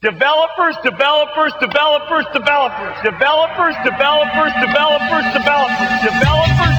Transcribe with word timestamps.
Developers, 0.00 0.76
developers, 0.84 1.52
developers, 1.58 2.22
developers, 2.30 2.30
developers, 2.30 2.94
developers, 3.02 3.74
developers, 3.82 4.52
developers, 4.62 5.26
developers, 5.34 5.98
developers, 6.06 6.74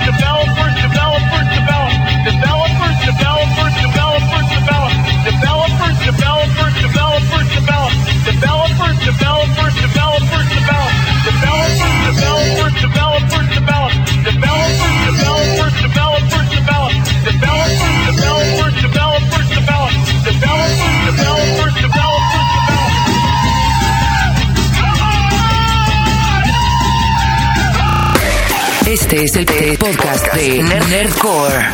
Es 29.19 29.35
el 29.35 29.45
podcast 29.77 30.33
de 30.33 30.63
Nerdcore 30.63 31.65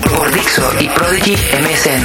por 0.00 0.32
Dixo 0.32 0.62
y 0.80 0.88
Prodigy 0.88 1.32
MSN. 1.32 2.02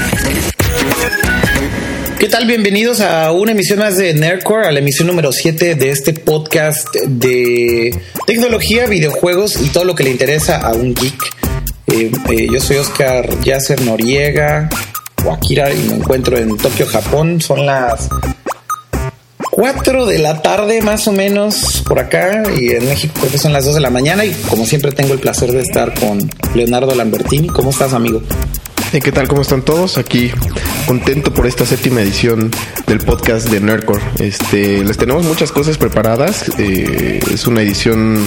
¿Qué 2.20 2.28
tal? 2.28 2.46
Bienvenidos 2.46 3.00
a 3.00 3.32
una 3.32 3.54
emisión 3.54 3.80
más 3.80 3.96
de 3.96 4.14
Nerdcore, 4.14 4.68
a 4.68 4.74
la 4.74 4.80
emisión 4.80 5.08
número 5.08 5.32
7 5.32 5.76
de 5.76 5.92
este 5.92 6.12
podcast 6.12 6.94
de 6.94 7.98
tecnología, 8.28 8.86
videojuegos 8.88 9.62
y 9.62 9.70
todo 9.70 9.86
lo 9.86 9.96
que 9.96 10.04
le 10.04 10.10
interesa 10.10 10.58
a 10.58 10.74
un 10.74 10.94
geek. 10.94 11.24
Eh, 11.88 12.12
eh, 12.30 12.48
yo 12.52 12.60
soy 12.60 12.76
Oscar 12.76 13.30
Yasser 13.40 13.80
Noriega, 13.84 14.68
o 15.26 15.38
y 15.50 15.56
me 15.88 15.96
encuentro 15.96 16.38
en 16.38 16.58
Tokio, 16.58 16.86
Japón. 16.86 17.40
Son 17.40 17.66
las 17.66 18.10
4 19.60 20.06
de 20.06 20.20
la 20.20 20.42
tarde 20.42 20.82
más 20.82 21.06
o 21.10 21.12
menos 21.12 21.84
por 21.86 22.00
acá 22.00 22.44
y 22.58 22.70
en 22.70 22.88
México 22.88 23.14
creo 23.20 23.30
que 23.30 23.38
son 23.38 23.52
las 23.52 23.66
2 23.66 23.76
de 23.76 23.82
la 23.82 23.90
mañana 23.90 24.24
y 24.24 24.32
como 24.50 24.66
siempre 24.66 24.94
tengo 24.94 25.12
el 25.12 25.20
placer 25.20 25.52
de 25.52 25.60
estar 25.60 25.94
con 26.00 26.18
Leonardo 26.56 26.96
Lambertini. 26.96 27.50
¿Cómo 27.50 27.72
estás 27.72 27.92
amigo? 27.92 28.22
¿Qué 28.92 29.12
tal? 29.12 29.28
¿Cómo 29.28 29.44
están 29.44 29.62
todos? 29.62 30.00
Aquí 30.00 30.32
contento 30.88 31.32
por 31.32 31.46
esta 31.46 31.64
séptima 31.64 32.02
edición 32.02 32.50
del 32.88 32.98
podcast 32.98 33.48
de 33.48 33.62
Nerdcore. 33.62 34.02
Este, 34.18 34.84
les 34.84 34.98
tenemos 34.98 35.24
muchas 35.26 35.52
cosas 35.52 35.78
preparadas. 35.78 36.52
Eh, 36.58 37.20
es 37.32 37.46
una 37.46 37.62
edición 37.62 38.18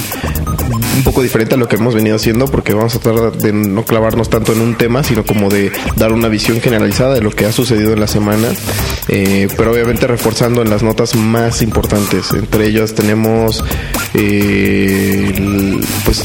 un 0.96 1.02
poco 1.02 1.20
diferente 1.20 1.56
a 1.56 1.58
lo 1.58 1.66
que 1.66 1.76
hemos 1.76 1.94
venido 1.94 2.14
haciendo 2.14 2.46
porque 2.46 2.74
vamos 2.74 2.94
a 2.94 3.00
tratar 3.00 3.32
de 3.32 3.52
no 3.52 3.84
clavarnos 3.84 4.30
tanto 4.30 4.52
en 4.52 4.60
un 4.60 4.76
tema, 4.76 5.02
sino 5.02 5.24
como 5.24 5.50
de 5.50 5.72
dar 5.96 6.12
una 6.12 6.28
visión 6.28 6.60
generalizada 6.60 7.14
de 7.14 7.22
lo 7.22 7.30
que 7.30 7.44
ha 7.44 7.52
sucedido 7.52 7.92
en 7.92 8.00
la 8.00 8.06
semana, 8.06 8.48
eh, 9.08 9.48
pero 9.56 9.72
obviamente 9.72 10.06
reforzando 10.06 10.62
en 10.62 10.70
las 10.70 10.84
notas 10.84 11.16
más 11.16 11.60
importantes. 11.62 12.32
Entre 12.32 12.68
ellas 12.68 12.94
tenemos 12.94 13.64
eh, 14.14 15.32
el, 15.36 15.84
pues 16.04 16.24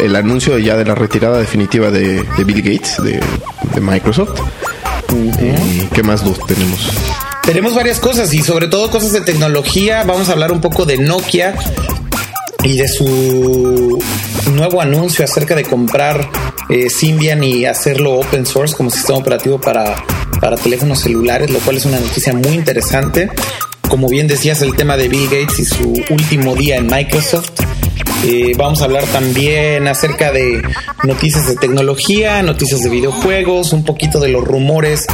el 0.00 0.16
anuncio 0.16 0.58
ya 0.58 0.76
de 0.76 0.84
la 0.84 0.94
retirada 0.94 1.38
definitiva 1.38 1.90
de, 1.90 2.22
Bill 2.44 2.62
Gates 2.62 2.96
de 3.80 3.86
Microsoft. 3.86 4.38
Eh, 5.38 5.88
¿Qué 5.92 6.02
más 6.02 6.24
luz 6.24 6.38
tenemos? 6.46 6.90
Tenemos 7.44 7.74
varias 7.74 7.98
cosas 7.98 8.32
y 8.32 8.42
sobre 8.42 8.68
todo 8.68 8.90
cosas 8.90 9.12
de 9.12 9.22
tecnología. 9.22 10.04
Vamos 10.04 10.28
a 10.28 10.32
hablar 10.32 10.52
un 10.52 10.60
poco 10.60 10.84
de 10.84 10.98
Nokia 10.98 11.54
y 12.62 12.76
de 12.76 12.86
su 12.86 13.98
nuevo 14.52 14.80
anuncio 14.80 15.24
acerca 15.24 15.54
de 15.54 15.64
comprar 15.64 16.28
eh, 16.68 16.90
Symbian 16.90 17.42
y 17.42 17.64
hacerlo 17.64 18.20
open 18.20 18.46
source 18.46 18.76
como 18.76 18.90
sistema 18.90 19.18
operativo 19.18 19.60
para, 19.60 19.96
para 20.40 20.56
teléfonos 20.56 21.00
celulares, 21.00 21.50
lo 21.50 21.58
cual 21.60 21.78
es 21.78 21.86
una 21.86 21.98
noticia 21.98 22.32
muy 22.32 22.52
interesante. 22.52 23.30
Como 23.88 24.08
bien 24.08 24.28
decías, 24.28 24.62
el 24.62 24.76
tema 24.76 24.96
de 24.96 25.08
Bill 25.08 25.24
Gates 25.24 25.58
y 25.58 25.64
su 25.64 25.92
último 26.10 26.54
día 26.54 26.76
en 26.76 26.86
Microsoft. 26.86 27.50
Eh, 28.22 28.52
vamos 28.56 28.82
a 28.82 28.84
hablar 28.84 29.04
también 29.06 29.88
acerca 29.88 30.30
de 30.30 30.62
noticias 31.04 31.46
de 31.46 31.56
tecnología, 31.56 32.42
noticias 32.42 32.80
de 32.80 32.90
videojuegos, 32.90 33.72
un 33.72 33.84
poquito 33.84 34.20
de 34.20 34.28
los 34.28 34.44
rumores 34.44 35.06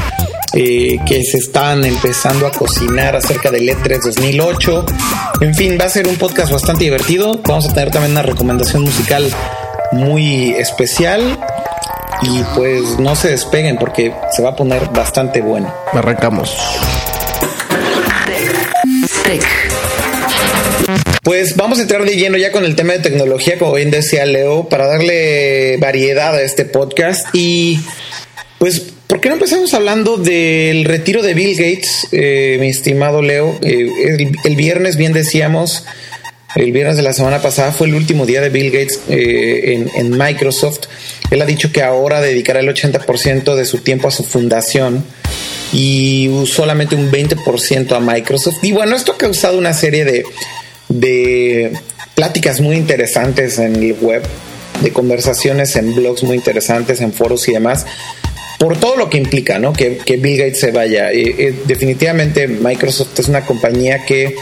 eh, 0.54 0.98
que 1.06 1.22
se 1.22 1.38
están 1.38 1.84
empezando 1.84 2.46
a 2.46 2.50
cocinar 2.50 3.14
acerca 3.14 3.50
del 3.50 3.68
E3 3.68 4.00
2008. 4.02 4.86
En 5.40 5.54
fin, 5.54 5.78
va 5.80 5.84
a 5.84 5.90
ser 5.90 6.08
un 6.08 6.16
podcast 6.16 6.50
bastante 6.50 6.84
divertido. 6.84 7.40
Vamos 7.46 7.68
a 7.68 7.74
tener 7.74 7.90
también 7.90 8.12
una 8.12 8.22
recomendación 8.22 8.82
musical 8.82 9.30
muy 9.92 10.50
especial. 10.50 11.38
Y 12.22 12.42
pues 12.54 12.98
no 12.98 13.14
se 13.14 13.28
despeguen 13.28 13.76
porque 13.76 14.14
se 14.32 14.42
va 14.42 14.50
a 14.50 14.56
poner 14.56 14.88
bastante 14.88 15.42
bueno. 15.42 15.72
Arrancamos. 15.92 16.56
Pues 21.26 21.56
vamos 21.56 21.80
a 21.80 21.82
entrar 21.82 22.04
de 22.04 22.16
ya 22.16 22.52
con 22.52 22.64
el 22.64 22.76
tema 22.76 22.92
de 22.92 23.00
tecnología, 23.00 23.58
como 23.58 23.72
bien 23.72 23.90
decía 23.90 24.24
Leo, 24.26 24.68
para 24.68 24.86
darle 24.86 25.76
variedad 25.78 26.32
a 26.32 26.40
este 26.40 26.64
podcast. 26.64 27.26
Y 27.32 27.80
pues, 28.60 28.80
¿por 29.08 29.20
qué 29.20 29.28
no 29.28 29.34
empezamos 29.34 29.74
hablando 29.74 30.18
del 30.18 30.84
retiro 30.84 31.22
de 31.22 31.34
Bill 31.34 31.56
Gates, 31.56 32.06
eh, 32.12 32.58
mi 32.60 32.68
estimado 32.68 33.22
Leo? 33.22 33.58
Eh, 33.60 33.90
el, 34.04 34.36
el, 34.44 34.54
viernes, 34.54 34.96
bien 34.96 35.12
decíamos, 35.12 35.84
el 36.54 36.70
viernes 36.70 36.96
de 36.96 37.02
la 37.02 37.12
semana 37.12 37.42
pasada 37.42 37.72
fue 37.72 37.88
el 37.88 37.96
último 37.96 38.24
día 38.24 38.40
de 38.40 38.50
Bill 38.50 38.70
Gates 38.70 39.00
eh, 39.08 39.74
en, 39.74 39.90
en, 39.96 40.16
Microsoft. 40.16 40.82
Él 41.32 41.42
ha 41.42 41.44
dicho 41.44 41.72
que 41.72 41.82
ahora 41.82 42.20
dedicará 42.20 42.60
el 42.60 42.68
80% 42.68 43.56
de 43.56 43.64
su 43.64 43.78
tiempo 43.78 44.06
a 44.06 44.12
su 44.12 44.22
fundación 44.22 45.04
y 45.72 46.30
solamente 46.46 46.94
un 46.94 47.10
20% 47.10 47.96
a 47.96 47.98
Microsoft. 47.98 48.62
Y 48.62 48.70
bueno, 48.70 48.94
esto 48.94 49.10
ha 49.10 49.18
causado 49.18 49.58
una 49.58 49.72
serie 49.72 50.04
de, 50.04 50.22
de 50.88 51.72
pláticas 52.14 52.60
muy 52.60 52.76
interesantes 52.76 53.58
en 53.58 53.76
el 53.76 53.94
web, 54.00 54.22
de 54.82 54.92
conversaciones 54.92 55.76
en 55.76 55.94
blogs 55.94 56.22
muy 56.22 56.36
interesantes, 56.36 57.00
en 57.00 57.12
foros 57.12 57.48
y 57.48 57.52
demás, 57.52 57.86
por 58.58 58.78
todo 58.78 58.96
lo 58.96 59.10
que 59.10 59.18
implica, 59.18 59.58
¿no? 59.58 59.72
Que, 59.72 59.98
que 59.98 60.16
Bill 60.16 60.38
Gates 60.38 60.60
se 60.60 60.70
vaya. 60.70 61.12
Eh, 61.12 61.34
eh, 61.38 61.54
definitivamente 61.66 62.48
Microsoft 62.48 63.18
es 63.18 63.28
una 63.28 63.44
compañía 63.44 64.04
que 64.04 64.34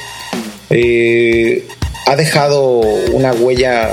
eh, 0.71 1.67
ha 2.07 2.17
dejado 2.17 2.81
una 3.13 3.33
huella 3.33 3.91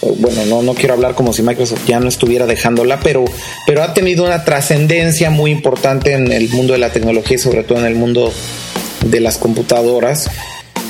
bueno, 0.00 0.46
no, 0.46 0.62
no 0.62 0.74
quiero 0.74 0.94
hablar 0.94 1.14
como 1.14 1.32
si 1.32 1.42
Microsoft 1.42 1.84
ya 1.86 1.98
no 1.98 2.08
estuviera 2.08 2.46
dejándola, 2.46 3.00
pero, 3.00 3.24
pero 3.66 3.82
ha 3.82 3.94
tenido 3.94 4.24
una 4.24 4.44
trascendencia 4.44 5.28
muy 5.30 5.50
importante 5.50 6.12
en 6.12 6.30
el 6.30 6.48
mundo 6.50 6.72
de 6.72 6.78
la 6.78 6.92
tecnología 6.92 7.34
y 7.34 7.40
sobre 7.40 7.64
todo 7.64 7.78
en 7.78 7.86
el 7.86 7.96
mundo 7.96 8.32
de 9.04 9.20
las 9.20 9.38
computadoras. 9.38 10.30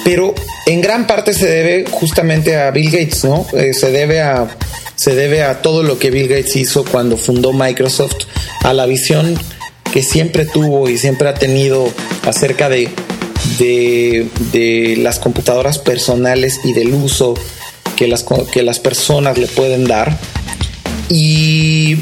Pero 0.09 0.35
en 0.65 0.81
gran 0.81 1.07
parte 1.07 1.35
se 1.35 1.47
debe 1.47 1.85
justamente 1.91 2.57
a 2.57 2.71
Bill 2.71 2.91
Gates, 2.91 3.25
¿no? 3.25 3.47
Eh, 3.53 3.75
se 3.75 3.91
debe 3.91 4.23
a 4.23 4.49
se 4.97 5.15
debe 5.15 5.43
a 5.43 5.61
todo 5.61 5.83
lo 5.83 5.99
que 5.99 6.11
Bill 6.11 6.29
Gates 6.29 6.57
hizo 6.57 6.83
cuando 6.83 7.19
fundó 7.19 7.53
Microsoft, 7.53 8.17
a 8.65 8.73
la 8.73 8.87
visión 8.87 9.39
que 9.93 10.03
siempre 10.03 10.47
tuvo 10.47 10.89
y 10.89 10.97
siempre 10.97 11.29
ha 11.29 11.35
tenido 11.35 11.93
acerca 12.23 12.71
de, 12.71 12.89
de, 13.59 14.29
de 14.51 14.97
las 14.97 15.19
computadoras 15.19 15.79
personales 15.79 16.59
y 16.65 16.73
del 16.73 16.95
uso 16.95 17.35
que 17.95 18.09
las, 18.09 18.25
que 18.51 18.63
las 18.63 18.79
personas 18.79 19.37
le 19.37 19.47
pueden 19.47 19.85
dar. 19.85 20.19
Y 21.11 21.99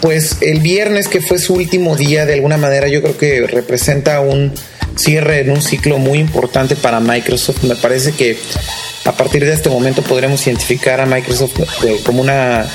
pues 0.00 0.38
el 0.40 0.60
viernes 0.60 1.08
que 1.08 1.20
fue 1.20 1.38
su 1.38 1.52
último 1.52 1.94
día, 1.94 2.24
de 2.24 2.32
alguna 2.32 2.56
manera 2.56 2.88
yo 2.88 3.02
creo 3.02 3.18
que 3.18 3.46
representa 3.46 4.20
un 4.20 4.54
cierre 4.98 5.40
en 5.40 5.50
un 5.50 5.62
ciclo 5.62 5.98
muy 5.98 6.18
importante 6.18 6.76
para 6.76 7.00
Microsoft. 7.00 7.62
Me 7.64 7.76
parece 7.76 8.12
que 8.12 8.36
a 9.04 9.12
partir 9.12 9.44
de 9.44 9.52
este 9.52 9.70
momento 9.70 10.02
podremos 10.02 10.46
identificar 10.46 11.00
a 11.00 11.06
Microsoft 11.06 11.60
como 12.04 12.20
una 12.20 12.66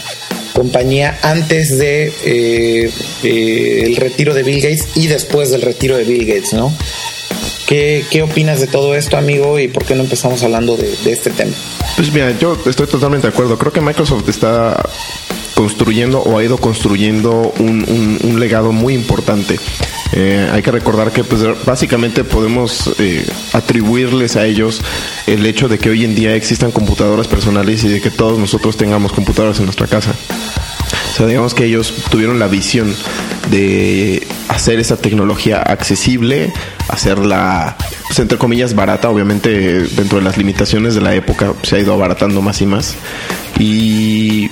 compañía 0.54 1.20
antes 1.22 1.78
de 1.78 2.14
eh, 2.26 2.92
eh, 3.24 3.84
el 3.86 3.96
retiro 3.96 4.34
de 4.34 4.44
Bill 4.44 4.62
Gates 4.62 4.88
y 4.96 5.08
después 5.08 5.52
del 5.52 5.62
retiro 5.62 5.98
de 5.98 6.04
Bill 6.04 6.26
Gates, 6.26 6.54
¿no? 6.54 6.74
¿Qué, 7.68 8.06
¿Qué, 8.10 8.22
opinas 8.22 8.60
de 8.60 8.68
todo 8.68 8.94
esto, 8.96 9.18
amigo? 9.18 9.60
¿Y 9.60 9.68
por 9.68 9.86
qué 9.86 9.96
no 9.96 10.04
empezamos 10.04 10.44
hablando 10.44 10.78
de, 10.78 10.94
este 11.06 11.32
tema? 11.32 11.52
Pues 11.96 12.12
mira, 12.12 12.38
yo 12.38 12.58
estoy 12.66 12.88
totalmente 12.88 13.28
de 13.28 13.34
acuerdo. 13.34 13.58
Creo 13.58 13.72
que 13.72 13.82
Microsoft 13.82 14.28
está 14.30 14.84
construyendo 15.56 16.20
o 16.20 16.38
ha 16.38 16.44
ido 16.44 16.58
construyendo 16.58 17.54
un 17.60 18.40
legado 18.40 18.72
muy 18.72 18.94
importante. 18.94 19.58
Eh, 20.16 20.48
hay 20.52 20.62
que 20.62 20.72
recordar 20.72 21.12
que 21.12 21.24
pues, 21.24 21.42
básicamente 21.66 22.24
podemos 22.24 22.94
eh, 23.00 23.26
atribuirles 23.54 24.36
a 24.36 24.46
ellos 24.46 24.82
el 25.26 25.46
hecho 25.46 25.68
de 25.68 25.80
que 25.80 25.90
hoy 25.90 26.06
en 26.06 26.14
día 26.14 26.36
existan 26.36 26.72
computadoras 26.72 27.28
personales 27.28 27.84
y 27.84 27.88
de 27.88 28.00
que 28.00 28.12
todos 28.12 28.38
nosotros 28.38 28.78
tengamos 28.78 29.12
computadoras 29.12 29.58
en 29.60 29.66
nuestra 29.66 29.88
casa. 29.88 30.14
O 31.14 31.16
sea, 31.16 31.26
digamos 31.28 31.54
que 31.54 31.66
ellos 31.66 31.94
tuvieron 32.10 32.40
la 32.40 32.48
visión 32.48 32.94
de 33.50 34.26
hacer 34.50 34.80
esa 34.80 34.98
tecnología 34.98 35.62
accesible, 35.62 36.52
hacerla, 36.88 37.76
pues, 38.08 38.20
entre 38.20 38.38
comillas, 38.38 38.76
barata. 38.76 39.10
Obviamente, 39.10 39.84
dentro 39.84 40.20
de 40.20 40.24
las 40.24 40.38
limitaciones 40.38 40.96
de 40.96 41.02
la 41.02 41.14
época 41.14 41.54
se 41.64 41.76
ha 41.76 41.80
ido 41.80 41.94
abaratando 41.94 42.42
más 42.42 42.62
y 42.62 42.66
más. 42.66 42.96
Y 43.60 44.50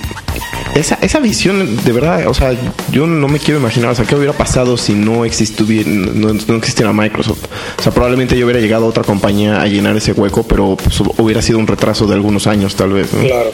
esa, 0.74 0.98
esa 1.00 1.20
visión, 1.20 1.76
de 1.84 1.92
verdad, 1.92 2.26
o 2.26 2.34
sea, 2.34 2.54
yo 2.90 3.06
no 3.06 3.28
me 3.28 3.38
quiero 3.38 3.60
imaginar, 3.60 3.90
o 3.90 3.94
sea, 3.94 4.04
qué 4.04 4.14
hubiera 4.14 4.32
pasado 4.32 4.76
si 4.76 4.94
no 4.94 5.24
existiera, 5.24 5.88
no, 5.88 6.32
no 6.32 6.56
existiera 6.56 6.92
Microsoft. 6.92 7.44
O 7.78 7.82
sea, 7.82 7.92
probablemente 7.92 8.38
yo 8.38 8.46
hubiera 8.46 8.60
llegado 8.60 8.86
a 8.86 8.88
otra 8.88 9.04
compañía 9.04 9.60
a 9.60 9.66
llenar 9.66 9.96
ese 9.96 10.12
hueco, 10.12 10.44
pero 10.44 10.76
pues, 10.76 11.00
hubiera 11.18 11.42
sido 11.42 11.58
un 11.58 11.66
retraso 11.66 12.06
de 12.06 12.14
algunos 12.14 12.46
años, 12.46 12.74
tal 12.74 12.92
vez. 12.92 13.08
Claro. 13.08 13.50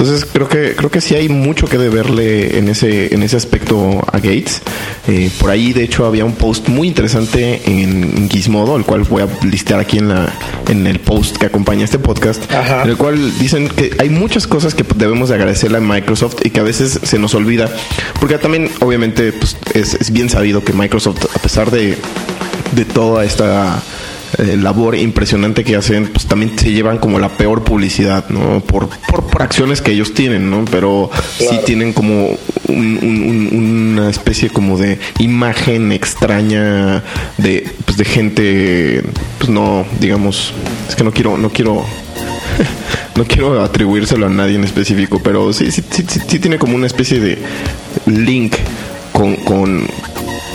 Entonces 0.00 0.26
creo 0.32 0.48
que 0.48 0.74
creo 0.74 0.90
que 0.90 1.02
sí 1.02 1.14
hay 1.14 1.28
mucho 1.28 1.66
que 1.68 1.76
deberle 1.76 2.56
en 2.56 2.70
ese 2.70 3.14
en 3.14 3.22
ese 3.22 3.36
aspecto 3.36 4.00
a 4.10 4.16
Gates. 4.16 4.62
Eh, 5.06 5.30
por 5.38 5.50
ahí 5.50 5.74
de 5.74 5.84
hecho 5.84 6.06
había 6.06 6.24
un 6.24 6.36
post 6.36 6.68
muy 6.68 6.88
interesante 6.88 7.60
en, 7.66 8.30
Gizmodo, 8.30 8.76
el 8.76 8.84
cual 8.84 9.02
voy 9.02 9.24
a 9.24 9.28
listear 9.44 9.78
aquí 9.78 9.98
en 9.98 10.08
la 10.08 10.32
en 10.70 10.86
el 10.86 11.00
post 11.00 11.36
que 11.36 11.44
acompaña 11.44 11.84
este 11.84 11.98
podcast, 11.98 12.42
en 12.50 12.88
el 12.88 12.96
cual 12.96 13.38
dicen 13.38 13.68
que 13.68 13.94
hay 13.98 14.08
muchas 14.08 14.46
cosas 14.46 14.74
que 14.74 14.86
debemos 14.96 15.28
de 15.28 15.34
agradecerle 15.34 15.76
a 15.76 15.80
Microsoft 15.82 16.36
y 16.44 16.50
que 16.50 16.60
a 16.60 16.62
veces 16.62 16.98
se 17.02 17.18
nos 17.18 17.34
olvida, 17.34 17.68
porque 18.20 18.38
también 18.38 18.70
obviamente 18.80 19.32
pues, 19.32 19.58
es, 19.74 19.92
es 19.92 20.10
bien 20.10 20.30
sabido 20.30 20.64
que 20.64 20.72
Microsoft 20.72 21.26
a 21.36 21.42
pesar 21.42 21.70
de 21.70 21.98
de 22.72 22.84
toda 22.86 23.24
esta 23.24 23.82
eh, 24.38 24.56
labor 24.56 24.96
impresionante 24.96 25.64
que 25.64 25.76
hacen, 25.76 26.06
pues 26.08 26.26
también 26.26 26.58
se 26.58 26.72
llevan 26.72 26.98
como 26.98 27.18
la 27.18 27.28
peor 27.28 27.64
publicidad, 27.64 28.28
¿no? 28.28 28.60
Por, 28.60 28.88
por, 28.88 29.42
acciones 29.42 29.80
que 29.80 29.92
ellos 29.92 30.12
tienen, 30.12 30.50
¿no? 30.50 30.64
Pero 30.70 31.10
sí 31.38 31.60
tienen 31.64 31.92
como 31.92 32.28
una 32.68 34.10
especie 34.10 34.50
como 34.50 34.78
de 34.78 34.98
imagen 35.18 35.92
extraña 35.92 37.02
de, 37.38 37.68
pues 37.84 37.96
de 37.96 38.04
gente, 38.04 39.02
pues 39.38 39.50
no, 39.50 39.86
digamos, 39.98 40.52
es 40.88 40.94
que 40.94 41.04
no 41.04 41.12
quiero, 41.12 41.36
no 41.38 41.50
quiero 41.50 41.84
no 43.16 43.24
quiero 43.24 43.62
atribuírselo 43.62 44.26
a 44.26 44.30
nadie 44.30 44.56
en 44.56 44.64
específico, 44.64 45.20
pero 45.22 45.52
sí, 45.52 45.70
sí, 45.70 45.82
sí, 45.90 46.04
sí, 46.06 46.38
tiene 46.38 46.58
como 46.58 46.74
una 46.74 46.86
especie 46.86 47.20
de 47.20 47.38
link 48.06 48.56
con, 49.12 49.36
con, 49.36 49.86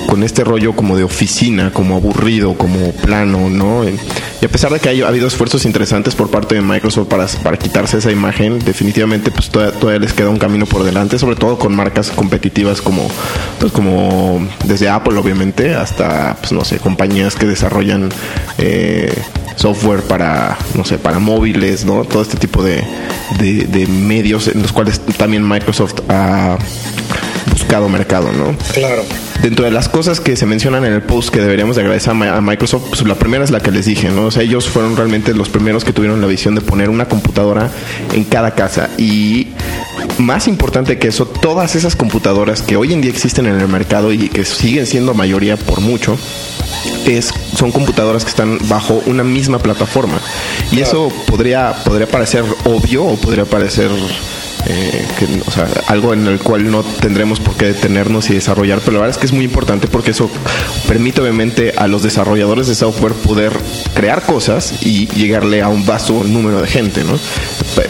con 0.07 0.24
este 0.24 0.44
rollo 0.44 0.75
como 0.75 0.96
de 0.96 1.04
oficina, 1.04 1.72
como 1.72 1.96
aburrido, 1.96 2.56
como 2.56 2.92
plano, 2.92 3.50
¿no? 3.50 3.84
Y 3.86 4.46
a 4.46 4.50
pesar 4.50 4.72
de 4.72 4.80
que 4.80 5.04
ha 5.04 5.07
habido 5.07 5.28
esfuerzos 5.28 5.66
interesantes 5.66 6.16
por 6.16 6.30
parte 6.30 6.56
de 6.56 6.62
Microsoft 6.62 7.07
para, 7.07 7.25
para 7.44 7.57
quitarse 7.57 7.98
esa 7.98 8.12
imagen, 8.12 8.60
definitivamente 8.60 9.31
pues 9.31 9.50
todavía, 9.50 10.00
les 10.00 10.13
queda 10.13 10.30
un 10.30 10.38
camino 10.38 10.66
por 10.66 10.84
delante, 10.84 11.18
sobre 11.18 11.36
todo 11.36 11.57
con 11.57 11.75
marcas 11.75 12.12
competitivas 12.12 12.81
como, 12.81 13.07
pues, 13.60 13.72
como 13.72 14.48
desde 14.66 14.90
Apple 14.90 15.18
obviamente, 15.18 15.74
hasta, 15.74 16.38
pues 16.40 16.52
no 16.52 16.63
sé, 16.63 16.80
compañías 16.80 17.36
que 17.36 17.46
desarrollan 17.46 18.10
eh, 18.57 19.13
software 19.56 20.02
para, 20.02 20.57
no 20.75 20.86
sé, 20.86 20.98
para 20.98 21.19
móviles, 21.19 21.86
¿no? 21.86 22.04
Todo 22.04 22.22
este 22.22 22.38
tipo 22.38 22.63
de, 22.63 22.84
de 23.40 23.88
medios 23.88 24.48
en 24.48 24.62
los 24.62 24.72
cuales 24.72 25.00
también 25.18 25.48
Microsoft 25.48 25.96
ha 26.10 26.57
buscado 27.52 27.90
mercado, 27.90 28.31
¿no? 28.31 28.56
Claro. 28.74 29.04
Dentro 29.42 29.66
de 29.66 29.72
las 29.72 29.90
cosas 29.90 30.20
que 30.20 30.36
se 30.36 30.46
mencionan 30.46 30.86
en 30.86 30.94
el 30.94 31.02
post 31.04 31.30
que 31.30 31.40
deberíamos 31.40 31.76
de 31.76 31.84
agradecer 31.84 32.12
a 32.12 32.42
Microsoft, 32.42 32.90
pues 32.90 33.04
la 33.04 33.16
primera 33.16 33.44
es 33.44 33.52
la 33.52 33.60
que 33.60 33.72
les 33.72 33.86
dije, 33.86 34.10
¿no? 34.10 34.26
O 34.26 34.32
sea, 34.32 34.44
ellos 34.44 34.68
fueron 34.68 34.96
realmente 34.96 35.34
los 35.34 35.50
primeros 35.50 35.84
que 35.84 35.94
tuvieron 35.94 36.22
la 36.22 36.28
visión 36.28 36.56
de 36.56 36.62
poner 36.62 36.90
una 36.90 37.06
computadora 37.06 37.70
en 38.14 38.24
cada 38.24 38.56
casa 38.56 38.90
y 38.98 39.50
más 40.18 40.48
importante 40.48 40.98
que 40.98 41.10
eso, 41.10 41.26
todas 41.26 41.76
esas 41.76 41.96
computadoras 41.96 42.62
que 42.62 42.78
hoy 42.78 42.94
en 42.94 43.02
día 43.02 43.12
existen 43.12 43.46
en 43.48 43.60
el 43.60 43.68
mercado 43.68 44.12
y 44.14 44.30
que 44.30 44.46
siguen 44.46 44.86
siendo 44.88 45.14
mayoría 45.14 45.58
por 45.58 45.81
mucho, 45.81 46.18
es, 47.06 47.31
son 47.56 47.72
computadoras 47.72 48.24
que 48.24 48.30
están 48.30 48.58
bajo 48.68 49.02
una 49.06 49.24
misma 49.24 49.60
plataforma. 49.60 50.20
Y 50.72 50.80
eso 50.80 51.12
podría, 51.28 51.74
podría 51.84 52.08
parecer 52.08 52.44
obvio 52.66 53.04
o 53.04 53.16
podría 53.16 53.46
parecer 53.46 53.90
eh, 54.68 55.06
que, 55.20 55.28
o 55.46 55.52
sea, 55.52 55.68
algo 55.88 56.14
en 56.14 56.26
el 56.28 56.40
cual 56.40 56.70
no 56.72 56.84
tendremos 56.84 57.40
por 57.40 57.56
qué 57.56 57.66
detenernos 57.66 58.30
y 58.30 58.34
desarrollar, 58.34 58.80
pero 58.80 58.94
la 58.94 59.02
verdad 59.02 59.16
es 59.16 59.20
que 59.20 59.28
es 59.28 59.34
muy 59.34 59.46
importante 59.46 59.88
porque 59.88 60.12
eso 60.12 60.30
permite 60.88 61.22
obviamente 61.22 61.74
a 61.78 61.88
los 61.88 62.02
desarrolladores 62.02 62.68
de 62.68 62.74
software 62.74 63.14
poder 63.14 63.54
crear 63.94 64.24
cosas 64.24 64.74
y 64.82 65.08
llegarle 65.08 65.62
a 65.62 65.70
un 65.70 65.86
vasto 65.86 66.24
número 66.24 66.62
de 66.62 66.68
gente, 66.68 67.04
¿no? 67.04 67.20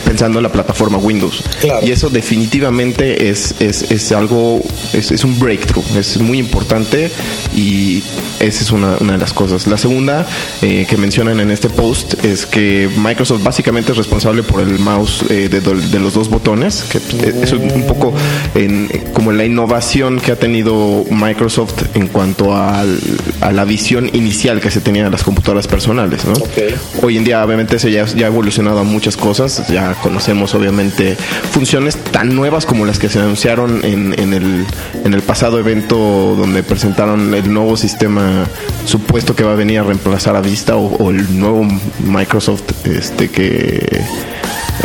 Pensando 0.03 0.39
en 0.39 0.43
la 0.43 0.51
plataforma 0.51 0.97
Windows. 0.97 1.43
Y 1.83 1.91
eso 1.91 2.09
definitivamente 2.09 3.29
es, 3.29 3.55
es, 3.59 3.91
es 3.91 4.11
algo, 4.11 4.61
es, 4.93 5.11
es, 5.11 5.23
un 5.23 5.39
breakthrough, 5.39 5.85
es 5.97 6.19
muy 6.19 6.39
importante 6.39 7.09
y 7.55 8.03
esa 8.39 8.63
es 8.63 8.71
una, 8.71 8.97
una 8.99 9.13
de 9.13 9.19
las 9.19 9.33
cosas. 9.33 9.67
La 9.67 9.77
segunda 9.77 10.27
eh, 10.61 10.85
que 10.89 10.97
mencionan 10.97 11.39
en 11.39 11.51
este 11.51 11.69
post 11.69 12.25
es 12.25 12.45
que 12.45 12.89
Microsoft 12.97 13.43
básicamente 13.43 13.91
es 13.91 13.97
responsable 13.97 14.43
por 14.43 14.61
el 14.61 14.79
mouse 14.79 15.23
eh, 15.29 15.47
de, 15.49 15.61
de 15.61 15.99
los 15.99 16.13
dos 16.13 16.29
botones 16.29 16.64
que 16.73 16.97
es 17.43 17.53
un 17.53 17.83
poco 17.87 18.13
en, 18.55 18.89
como 19.13 19.31
la 19.31 19.45
innovación 19.45 20.19
que 20.19 20.31
ha 20.31 20.35
tenido 20.35 21.05
Microsoft 21.09 21.95
en 21.95 22.07
cuanto 22.07 22.55
a 22.55 22.83
la 23.51 23.65
visión 23.65 24.09
inicial 24.13 24.59
que 24.59 24.71
se 24.71 24.81
tenía 24.81 25.03
de 25.05 25.11
las 25.11 25.23
computadoras 25.23 25.67
personales. 25.67 26.21
Hoy 27.01 27.17
en 27.17 27.23
día 27.23 27.43
obviamente 27.43 27.79
se 27.79 27.91
ya, 27.91 28.05
ya 28.05 28.25
ha 28.25 28.29
evolucionado 28.29 28.79
a 28.79 28.83
muchas 28.83 29.17
cosas, 29.17 29.67
ya 29.67 29.93
conocemos 30.01 30.53
obviamente 30.55 31.15
funciones 31.51 31.97
tan 31.97 32.35
nuevas 32.35 32.65
como 32.65 32.85
las 32.85 32.99
que 32.99 33.09
se 33.09 33.19
anunciaron 33.19 33.83
en, 33.85 34.19
en, 34.19 34.33
el, 34.33 34.65
en 35.03 35.13
el 35.13 35.21
pasado 35.21 35.59
evento 35.59 36.35
donde 36.37 36.63
presentaron 36.63 37.33
el 37.33 37.53
nuevo 37.53 37.77
sistema 37.77 38.45
supuesto 38.85 39.35
que 39.35 39.43
va 39.43 39.53
a 39.53 39.55
venir 39.55 39.79
a 39.79 39.83
reemplazar 39.83 40.35
a 40.35 40.41
Vista 40.41 40.75
o, 40.75 40.95
o 40.97 41.09
el 41.11 41.39
nuevo 41.39 41.65
Microsoft 41.99 42.85
este 42.85 43.29
que 43.29 44.01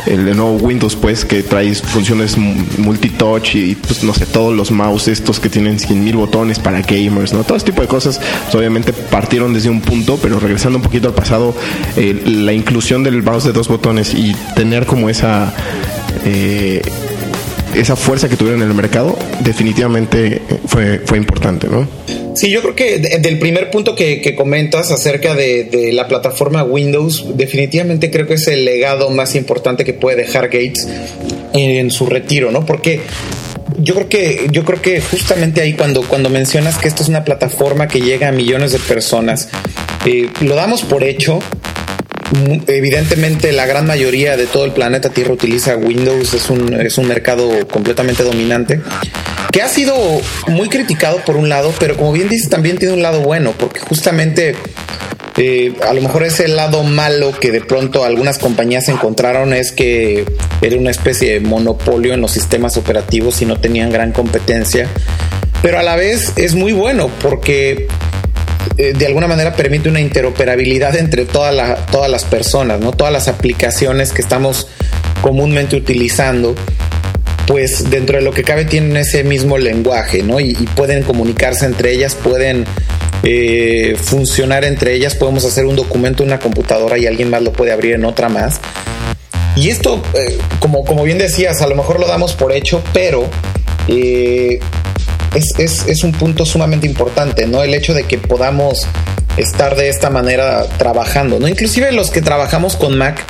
el 0.06 0.24
nuevo 0.24 0.52
Windows 0.52 0.96
pues 0.96 1.24
que 1.24 1.42
trae 1.42 1.74
funciones 1.74 2.36
multitouch 2.36 3.54
y 3.54 3.74
pues 3.74 4.02
no 4.04 4.14
sé, 4.14 4.26
todos 4.26 4.54
los 4.54 4.70
mouse 4.70 5.08
estos 5.08 5.40
que 5.40 5.48
tienen 5.48 5.78
100 5.78 6.04
mil 6.04 6.16
botones 6.16 6.58
para 6.58 6.80
gamers, 6.82 7.32
¿no? 7.32 7.44
Todo 7.44 7.56
este 7.56 7.72
tipo 7.72 7.82
de 7.82 7.88
cosas 7.88 8.18
pues, 8.18 8.54
obviamente 8.54 8.92
partieron 8.92 9.52
desde 9.52 9.70
un 9.70 9.80
punto, 9.80 10.18
pero 10.20 10.40
regresando 10.40 10.78
un 10.78 10.82
poquito 10.82 11.08
al 11.08 11.14
pasado, 11.14 11.54
eh, 11.96 12.22
la 12.24 12.52
inclusión 12.52 13.02
del 13.02 13.22
mouse 13.22 13.44
de 13.44 13.52
dos 13.52 13.68
botones 13.68 14.14
y 14.14 14.34
tener 14.54 14.86
como 14.86 15.08
esa... 15.08 15.52
Eh, 16.24 16.82
esa 17.74 17.94
fuerza 17.94 18.28
que 18.28 18.36
tuvieron 18.36 18.62
en 18.62 18.68
el 18.68 18.74
mercado 18.74 19.16
definitivamente 19.44 20.42
fue, 20.66 21.00
fue 21.06 21.18
importante, 21.18 21.68
¿no? 21.68 21.86
Sí, 22.40 22.48
yo 22.48 22.62
creo 22.62 22.74
que 22.74 22.98
del 22.98 23.38
primer 23.38 23.70
punto 23.70 23.94
que, 23.94 24.34
comentas 24.34 24.90
acerca 24.90 25.34
de, 25.34 25.90
la 25.92 26.08
plataforma 26.08 26.62
Windows, 26.62 27.36
definitivamente 27.36 28.10
creo 28.10 28.26
que 28.26 28.32
es 28.32 28.48
el 28.48 28.64
legado 28.64 29.10
más 29.10 29.34
importante 29.34 29.84
que 29.84 29.92
puede 29.92 30.16
dejar 30.16 30.44
Gates 30.44 30.88
en 31.52 31.90
su 31.90 32.06
retiro, 32.06 32.50
¿no? 32.50 32.64
Porque 32.64 33.02
yo 33.76 33.94
creo 33.94 34.08
que 34.08 34.46
yo 34.50 34.64
creo 34.64 34.80
que 34.80 35.02
justamente 35.02 35.60
ahí 35.60 35.74
cuando 35.74 36.00
cuando 36.00 36.30
mencionas 36.30 36.78
que 36.78 36.88
esto 36.88 37.02
es 37.02 37.10
una 37.10 37.24
plataforma 37.24 37.88
que 37.88 38.00
llega 38.00 38.28
a 38.28 38.32
millones 38.32 38.72
de 38.72 38.78
personas 38.78 39.50
eh, 40.06 40.30
lo 40.40 40.54
damos 40.54 40.82
por 40.82 41.04
hecho 41.04 41.40
evidentemente 42.66 43.52
la 43.52 43.66
gran 43.66 43.86
mayoría 43.86 44.36
de 44.36 44.46
todo 44.46 44.64
el 44.64 44.72
planeta 44.72 45.10
Tierra 45.10 45.32
utiliza 45.32 45.76
Windows, 45.76 46.34
es 46.34 46.50
un, 46.50 46.74
es 46.80 46.98
un 46.98 47.08
mercado 47.08 47.66
completamente 47.68 48.22
dominante, 48.22 48.80
que 49.52 49.62
ha 49.62 49.68
sido 49.68 49.94
muy 50.46 50.68
criticado 50.68 51.18
por 51.24 51.36
un 51.36 51.48
lado, 51.48 51.72
pero 51.78 51.96
como 51.96 52.12
bien 52.12 52.28
dices, 52.28 52.48
también 52.48 52.78
tiene 52.78 52.94
un 52.94 53.02
lado 53.02 53.20
bueno, 53.20 53.52
porque 53.58 53.80
justamente 53.80 54.54
eh, 55.36 55.74
a 55.88 55.92
lo 55.92 56.02
mejor 56.02 56.22
ese 56.24 56.48
lado 56.48 56.82
malo 56.82 57.32
que 57.32 57.50
de 57.50 57.60
pronto 57.60 58.04
algunas 58.04 58.38
compañías 58.38 58.88
encontraron 58.88 59.54
es 59.54 59.72
que 59.72 60.24
era 60.60 60.76
una 60.76 60.90
especie 60.90 61.32
de 61.32 61.40
monopolio 61.40 62.14
en 62.14 62.20
los 62.20 62.32
sistemas 62.32 62.76
operativos 62.76 63.40
y 63.42 63.46
no 63.46 63.58
tenían 63.58 63.90
gran 63.90 64.12
competencia, 64.12 64.88
pero 65.62 65.78
a 65.78 65.82
la 65.82 65.96
vez 65.96 66.32
es 66.36 66.54
muy 66.54 66.72
bueno 66.72 67.10
porque 67.22 67.88
eh, 68.76 68.92
de 68.96 69.06
alguna 69.06 69.26
manera 69.26 69.54
permite 69.54 69.88
una 69.88 70.00
interoperabilidad 70.00 70.96
entre 70.96 71.24
todas 71.24 71.54
las 71.54 72.24
personas, 72.24 72.80
¿no? 72.80 72.92
Todas 72.92 73.12
las 73.12 73.28
aplicaciones 73.28 74.12
que 74.12 74.22
estamos 74.22 74.68
comúnmente 75.22 75.76
utilizando, 75.76 76.54
pues 77.46 77.90
dentro 77.90 78.18
de 78.18 78.24
lo 78.24 78.32
que 78.32 78.42
cabe 78.42 78.64
tienen 78.64 78.96
ese 78.96 79.24
mismo 79.24 79.58
lenguaje, 79.58 80.22
¿no? 80.22 80.40
Y, 80.40 80.54
pueden 80.76 81.02
comunicarse 81.02 81.66
entre 81.66 81.92
ellas, 81.92 82.14
pueden 82.14 82.64
eh, 83.22 83.96
funcionar 84.00 84.64
entre 84.64 84.94
ellas, 84.94 85.14
podemos 85.14 85.44
hacer 85.44 85.66
un 85.66 85.76
documento 85.76 86.22
en 86.22 86.30
una 86.30 86.38
computadora 86.38 86.96
y 86.98 87.06
alguien 87.06 87.30
más 87.30 87.42
lo 87.42 87.52
puede 87.52 87.72
abrir 87.72 87.94
en 87.94 88.04
otra 88.04 88.28
más. 88.28 88.60
Y 89.56 89.68
esto, 89.68 90.02
eh, 90.14 90.38
como, 90.60 90.84
como 90.84 91.02
bien 91.02 91.18
decías, 91.18 91.60
a 91.60 91.66
lo 91.66 91.74
mejor 91.74 91.98
lo 91.98 92.06
damos 92.06 92.34
por 92.34 92.52
hecho, 92.52 92.82
pero 92.92 93.28
es, 95.34 96.04
un 96.04 96.12
punto 96.12 96.44
sumamente 96.44 96.86
importante, 96.86 97.46
¿no? 97.46 97.62
El 97.62 97.74
hecho 97.74 97.94
de 97.94 98.04
que 98.04 98.18
podamos 98.18 98.86
estar 99.36 99.76
de 99.76 99.88
esta 99.88 100.10
manera 100.10 100.64
trabajando, 100.78 101.38
¿no? 101.38 101.48
Inclusive 101.48 101.92
los 101.92 102.10
que 102.10 102.22
trabajamos 102.22 102.76
con 102.76 102.96
Mac, 102.98 103.22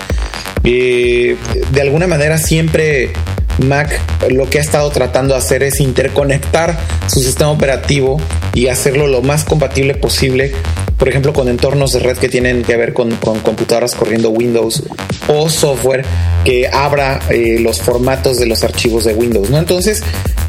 eh, 0.65 1.37
de 1.73 1.81
alguna 1.81 2.07
manera 2.07 2.39
siempre 2.39 3.13
Mac 3.59 4.01
lo 4.31 4.49
que 4.49 4.59
ha 4.59 4.61
estado 4.61 4.91
tratando 4.91 5.35
de 5.35 5.41
hacer 5.41 5.63
es 5.63 5.81
interconectar 5.81 6.79
su 7.07 7.21
sistema 7.21 7.51
operativo 7.51 8.21
y 8.55 8.69
hacerlo 8.69 9.07
lo 9.07 9.23
más 9.23 9.45
compatible 9.45 9.95
posible 9.95 10.53
por 11.01 11.09
ejemplo, 11.09 11.33
con 11.33 11.49
entornos 11.49 11.95
de 11.95 12.01
red 12.01 12.19
que 12.19 12.29
tienen 12.29 12.63
que 12.63 12.77
ver 12.77 12.93
con, 12.93 13.11
computadoras 13.17 13.95
corriendo 13.95 14.29
Windows 14.29 14.83
o 15.29 15.49
software 15.49 16.05
que 16.45 16.69
abra 16.69 17.21
eh, 17.31 17.57
los 17.59 17.81
formatos 17.81 18.37
de 18.39 18.45
los 18.45 18.63
archivos 18.65 19.05
de 19.05 19.15
Windows, 19.15 19.49
¿no? 19.49 19.59
Entonces, 19.59 20.03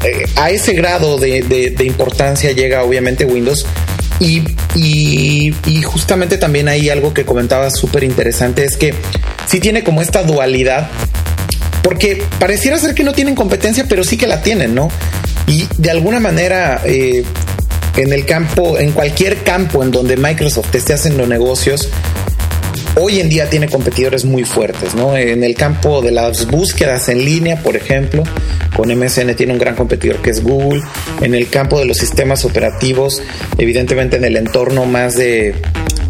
eh, 0.04 0.26
a 0.36 0.50
ese 0.50 0.74
grado 0.74 1.16
de, 1.16 1.74
importancia 1.80 2.52
llega 2.52 2.82
obviamente 2.82 3.24
Windows 3.24 3.64
y, 4.20 4.44
justamente 5.84 6.36
también 6.36 6.68
hay 6.68 6.90
algo 6.90 7.14
que 7.14 7.24
comentaba 7.24 7.70
súper 7.70 8.04
interesante, 8.04 8.64
es 8.64 8.76
que 8.76 8.92
sí 9.46 9.58
tiene 9.58 9.82
como 9.82 10.02
esta 10.02 10.22
dualidad, 10.22 10.90
porque 11.82 12.22
pareciera 12.38 12.76
ser 12.78 12.94
que 12.94 13.04
no 13.04 13.14
tienen 13.14 13.34
competencia, 13.34 13.86
pero 13.88 14.04
sí 14.04 14.18
que 14.18 14.26
la 14.26 14.42
tienen, 14.42 14.74
¿no? 14.74 14.90
Y 15.46 15.66
de 15.78 15.90
alguna 15.90 16.20
manera, 16.20 16.82
eh, 16.84 17.24
en 17.96 18.12
el 18.12 18.24
campo, 18.24 18.78
en 18.78 18.92
cualquier 18.92 19.42
campo 19.42 19.82
en 19.82 19.90
donde 19.90 20.16
Microsoft 20.16 20.74
esté 20.74 20.94
haciendo 20.94 21.26
negocios, 21.26 21.88
hoy 23.00 23.20
en 23.20 23.28
día 23.28 23.48
tiene 23.48 23.68
competidores 23.68 24.24
muy 24.24 24.44
fuertes, 24.44 24.94
¿no? 24.94 25.16
En 25.16 25.44
el 25.44 25.54
campo 25.54 26.02
de 26.02 26.10
las 26.10 26.46
búsquedas 26.46 27.08
en 27.08 27.24
línea, 27.24 27.62
por 27.62 27.76
ejemplo, 27.76 28.22
con 28.76 28.88
MSN 28.88 29.34
tiene 29.34 29.52
un 29.52 29.58
gran 29.58 29.74
competidor 29.74 30.20
que 30.22 30.30
es 30.30 30.42
Google. 30.42 30.82
En 31.20 31.34
el 31.34 31.48
campo 31.48 31.78
de 31.78 31.84
los 31.84 31.98
sistemas 31.98 32.44
operativos, 32.44 33.22
evidentemente 33.58 34.16
en 34.16 34.24
el 34.24 34.36
entorno 34.36 34.86
más 34.86 35.16
de, 35.16 35.54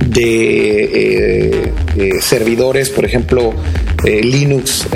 de 0.06 0.84
eh, 0.84 1.72
eh, 1.96 2.10
servidores, 2.20 2.90
por 2.90 3.04
ejemplo, 3.04 3.54
eh, 4.04 4.22
Linux 4.22 4.88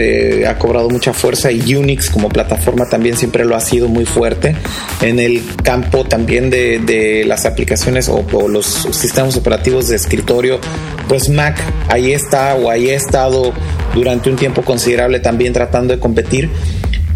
ha 0.47 0.59
cobrado 0.59 0.89
mucha 0.91 1.13
fuerza 1.13 1.51
y 1.53 1.75
Unix 1.75 2.11
como 2.11 2.29
plataforma 2.29 2.89
también 2.89 3.17
siempre 3.17 3.45
lo 3.45 3.57
ha 3.57 3.61
sido 3.61 3.89
muy 3.89 4.05
fuerte. 4.05 4.57
En 5.01 5.19
el 5.19 5.43
campo 5.63 6.05
también 6.05 6.51
de, 6.51 7.25
las 7.27 7.47
aplicaciones 7.47 8.09
o, 8.09 8.49
los 8.49 8.67
sistemas 8.93 9.37
operativos 9.37 9.89
de 9.89 9.97
escritorio, 9.97 10.61
pues 11.09 11.29
Mac 11.29 11.59
ahí 11.89 12.13
está 12.13 12.55
o 12.55 12.71
ahí 12.71 12.91
ha 12.91 12.97
estado 12.97 13.53
durante 13.95 14.31
un 14.31 14.37
tiempo 14.37 14.63
considerable 14.63 15.21
también 15.21 15.53
tratando 15.53 15.95
de 15.95 16.01
competir. 16.01 16.51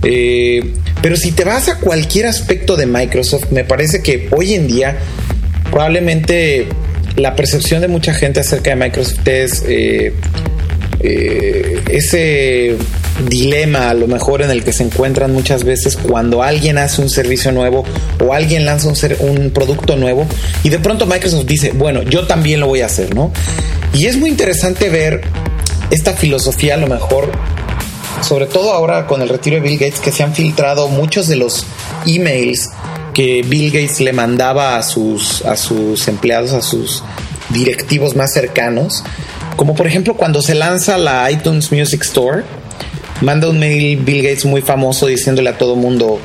Eh, 0.02 0.75
pero 1.02 1.16
si 1.16 1.32
te 1.32 1.44
vas 1.44 1.68
a 1.68 1.78
cualquier 1.78 2.26
aspecto 2.26 2.76
de 2.76 2.87
Microsoft, 2.87 3.50
me 3.50 3.64
parece 3.64 4.02
que 4.02 4.28
hoy 4.30 4.54
en 4.54 4.66
día 4.66 4.97
probablemente 5.70 6.66
la 7.16 7.37
percepción 7.37 7.80
de 7.80 7.88
mucha 7.88 8.14
gente 8.14 8.40
acerca 8.40 8.70
de 8.70 8.76
Microsoft 8.76 9.26
es 9.26 9.64
eh, 9.66 10.12
eh, 11.02 11.83
ese 11.90 12.76
dilema 13.28 13.90
a 13.90 13.95
lo 13.95 14.07
mejor 14.07 14.42
en 14.42 14.50
el 14.50 14.64
que 14.64 14.73
se 14.73 14.83
encuentran 14.83 15.33
muchas 15.33 15.64
veces 15.64 15.97
cuando 15.97 16.42
alguien 16.42 16.78
hace 16.78 17.02
un 17.02 17.11
servicio 17.11 17.52
nuevo 17.52 17.85
o 18.25 18.33
alguien 18.33 18.64
lanza 18.64 18.88
un, 18.88 18.97
un 19.21 19.50
producto 19.50 19.97
nuevo 19.97 20.26
y 20.62 20.71
de 20.71 20.78
pronto 20.78 21.07
Microsoft 21.07 21.47
dice, 21.47 21.73
bueno, 21.73 22.02
yo 22.02 22.26
también 22.26 22.61
lo 22.61 22.66
voy 22.66 22.80
a 22.80 22.87
hacer, 22.87 23.14
¿no? 23.14 23.33
Y 23.92 24.07
es 24.07 24.16
muy 24.16 24.30
interesante 24.30 24.88
ver 24.88 25.23
esta 25.90 26.12
filosofía 26.12 26.75
a 26.75 26.76
lo 26.76 26.87
mejor 26.87 27.30
sobre 28.23 28.47
todo 28.47 28.73
ahora 28.73 29.07
con 29.07 29.23
el 29.23 29.28
retiro 29.28 29.57
de 29.57 29.62
Bill 29.62 29.78
Gates, 29.78 30.00
que 30.00 30.12
se 30.12 30.23
han 30.23 30.35
filtrado 30.35 30.88
muchos 30.88 31.26
de 31.26 31.37
los 31.37 31.64
emails 32.07 32.69
que 33.14 33.42
Bill 33.42 33.71
Gates 33.71 34.00
le 34.00 34.12
mandaba 34.12 34.76
a 34.76 34.83
sus, 34.83 35.45
a 35.45 35.57
sus 35.57 36.07
empleados, 36.09 36.52
a 36.52 36.62
sus 36.62 37.02
directivos 37.50 38.14
más 38.16 38.33
cercanos, 38.33 39.02
como 39.60 39.74
por 39.74 39.86
ejemplo 39.86 40.14
cuando 40.14 40.40
se 40.40 40.54
lanza 40.54 40.96
la 40.96 41.30
iTunes 41.30 41.70
Music 41.70 42.00
Store, 42.00 42.44
manda 43.20 43.46
un 43.46 43.58
mail 43.58 43.98
Bill 43.98 44.22
Gates 44.22 44.46
muy 44.46 44.62
famoso 44.62 45.06
diciéndole 45.06 45.50
a 45.50 45.58
todo 45.58 45.76
mundo 45.76 46.18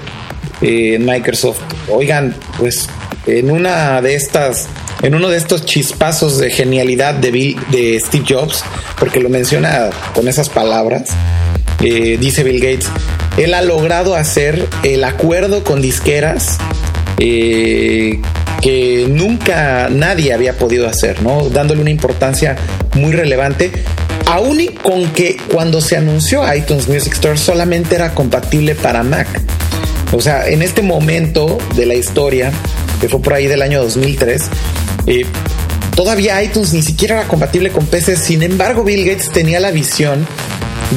eh, 0.61 0.93
en 0.95 1.05
Microsoft, 1.05 1.59
oigan, 1.89 2.33
pues 2.57 2.87
en 3.27 3.51
una 3.51 4.01
de 4.01 4.15
estas, 4.15 4.67
en 5.01 5.15
uno 5.15 5.27
de 5.27 5.35
estos 5.35 5.65
chispazos 5.65 6.37
de 6.37 6.49
genialidad 6.49 7.13
de, 7.13 7.31
Bill, 7.31 7.57
de 7.71 7.99
Steve 7.99 8.23
Jobs, 8.25 8.63
porque 8.97 9.19
lo 9.19 9.27
menciona 9.27 9.89
con 10.13 10.29
esas 10.29 10.47
palabras, 10.47 11.09
eh, 11.81 12.17
dice 12.17 12.41
Bill 12.41 12.61
Gates, 12.61 12.87
él 13.35 13.53
ha 13.53 13.61
logrado 13.63 14.15
hacer 14.15 14.65
el 14.83 15.03
acuerdo 15.03 15.65
con 15.65 15.81
disqueras 15.81 16.57
eh, 17.19 18.21
que 18.65 19.05
nunca 19.07 19.89
nadie 19.91 20.33
había 20.33 20.57
podido 20.57 20.89
hacer, 20.89 21.21
¿no? 21.21 21.49
Dándole 21.51 21.81
una 21.81 21.91
importancia 21.91 22.55
muy 22.95 23.11
relevante, 23.11 23.71
aún 24.25 24.59
y 24.59 24.69
con 24.69 25.05
que 25.13 25.37
cuando 25.53 25.81
se 25.81 25.97
anunció 25.97 26.51
iTunes 26.51 26.87
Music 26.87 27.13
Store 27.13 27.37
solamente 27.37 27.93
era 27.93 28.15
compatible 28.15 28.73
para 28.73 29.03
Mac. 29.03 29.27
O 30.13 30.19
sea, 30.19 30.47
en 30.47 30.63
este 30.63 30.81
momento 30.81 31.59
de 31.75 31.85
la 31.85 31.93
historia, 31.93 32.51
que 32.99 33.07
fue 33.07 33.21
por 33.21 33.35
ahí 33.35 33.45
del 33.45 33.61
año 33.61 33.83
2003, 33.83 34.45
eh, 35.05 35.27
todavía 35.95 36.41
iTunes 36.41 36.73
ni 36.73 36.81
siquiera 36.81 37.19
era 37.19 37.27
compatible 37.27 37.69
con 37.69 37.85
PC. 37.85 38.17
Sin 38.17 38.41
embargo, 38.41 38.83
Bill 38.83 39.05
Gates 39.05 39.29
tenía 39.29 39.59
la 39.59 39.69
visión 39.69 40.25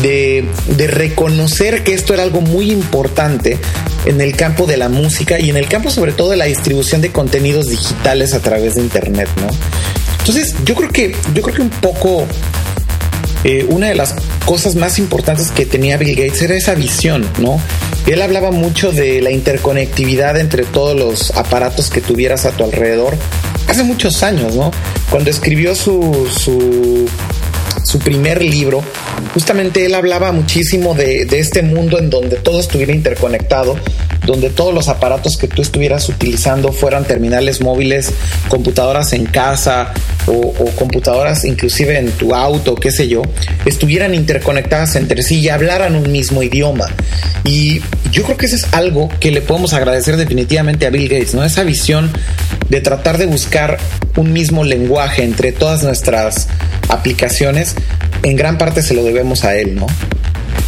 de, 0.03 0.47
reconocer 0.89 1.85
que 1.85 1.93
esto 1.93 2.15
era 2.15 2.23
algo 2.23 2.41
muy 2.41 2.71
importante 2.71 3.59
en 4.09 4.21
el 4.23 4.35
campo 4.35 4.67
de 4.67 4.79
la 4.79 4.89
música 4.89 5.39
y 5.39 5.51
en 5.51 5.57
el 5.57 5.69
campo 5.69 5.91
sobre 5.91 6.13
todo 6.13 6.31
de 6.31 6.37
la 6.37 6.47
distribución 6.47 7.03
de 7.03 7.13
contenidos 7.13 7.69
digitales 7.69 8.33
a 8.33 8.41
través 8.41 8.75
de 8.75 8.81
internet, 8.81 9.29
¿no? 9.41 9.49
Entonces, 10.21 10.55
yo 10.65 10.75
creo 10.75 10.91
que, 10.91 11.15
yo 11.35 11.43
creo 11.43 11.57
que 11.57 11.63
un 11.63 11.71
poco 11.71 12.27
eh, 13.45 13.67
una 13.69 13.89
de 13.89 13.95
las 13.95 14.15
cosas 14.47 14.77
más 14.77 14.99
importantes 14.99 15.51
que 15.51 15.67
tenía 15.67 15.99
Bill 15.99 16.17
Gates 16.17 16.41
era 16.43 16.55
esa 16.55 16.75
visión, 16.75 17.29
¿no? 17.39 17.61
Él 18.07 18.23
hablaba 18.23 18.51
mucho 18.51 18.93
de 18.93 19.21
la 19.21 19.31
interconectividad 19.31 20.39
entre 20.39 20.65
todos 20.65 20.99
los 20.99 21.31
aparatos 21.37 21.91
que 21.91 22.01
tuvieras 22.01 22.47
a 22.47 22.53
tu 22.53 22.65
alrededor 22.65 23.15
hace 23.69 23.85
muchos 23.85 24.23
años, 24.23 24.55
¿no? 24.55 24.71
Cuando 25.11 25.29
escribió 25.29 25.75
su, 25.75 26.27
su 26.35 27.07
su 27.85 27.99
primer 27.99 28.43
libro, 28.43 28.83
justamente 29.35 29.85
él 29.85 29.95
hablaba 29.95 30.33
muchísimo 30.33 30.95
de, 30.95 31.27
este 31.31 31.63
mundo 31.63 31.99
en 31.99 32.11
donde 32.11 32.37
todo 32.37 32.61
estuviera 32.61 32.93
interconectado, 32.93 33.77
donde 34.27 34.51
todos 34.51 34.75
los 34.75 34.89
aparatos 34.89 35.37
que 35.37 35.49
tú 35.49 35.63
estuvieras 35.63 36.09
utilizando 36.09 36.73
fueran 36.73 37.05
terminales 37.05 37.61
móviles, 37.61 38.13
computadoras 38.49 39.13
en 39.13 39.27
casa 39.27 39.93
o, 40.27 40.53
computadoras 40.77 41.45
inclusive 41.45 41.99
en 41.99 42.11
tu 42.13 42.35
auto, 42.35 42.75
qué 42.75 42.91
sé 42.91 43.09
yo, 43.09 43.23
estuvieran 43.65 44.15
interconectadas 44.15 44.97
entre 44.97 45.23
sí 45.23 45.41
y 45.41 45.49
hablaran 45.49 45.97
un 45.97 46.11
mismo 46.11 46.43
idioma. 46.43 46.89
Y 47.45 47.81
yo 48.11 48.25
creo 48.25 48.37
que 48.37 48.47
eso 48.47 48.57
es 48.57 48.67
algo 48.73 49.09
que 49.21 49.31
le 49.31 49.41
podemos 49.41 49.73
agradecer 49.73 50.17
definitivamente 50.17 50.87
a 50.87 50.91
Bill 50.91 51.09
Gates, 51.09 51.35
¿no? 51.35 51.45
Esa 51.45 51.63
visión 51.63 52.11
de 52.69 52.81
tratar 52.81 53.17
de 53.17 53.27
buscar 53.27 53.79
un 54.17 54.33
mismo 54.33 54.65
lenguaje 54.65 55.23
entre 55.23 55.53
todas 55.53 55.83
nuestras 55.83 56.49
aplicaciones, 56.89 57.75
en 58.23 58.37
gran 58.37 58.59
parte 58.59 58.83
se 58.83 58.95
lo 58.95 59.03
debemos 59.05 59.45
a 59.45 59.57
él, 59.57 59.75
¿no? 59.77 59.87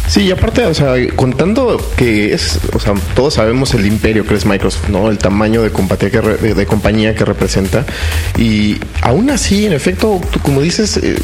Sí, 0.07 0.23
y 0.23 0.31
aparte, 0.31 0.65
o 0.65 0.73
sea, 0.73 0.95
contando 1.15 1.79
que 1.95 2.33
es, 2.33 2.59
o 2.73 2.79
sea, 2.79 2.93
todos 3.15 3.35
sabemos 3.35 3.73
el 3.73 3.85
imperio 3.85 4.25
que 4.25 4.35
es 4.35 4.45
Microsoft, 4.45 4.89
¿no? 4.89 5.09
El 5.09 5.17
tamaño 5.17 5.61
de, 5.61 5.71
compañía 5.71 7.15
que 7.15 7.23
representa. 7.23 7.85
Y 8.37 8.77
aún 9.01 9.29
así, 9.29 9.65
en 9.65 9.71
efecto, 9.71 10.19
como 10.41 10.59
dices, 10.59 10.97
eh, 10.97 11.15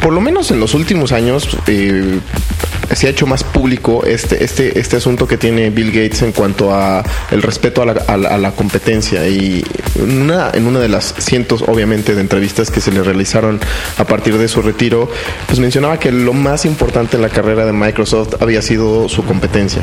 por 0.00 0.12
lo 0.12 0.20
menos 0.20 0.50
en 0.50 0.60
los 0.60 0.74
últimos 0.74 1.12
años, 1.12 1.56
eh, 1.66 2.20
se 2.94 3.06
ha 3.06 3.10
hecho 3.10 3.26
más 3.26 3.42
público 3.42 4.04
este, 4.04 4.44
este, 4.44 4.78
este 4.78 4.96
asunto 4.96 5.26
que 5.26 5.36
tiene 5.36 5.70
Bill 5.70 5.88
Gates 5.88 6.22
en 6.22 6.32
cuanto 6.32 6.72
a 6.72 7.02
el 7.30 7.42
respeto 7.42 7.82
a 7.82 7.86
la, 7.86 7.92
a 7.92 8.38
la, 8.38 8.52
competencia. 8.52 9.26
Y 9.26 9.64
en 9.96 10.22
una, 10.22 10.50
en 10.52 10.66
una 10.66 10.78
de 10.78 10.88
las 10.88 11.14
cientos, 11.18 11.62
obviamente, 11.66 12.14
de 12.14 12.20
entrevistas 12.20 12.70
que 12.70 12.80
se 12.80 12.92
le 12.92 13.02
realizaron 13.02 13.60
a 13.98 14.04
partir 14.04 14.38
de 14.38 14.48
su 14.48 14.62
retiro, 14.62 15.10
pues 15.46 15.58
mencionaba 15.58 15.98
que 15.98 16.12
lo 16.12 16.32
más 16.32 16.64
importante 16.64 17.16
en 17.16 17.22
la 17.22 17.28
carrera 17.28 17.66
de 17.66 17.72
Microsoft 17.72 18.40
había 18.40 18.62
sido 18.62 19.08
su 19.08 19.24
competencia. 19.24 19.82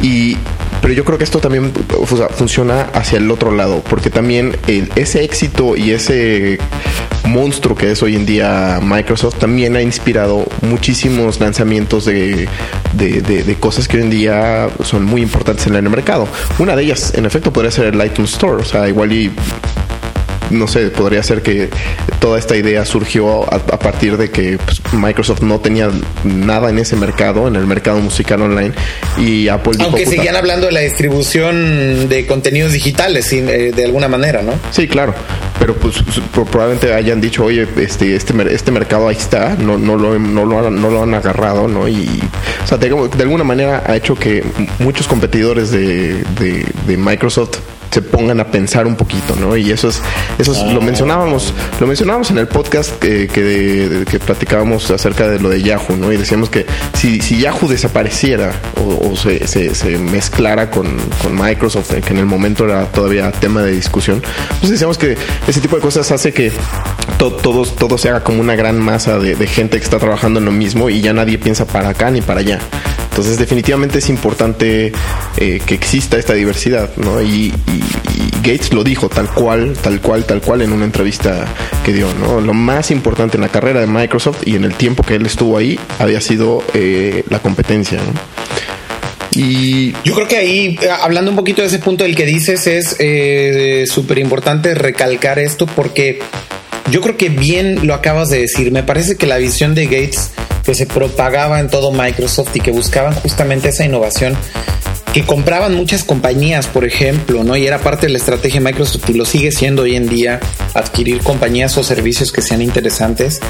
Y 0.00 0.36
pero 0.82 0.92
yo 0.92 1.04
creo 1.04 1.16
que 1.16 1.24
esto 1.24 1.38
también 1.38 1.72
funciona 2.36 2.82
hacia 2.92 3.18
el 3.18 3.30
otro 3.30 3.52
lado, 3.52 3.82
porque 3.88 4.10
también 4.10 4.56
ese 4.96 5.22
éxito 5.22 5.76
y 5.76 5.92
ese 5.92 6.58
monstruo 7.28 7.76
que 7.76 7.92
es 7.92 8.02
hoy 8.02 8.16
en 8.16 8.26
día 8.26 8.80
Microsoft 8.82 9.38
también 9.38 9.76
ha 9.76 9.82
inspirado 9.82 10.44
muchísimos 10.62 11.40
lanzamientos 11.40 12.04
de, 12.04 12.48
de, 12.94 13.56
cosas 13.60 13.86
que 13.86 13.98
hoy 13.98 14.02
en 14.02 14.10
día 14.10 14.68
son 14.82 15.04
muy 15.04 15.22
importantes 15.22 15.66
en 15.68 15.76
el 15.76 15.88
mercado. 15.88 16.26
Una 16.58 16.74
de 16.74 16.82
ellas, 16.82 17.14
en 17.14 17.26
efecto, 17.26 17.52
podría 17.52 17.70
ser 17.70 17.94
el 17.94 18.04
iTunes 18.04 18.32
Store, 18.32 18.60
o 18.60 18.64
sea, 18.64 18.88
igual 18.88 19.12
y 19.12 19.30
no 20.52 20.68
sé, 20.68 20.90
podría 20.90 21.22
ser 21.22 21.42
que 21.42 21.68
toda 22.20 22.38
esta 22.38 22.56
idea 22.56 22.84
surgió 22.84 23.52
a, 23.52 23.58
partir 23.78 24.16
de 24.16 24.30
que 24.30 24.58
pues, 24.58 24.80
Microsoft 24.92 25.42
no 25.42 25.60
tenía 25.60 25.90
nada 26.24 26.70
en 26.70 26.78
ese 26.78 26.96
mercado, 26.96 27.48
en 27.48 27.56
el 27.56 27.66
mercado 27.66 27.98
musical 28.00 28.42
online, 28.42 28.72
y 29.18 29.48
Apple 29.48 29.72
dijo, 29.76 29.90
Aunque 29.90 30.06
seguían 30.06 30.36
hablando 30.36 30.66
de 30.66 30.72
la 30.72 30.80
distribución 30.80 32.08
de 32.08 32.26
contenidos 32.26 32.72
digitales, 32.72 33.32
eh, 33.32 33.72
de 33.74 33.84
alguna 33.84 34.08
manera, 34.08 34.42
¿no? 34.42 34.52
Sí, 34.70 34.86
claro. 34.86 35.14
Pero 35.58 35.76
pues 35.76 35.96
probablemente 36.32 36.92
hayan 36.92 37.20
dicho, 37.20 37.44
oye, 37.44 37.66
este, 37.76 38.16
este, 38.16 38.34
este 38.52 38.70
mercado 38.72 39.08
ahí 39.08 39.16
está, 39.16 39.56
no, 39.56 39.78
no, 39.78 39.96
lo, 39.96 40.18
no, 40.18 40.44
lo, 40.44 40.66
han, 40.66 40.80
no 40.80 40.90
lo 40.90 41.02
han 41.02 41.14
agarrado, 41.14 41.68
¿no? 41.68 41.88
Y, 41.88 42.20
o 42.64 42.66
sea, 42.66 42.78
de, 42.78 42.88
alguna 42.88 43.44
manera 43.44 43.82
ha 43.86 43.96
hecho 43.96 44.14
que 44.14 44.44
muchos 44.78 45.06
competidores 45.06 45.70
de, 45.70 46.24
de 46.86 46.96
Microsoft 46.96 47.58
se 47.92 48.02
pongan 48.02 48.40
a 48.40 48.50
pensar 48.50 48.86
un 48.86 48.96
poquito, 48.96 49.36
¿no? 49.36 49.56
Y 49.56 49.70
eso 49.70 49.88
es, 49.88 50.00
eso 50.38 50.52
es, 50.52 50.58
lo 50.72 50.80
Ah. 50.80 50.84
mencionábamos, 50.84 51.52
lo 51.78 51.86
mencionábamos 51.86 52.30
en 52.30 52.38
el 52.38 52.48
podcast 52.48 52.98
que, 52.98 53.28
que, 53.28 53.42
de- 53.42 54.04
que 54.06 54.18
platicábamos 54.18 54.90
acerca 54.90 55.28
de 55.28 55.38
lo 55.38 55.48
de 55.50 55.62
Yahoo, 55.62 55.96
¿no? 55.96 56.10
Y 56.12 56.16
decíamos 56.16 56.48
que 56.50 56.66
si, 56.94 57.20
si 57.20 57.38
Yahoo 57.38 57.68
desapareciera 57.68 58.52
o, 58.76 59.10
o 59.12 59.16
se, 59.16 59.46
se- 59.46 59.74
se 59.74 59.98
mezclara 59.98 60.70
con, 60.70 60.96
con 61.22 61.34
Microsoft, 61.38 61.92
eh, 61.92 62.00
que 62.00 62.12
en 62.14 62.18
el 62.18 62.26
momento 62.26 62.64
era 62.64 62.86
todavía 62.86 63.30
tema 63.30 63.62
de 63.62 63.72
discusión, 63.72 64.22
pues 64.60 64.72
decíamos 64.72 64.96
que 64.98 65.16
ese 65.46 65.60
tipo 65.60 65.76
de 65.76 65.82
cosas 65.82 66.10
hace 66.10 66.32
que 66.32 66.50
to- 67.18 67.32
todos, 67.34 67.76
todo 67.76 67.98
se 67.98 68.08
haga 68.08 68.24
como 68.24 68.40
una 68.40 68.56
gran 68.56 68.78
masa 68.80 69.18
de, 69.18 69.34
de 69.36 69.46
gente 69.46 69.76
que 69.78 69.84
está 69.84 69.98
trabajando 69.98 70.38
en 70.38 70.46
lo 70.46 70.52
mismo 70.52 70.88
y 70.88 71.02
ya 71.02 71.12
nadie 71.12 71.36
piensa 71.38 71.66
para 71.66 71.90
acá 71.90 72.10
ni 72.10 72.22
para 72.22 72.40
allá. 72.40 72.58
Entonces 73.12 73.38
definitivamente 73.38 73.98
es 73.98 74.08
importante 74.08 74.90
eh, 75.36 75.60
que 75.66 75.74
exista 75.74 76.16
esta 76.16 76.32
diversidad, 76.32 76.96
¿no? 76.96 77.20
Y, 77.22 77.52
Gates 78.42 78.72
lo 78.72 78.82
dijo 78.82 79.08
tal 79.08 79.28
cual, 79.28 79.74
tal 79.80 80.00
cual, 80.00 80.24
tal 80.24 80.40
cual 80.40 80.62
en 80.62 80.72
una 80.72 80.84
entrevista 80.84 81.46
que 81.84 81.92
dio, 81.92 82.12
¿no? 82.14 82.40
Lo 82.40 82.54
más 82.54 82.90
importante 82.90 83.36
en 83.36 83.42
la 83.42 83.50
carrera 83.50 83.80
de 83.80 83.86
Microsoft 83.86 84.38
y 84.46 84.56
en 84.56 84.64
el 84.64 84.74
tiempo 84.74 85.04
que 85.04 85.14
él 85.14 85.26
estuvo 85.26 85.58
ahí 85.58 85.78
había 86.00 86.20
sido 86.20 86.64
eh, 86.74 87.22
la 87.28 87.38
competencia, 87.38 87.98
¿no? 87.98 88.12
Y 89.30 89.92
Yo 90.04 90.14
creo 90.14 90.26
que 90.26 90.38
ahí, 90.38 90.78
hablando 91.02 91.30
un 91.30 91.36
poquito 91.36 91.62
de 91.62 91.68
ese 91.68 91.78
punto 91.78 92.02
del 92.02 92.16
que 92.16 92.26
dices, 92.26 92.66
es 92.66 92.96
eh, 92.98 93.84
súper 93.86 94.18
importante 94.18 94.74
recalcar 94.74 95.38
esto 95.38 95.66
porque 95.66 96.18
yo 96.90 97.00
creo 97.00 97.16
que 97.16 97.28
bien 97.28 97.86
lo 97.86 97.94
acabas 97.94 98.30
de 98.30 98.40
decir. 98.40 98.72
Me 98.72 98.82
parece 98.82 99.16
que 99.16 99.26
la 99.26 99.36
visión 99.36 99.74
de 99.74 99.84
Gates 99.84 100.32
que 100.64 100.74
se 100.74 100.86
propagaba 100.86 101.60
en 101.60 101.68
todo 101.68 101.92
Microsoft 101.92 102.54
y 102.54 102.60
que 102.60 102.70
buscaban 102.70 103.14
justamente 103.14 103.68
esa 103.68 103.84
innovación, 103.84 104.36
que 105.12 105.24
compraban 105.24 105.74
muchas 105.74 106.04
compañías, 106.04 106.66
por 106.66 106.84
ejemplo, 106.84 107.44
¿no? 107.44 107.56
Y 107.56 107.66
era 107.66 107.78
parte 107.78 108.06
de 108.06 108.12
la 108.12 108.18
estrategia 108.18 108.60
de 108.60 108.66
Microsoft 108.66 109.08
y 109.10 109.14
lo 109.14 109.24
sigue 109.24 109.52
siendo 109.52 109.82
hoy 109.82 109.96
en 109.96 110.08
día, 110.08 110.40
adquirir 110.74 111.20
compañías 111.22 111.76
o 111.76 111.82
servicios 111.82 112.32
que 112.32 112.40
sean 112.40 112.62
interesantes. 112.62 113.40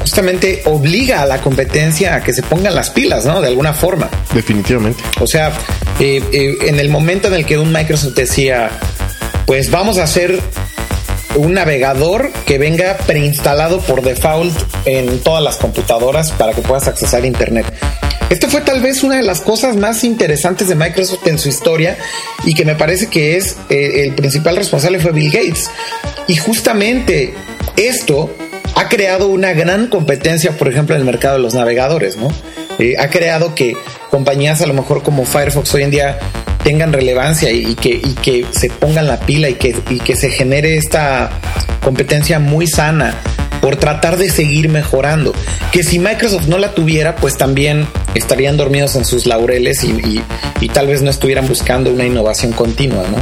Justamente 0.00 0.62
obliga 0.66 1.22
a 1.22 1.26
la 1.26 1.40
competencia 1.40 2.14
a 2.16 2.22
que 2.22 2.32
se 2.32 2.42
pongan 2.42 2.74
las 2.74 2.90
pilas, 2.90 3.24
¿no? 3.24 3.40
De 3.40 3.48
alguna 3.48 3.72
forma. 3.72 4.10
definitivamente. 4.34 5.02
O 5.20 5.26
sea, 5.26 5.52
eh, 6.00 6.22
eh, 6.32 6.56
en 6.62 6.78
el 6.78 6.88
momento 6.88 7.28
en 7.28 7.34
el 7.34 7.46
que 7.46 7.58
un 7.58 7.72
Microsoft 7.72 8.14
decía, 8.14 8.70
pues 9.46 9.70
vamos 9.70 9.98
a 9.98 10.04
hacer 10.04 10.40
un 11.36 11.54
navegador 11.54 12.30
que 12.46 12.58
venga 12.58 12.96
preinstalado 13.06 13.80
por 13.80 14.02
default 14.02 14.56
en 14.84 15.20
todas 15.20 15.42
las 15.42 15.56
computadoras 15.56 16.32
para 16.32 16.52
que 16.52 16.62
puedas 16.62 16.88
accesar 16.88 17.22
a 17.22 17.26
Internet. 17.26 17.66
Esto 18.30 18.48
fue 18.48 18.60
tal 18.60 18.80
vez 18.80 19.02
una 19.02 19.16
de 19.16 19.24
las 19.24 19.40
cosas 19.40 19.76
más 19.76 20.04
interesantes 20.04 20.68
de 20.68 20.76
Microsoft 20.76 21.26
en 21.26 21.38
su 21.38 21.48
historia 21.48 21.96
y 22.44 22.54
que 22.54 22.64
me 22.64 22.76
parece 22.76 23.08
que 23.08 23.36
es 23.36 23.56
eh, 23.70 24.04
el 24.04 24.14
principal 24.14 24.56
responsable 24.56 25.00
fue 25.00 25.10
Bill 25.10 25.32
Gates. 25.32 25.68
Y 26.28 26.36
justamente 26.36 27.34
esto 27.76 28.32
ha 28.76 28.88
creado 28.88 29.28
una 29.28 29.52
gran 29.52 29.88
competencia, 29.88 30.52
por 30.56 30.68
ejemplo, 30.68 30.94
en 30.94 31.00
el 31.00 31.06
mercado 31.06 31.36
de 31.36 31.42
los 31.42 31.54
navegadores, 31.54 32.16
¿no? 32.16 32.28
Eh, 32.78 32.94
ha 32.98 33.10
creado 33.10 33.54
que 33.54 33.76
compañías 34.10 34.62
a 34.62 34.66
lo 34.66 34.74
mejor 34.74 35.02
como 35.02 35.24
Firefox 35.24 35.74
hoy 35.74 35.82
en 35.82 35.90
día 35.90 36.18
tengan 36.64 36.92
relevancia 36.92 37.50
y, 37.50 37.74
que, 37.74 37.90
y 37.90 38.14
que 38.22 38.46
se 38.52 38.68
pongan 38.70 39.06
la 39.06 39.20
pila 39.20 39.48
y 39.48 39.54
que, 39.54 39.74
y 39.90 39.98
que 39.98 40.16
se 40.16 40.30
genere 40.30 40.76
esta 40.76 41.30
competencia 41.82 42.38
muy 42.38 42.66
sana 42.66 43.14
por 43.60 43.76
tratar 43.76 44.16
de 44.16 44.30
seguir 44.30 44.68
mejorando. 44.68 45.32
Que 45.72 45.82
si 45.82 45.98
Microsoft 45.98 46.46
no 46.46 46.58
la 46.58 46.72
tuviera, 46.74 47.16
pues 47.16 47.36
también 47.36 47.86
estarían 48.14 48.56
dormidos 48.56 48.96
en 48.96 49.04
sus 49.04 49.26
laureles 49.26 49.84
y, 49.84 49.88
y- 49.90 50.22
y 50.60 50.68
tal 50.68 50.86
vez 50.88 51.02
no 51.02 51.10
estuvieran 51.10 51.46
buscando 51.48 51.90
una 51.90 52.04
innovación 52.04 52.52
continua, 52.52 53.04
¿no? 53.10 53.16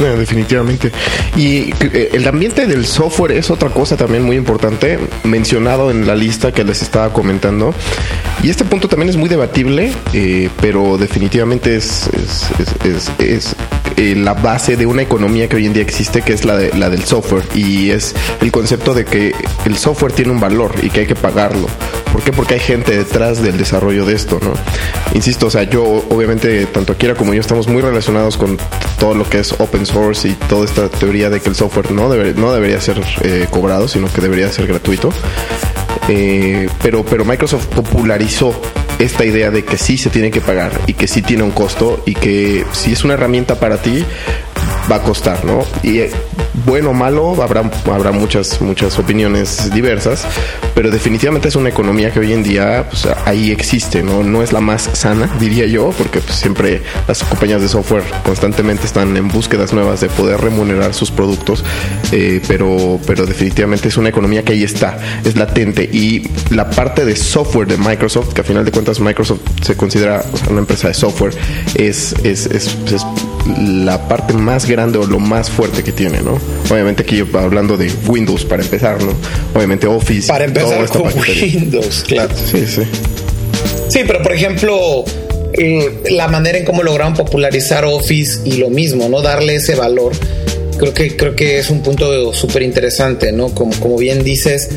Definitivamente. 0.00 0.90
Y 1.36 1.72
eh, 1.80 2.10
el 2.12 2.26
ambiente 2.26 2.66
del 2.66 2.84
software 2.86 3.32
es 3.32 3.50
otra 3.50 3.70
cosa 3.70 3.96
también 3.96 4.22
muy 4.24 4.36
importante, 4.36 4.98
mencionado 5.22 5.90
en 5.90 6.06
la 6.06 6.14
lista 6.14 6.52
que 6.52 6.64
les 6.64 6.82
estaba 6.82 7.12
comentando. 7.12 7.74
Y 8.42 8.50
este 8.50 8.64
punto 8.64 8.88
también 8.88 9.08
es 9.08 9.16
muy 9.16 9.28
debatible, 9.28 9.92
eh, 10.12 10.48
pero 10.60 10.96
definitivamente 10.98 11.76
es, 11.76 12.08
es- 12.08 12.50
es- 12.84 13.10
es, 13.20 13.56
eh, 13.96 14.14
la 14.16 14.34
base 14.34 14.76
de 14.76 14.86
una 14.86 15.02
economía 15.02 15.48
que 15.48 15.56
hoy 15.56 15.66
en 15.66 15.72
día 15.72 15.82
existe, 15.82 16.22
que 16.22 16.32
es 16.32 16.44
la, 16.44 16.56
de, 16.56 16.72
la 16.76 16.90
del 16.90 17.04
software. 17.04 17.44
Y 17.54 17.90
es 17.90 18.14
el 18.40 18.50
concepto 18.50 18.94
de 18.94 19.04
que 19.04 19.34
el 19.64 19.76
software 19.76 20.12
tiene 20.12 20.32
un 20.32 20.40
valor 20.40 20.72
y 20.82 20.90
que 20.90 21.00
hay 21.00 21.06
que 21.06 21.14
pagarlo. 21.14 21.68
¿Por 22.12 22.22
qué? 22.22 22.32
Porque 22.32 22.54
hay 22.54 22.60
gente 22.60 22.96
detrás 22.96 23.42
del 23.42 23.56
desarrollo 23.56 24.04
de 24.04 24.14
esto, 24.14 24.38
¿no? 24.42 24.52
Insisto, 25.14 25.46
o 25.46 25.50
sea, 25.50 25.64
yo 25.64 25.82
obviamente, 26.10 26.66
tanto 26.66 26.92
Akira 26.92 27.14
como 27.14 27.34
yo 27.34 27.40
estamos 27.40 27.66
muy 27.66 27.82
relacionados 27.82 28.36
con 28.36 28.56
todo 28.98 29.14
lo 29.14 29.28
que 29.28 29.40
es 29.40 29.52
open 29.58 29.84
source 29.84 30.28
y 30.28 30.32
toda 30.32 30.64
esta 30.64 30.88
teoría 30.88 31.30
de 31.30 31.40
que 31.40 31.48
el 31.48 31.54
software 31.54 31.90
no, 31.92 32.08
no 32.08 32.52
debería 32.52 32.80
ser 32.80 33.00
eh, 33.22 33.46
cobrado, 33.50 33.88
sino 33.88 34.12
que 34.12 34.20
debería 34.20 34.48
ser 34.50 34.66
gratuito. 34.66 35.10
Eh, 36.08 36.68
pero, 36.82 37.04
pero 37.04 37.24
Microsoft 37.24 37.66
popularizó 37.66 38.54
esta 38.98 39.24
idea 39.24 39.50
de 39.50 39.64
que 39.64 39.76
sí 39.76 39.98
se 39.98 40.10
tiene 40.10 40.30
que 40.30 40.40
pagar 40.40 40.72
y 40.86 40.94
que 40.94 41.08
sí 41.08 41.22
tiene 41.22 41.42
un 41.42 41.50
costo 41.50 42.02
y 42.06 42.14
que 42.14 42.64
si 42.72 42.92
es 42.92 43.04
una 43.04 43.14
herramienta 43.14 43.56
para 43.56 43.78
ti 43.78 44.04
va 44.90 44.96
a 44.96 45.02
costar, 45.02 45.44
¿no? 45.44 45.64
Y 45.82 45.98
eh, 45.98 46.10
bueno 46.66 46.90
o 46.90 46.92
malo 46.92 47.42
habrá 47.42 47.68
habrá 47.86 48.12
muchas 48.12 48.60
muchas 48.60 48.98
opiniones 48.98 49.70
diversas, 49.72 50.26
pero 50.74 50.90
definitivamente 50.90 51.48
es 51.48 51.56
una 51.56 51.68
economía 51.68 52.12
que 52.12 52.20
hoy 52.20 52.32
en 52.32 52.42
día 52.42 52.86
pues, 52.88 53.08
ahí 53.24 53.50
existe, 53.50 54.02
¿no? 54.02 54.22
No 54.22 54.42
es 54.42 54.52
la 54.52 54.60
más 54.60 54.88
sana, 54.92 55.28
diría 55.38 55.66
yo, 55.66 55.90
porque 55.96 56.20
pues, 56.20 56.36
siempre 56.36 56.82
las 57.08 57.22
compañías 57.24 57.62
de 57.62 57.68
software 57.68 58.04
constantemente 58.24 58.86
están 58.86 59.16
en 59.16 59.28
búsquedas 59.28 59.72
nuevas 59.72 60.00
de 60.00 60.08
poder 60.08 60.40
remunerar 60.40 60.94
sus 60.94 61.10
productos, 61.10 61.64
eh, 62.12 62.40
pero 62.46 63.00
pero 63.06 63.26
definitivamente 63.26 63.88
es 63.88 63.96
una 63.96 64.08
economía 64.08 64.44
que 64.44 64.52
ahí 64.52 64.64
está, 64.64 64.98
es 65.24 65.36
latente 65.36 65.84
y 65.84 66.30
la 66.50 66.70
parte 66.70 67.04
de 67.04 67.16
software 67.16 67.66
de 67.66 67.76
Microsoft, 67.76 68.32
que 68.32 68.42
a 68.42 68.44
final 68.44 68.64
de 68.64 68.70
cuentas 68.70 69.00
Microsoft 69.00 69.40
se 69.62 69.76
considera 69.76 70.24
una 70.48 70.60
empresa 70.60 70.88
de 70.88 70.94
software, 70.94 71.34
es, 71.74 72.14
es, 72.22 72.46
es, 72.46 72.76
es 72.92 73.04
la 73.58 74.08
parte 74.08 74.32
más 74.32 74.66
grande 74.66 74.98
o 74.98 75.06
lo 75.06 75.18
más 75.18 75.50
fuerte 75.50 75.82
que 75.82 75.92
tiene, 75.92 76.20
¿no? 76.22 76.38
Obviamente 76.70 77.02
aquí 77.02 77.22
hablando 77.34 77.76
de 77.76 77.90
Windows 78.06 78.44
para 78.44 78.62
empezar, 78.62 79.02
¿no? 79.02 79.12
Obviamente 79.54 79.86
Office. 79.86 80.28
Para 80.28 80.44
empezar 80.44 80.86
con. 80.88 81.12
Windows, 81.42 82.04
claro. 82.06 82.34
Sí, 82.50 82.66
sí. 82.66 82.82
Sí, 83.88 84.00
pero 84.06 84.22
por 84.22 84.32
ejemplo, 84.32 85.04
eh, 85.52 86.02
la 86.10 86.28
manera 86.28 86.58
en 86.58 86.64
cómo 86.64 86.82
lograron 86.82 87.14
popularizar 87.14 87.84
Office 87.84 88.40
y 88.44 88.56
lo 88.56 88.70
mismo, 88.70 89.08
¿no? 89.08 89.22
Darle 89.22 89.56
ese 89.56 89.74
valor. 89.74 90.12
Creo 90.84 90.92
que, 90.94 91.16
creo 91.16 91.34
que 91.34 91.58
es 91.58 91.70
un 91.70 91.82
punto 91.82 92.34
súper 92.34 92.60
interesante, 92.62 93.32
¿no? 93.32 93.48
Como, 93.54 93.72
como 93.80 93.96
bien 93.96 94.22
dices, 94.22 94.68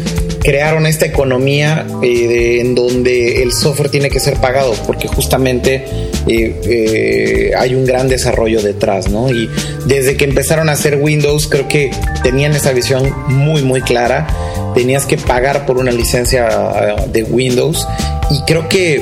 crearon 0.41 0.85
esta 0.85 1.05
economía 1.05 1.85
eh, 2.01 2.27
de- 2.27 2.61
en 2.61 2.75
donde 2.75 3.43
el 3.43 3.51
software 3.51 3.89
tiene 3.89 4.09
que 4.09 4.21
ser 4.21 4.35
pagado, 4.35 4.73
porque 4.85 5.09
justamente 5.09 5.83
eh, 6.27 6.61
eh, 6.63 7.51
hay 7.57 7.75
un 7.75 7.85
gran 7.85 8.07
desarrollo 8.07 8.61
detrás, 8.61 9.09
¿no? 9.09 9.29
Y 9.29 9.49
desde 9.85 10.15
que 10.15 10.23
empezaron 10.23 10.69
a 10.69 10.73
hacer 10.73 10.95
Windows, 10.95 11.47
creo 11.47 11.67
que 11.67 11.91
tenían 12.23 12.53
esa 12.53 12.71
visión 12.71 13.13
muy, 13.27 13.61
muy 13.63 13.81
clara. 13.81 14.27
Tenías 14.73 15.05
que 15.05 15.17
pagar 15.17 15.65
por 15.65 15.77
una 15.77 15.91
licencia 15.91 16.47
ah, 16.49 17.05
de 17.11 17.23
Windows 17.23 17.85
y 18.31 18.39
creo 18.45 18.69
que 18.69 19.01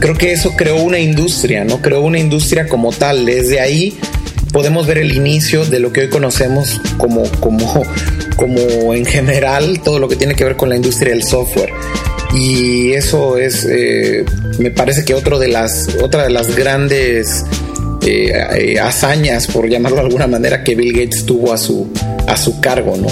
creo 0.00 0.14
que 0.14 0.32
eso 0.32 0.54
creó 0.56 0.76
una 0.76 0.98
industria, 0.98 1.64
¿no? 1.64 1.80
Creó 1.80 2.02
una 2.02 2.18
industria 2.18 2.66
como 2.68 2.92
tal. 2.92 3.24
Desde 3.24 3.60
ahí 3.60 3.98
podemos 4.52 4.86
ver 4.86 4.98
el 4.98 5.12
inicio 5.14 5.64
de 5.64 5.80
lo 5.80 5.92
que 5.92 6.02
hoy 6.02 6.08
conocemos 6.08 6.80
como, 6.96 7.22
como, 7.40 7.82
como 8.36 8.94
en 8.94 9.04
general 9.04 9.80
todo 9.82 9.98
lo 9.98 10.08
que 10.08 10.16
tiene 10.16 10.34
que 10.34 10.44
ver 10.44 10.56
con 10.56 10.68
la 10.68 10.76
industria 10.76 11.10
del 11.10 11.24
software. 11.24 11.70
Y 12.34 12.92
eso 12.92 13.38
es, 13.38 13.66
eh, 13.70 14.24
me 14.58 14.70
parece 14.70 15.04
que 15.04 15.14
otro 15.14 15.38
de 15.38 15.48
las, 15.48 15.88
otra 16.02 16.24
de 16.24 16.30
las 16.30 16.54
grandes 16.54 17.44
eh, 18.06 18.32
eh, 18.56 18.78
hazañas, 18.80 19.46
por 19.46 19.68
llamarlo 19.68 19.96
de 19.96 20.04
alguna 20.04 20.26
manera, 20.26 20.62
que 20.62 20.74
Bill 20.74 20.92
Gates 20.92 21.24
tuvo 21.24 21.52
a 21.52 21.58
su, 21.58 21.90
a 22.26 22.36
su 22.36 22.60
cargo, 22.60 22.96
¿no? 22.96 23.08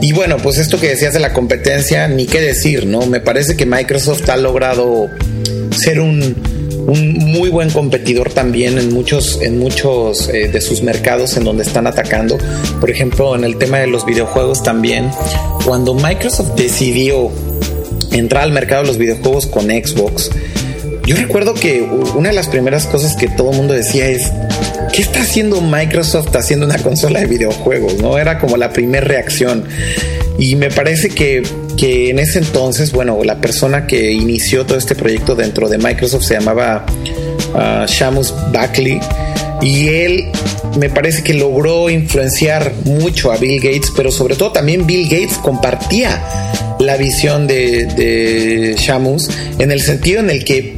Y 0.00 0.12
bueno, 0.12 0.36
pues 0.38 0.58
esto 0.58 0.80
que 0.80 0.88
decías 0.88 1.12
de 1.12 1.20
la 1.20 1.32
competencia, 1.32 2.08
ni 2.08 2.26
qué 2.26 2.40
decir, 2.40 2.86
¿no? 2.86 3.06
Me 3.06 3.20
parece 3.20 3.56
que 3.56 3.66
Microsoft 3.66 4.28
ha 4.28 4.36
logrado 4.36 5.08
ser 5.70 6.00
un, 6.00 6.36
un 6.86 7.14
muy 7.18 7.48
buen 7.48 7.70
competidor 7.70 8.30
también 8.32 8.78
en 8.78 8.92
muchos, 8.92 9.40
en 9.42 9.58
muchos 9.58 10.28
eh, 10.28 10.48
de 10.48 10.60
sus 10.60 10.82
mercados 10.82 11.36
en 11.36 11.44
donde 11.44 11.62
están 11.62 11.86
atacando. 11.86 12.38
Por 12.80 12.90
ejemplo, 12.90 13.34
en 13.34 13.44
el 13.44 13.56
tema 13.56 13.78
de 13.78 13.86
los 13.86 14.04
videojuegos 14.04 14.62
también. 14.62 15.10
Cuando 15.64 15.94
Microsoft 15.94 16.54
decidió 16.56 17.30
entrar 18.10 18.44
al 18.44 18.52
mercado 18.52 18.82
de 18.82 18.88
los 18.88 18.98
videojuegos 18.98 19.46
con 19.46 19.66
Xbox, 19.66 20.30
yo 21.06 21.16
recuerdo 21.16 21.54
que 21.54 21.82
una 22.14 22.28
de 22.28 22.34
las 22.34 22.48
primeras 22.48 22.86
cosas 22.86 23.16
que 23.16 23.28
todo 23.28 23.50
el 23.50 23.56
mundo 23.56 23.74
decía 23.74 24.06
es, 24.08 24.30
¿qué 24.92 25.02
está 25.02 25.22
haciendo 25.22 25.60
Microsoft 25.60 26.34
haciendo 26.36 26.66
una 26.66 26.78
consola 26.82 27.20
de 27.20 27.26
videojuegos? 27.26 27.98
¿No? 27.98 28.18
Era 28.18 28.38
como 28.38 28.56
la 28.56 28.72
primera 28.72 29.04
reacción. 29.04 29.64
Y 30.38 30.56
me 30.56 30.70
parece 30.70 31.08
que, 31.10 31.42
que 31.82 32.10
en 32.10 32.20
ese 32.20 32.38
entonces, 32.38 32.92
bueno, 32.92 33.24
la 33.24 33.40
persona 33.40 33.88
que 33.88 34.12
inició 34.12 34.64
todo 34.64 34.78
este 34.78 34.94
proyecto 34.94 35.34
dentro 35.34 35.68
de 35.68 35.78
Microsoft 35.78 36.22
se 36.22 36.34
llamaba 36.34 36.86
uh, 37.54 37.86
Shamus 37.86 38.32
Buckley. 38.52 39.00
y 39.60 39.88
él 39.88 40.26
me 40.78 40.90
parece 40.90 41.24
que 41.24 41.34
logró 41.34 41.90
influenciar 41.90 42.72
mucho 42.84 43.32
a 43.32 43.36
Bill 43.36 43.60
Gates, 43.60 43.92
pero 43.96 44.12
sobre 44.12 44.36
todo 44.36 44.52
también 44.52 44.86
Bill 44.86 45.08
Gates 45.08 45.38
compartía 45.38 46.22
la 46.78 46.96
visión 46.96 47.48
de, 47.48 47.86
de 47.86 48.76
Shamus 48.78 49.28
en 49.58 49.72
el 49.72 49.82
sentido 49.82 50.20
en 50.20 50.30
el 50.30 50.44
que 50.44 50.76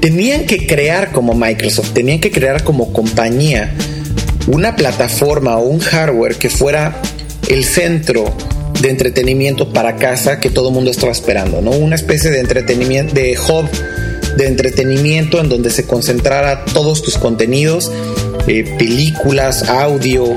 tenían 0.00 0.46
que 0.46 0.66
crear 0.66 1.12
como 1.12 1.34
Microsoft, 1.34 1.92
tenían 1.92 2.18
que 2.18 2.32
crear 2.32 2.64
como 2.64 2.92
compañía 2.92 3.72
una 4.48 4.74
plataforma 4.74 5.58
o 5.58 5.68
un 5.68 5.78
hardware 5.78 6.34
que 6.34 6.50
fuera 6.50 7.00
el 7.48 7.64
centro 7.64 8.24
de 8.82 8.90
entretenimiento 8.90 9.72
para 9.72 9.96
casa 9.96 10.40
que 10.40 10.50
todo 10.50 10.68
el 10.68 10.74
mundo 10.74 10.90
estaba 10.90 11.12
esperando, 11.12 11.62
¿no? 11.62 11.70
Una 11.70 11.94
especie 11.94 12.30
de 12.30 12.40
entretenimiento, 12.40 13.14
de 13.14 13.38
hub 13.38 13.68
de 14.36 14.46
entretenimiento 14.46 15.40
en 15.40 15.48
donde 15.48 15.70
se 15.70 15.86
concentrara 15.86 16.64
todos 16.64 17.02
tus 17.02 17.18
contenidos, 17.18 17.92
eh, 18.46 18.64
películas, 18.78 19.68
audio, 19.68 20.34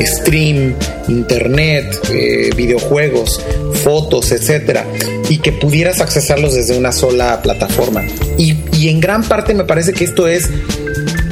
stream, 0.00 0.74
internet, 1.08 1.98
eh, 2.12 2.50
videojuegos, 2.54 3.40
fotos, 3.82 4.32
etcétera, 4.32 4.84
y 5.28 5.38
que 5.38 5.52
pudieras 5.52 6.00
accesarlos 6.00 6.54
desde 6.54 6.76
una 6.76 6.92
sola 6.92 7.40
plataforma. 7.42 8.04
Y, 8.36 8.56
y 8.74 8.88
en 8.88 9.00
gran 9.00 9.24
parte 9.24 9.54
me 9.54 9.64
parece 9.64 9.92
que 9.92 10.04
esto 10.04 10.28
es 10.28 10.48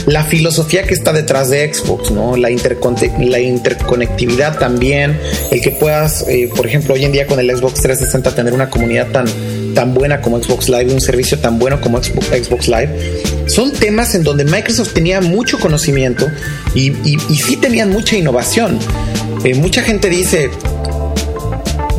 la 0.06 0.24
filosofía 0.24 0.84
que 0.84 0.94
está 0.94 1.12
detrás 1.12 1.50
de 1.50 1.72
Xbox, 1.72 2.10
¿no? 2.12 2.36
La, 2.36 2.48
la 2.48 3.40
interconectividad 3.40 4.58
también, 4.58 5.18
el 5.50 5.60
que 5.60 5.72
puedas, 5.72 6.24
eh, 6.28 6.48
por 6.54 6.66
ejemplo, 6.66 6.94
hoy 6.94 7.04
en 7.04 7.12
día 7.12 7.26
con 7.26 7.40
el 7.40 7.50
Xbox 7.50 7.82
360 7.82 8.34
tener 8.34 8.52
una 8.52 8.70
comunidad 8.70 9.08
tan, 9.08 9.26
tan 9.74 9.94
buena 9.94 10.20
como 10.20 10.40
Xbox 10.42 10.68
Live, 10.68 10.92
un 10.92 11.00
servicio 11.00 11.38
tan 11.38 11.58
bueno 11.58 11.80
como 11.80 12.02
Xbox, 12.02 12.68
Live, 12.68 12.88
son 13.46 13.72
temas 13.72 14.14
en 14.14 14.22
donde 14.22 14.44
Microsoft 14.44 14.92
tenía 14.92 15.20
mucho 15.20 15.58
conocimiento 15.58 16.30
y, 16.74 16.92
sí 17.34 17.56
tenían 17.56 17.90
mucha 17.90 18.16
innovación. 18.16 18.78
Eh, 19.44 19.54
mucha 19.54 19.82
gente 19.82 20.08
dice, 20.08 20.50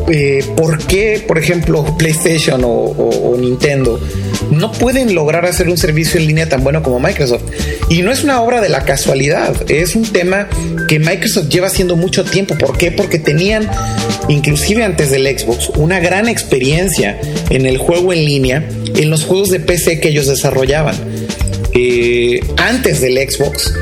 eh, 0.10 0.46
¿por 0.56 0.78
qué, 0.80 1.24
por 1.28 1.38
ejemplo, 1.38 1.84
PlayStation 1.98 2.62
o, 2.64 3.36
Nintendo 3.38 4.00
no 4.52 4.72
pueden 4.72 5.16
lograr 5.16 5.46
hacer 5.46 5.70
un 5.70 5.78
servicio 5.78 6.20
en 6.20 6.28
línea 6.28 6.50
tan 6.50 6.64
bueno 6.64 6.84
como 6.84 7.00
Microsoft? 7.00 7.44
Y 7.90 8.02
no 8.02 8.12
es 8.12 8.24
una 8.24 8.42
obra 8.42 8.62
de 8.62 8.70
la 8.70 8.84
casualidad, 8.86 9.70
es 9.70 9.96
un 9.96 10.12
tema 10.12 10.48
que 10.88 11.00
Microsoft 11.00 11.50
lleva 11.50 11.68
haciendo 11.68 11.96
mucho 11.96 12.24
tiempo. 12.24 12.58
¿Por 12.58 12.78
qué? 12.78 12.92
Porque 12.92 13.20
tenían, 13.20 13.70
inclusive 14.28 14.84
antes 14.84 15.12
del 15.12 15.26
Xbox, 15.28 15.70
una 15.76 16.00
gran 16.00 16.28
experiencia 16.28 17.20
en 17.50 17.66
el 17.66 17.78
juego 17.78 18.14
en 18.14 18.26
línea, 18.26 18.68
en 18.96 19.10
los 19.10 19.26
juegos 19.26 19.50
de 19.50 19.60
PC 19.60 20.00
que 20.00 20.10
ellos 20.10 20.28
desarrollaban. 20.28 20.96
Eh, 21.74 22.40
antes 22.58 23.02
del 23.02 23.18
Xbox, 23.18 23.74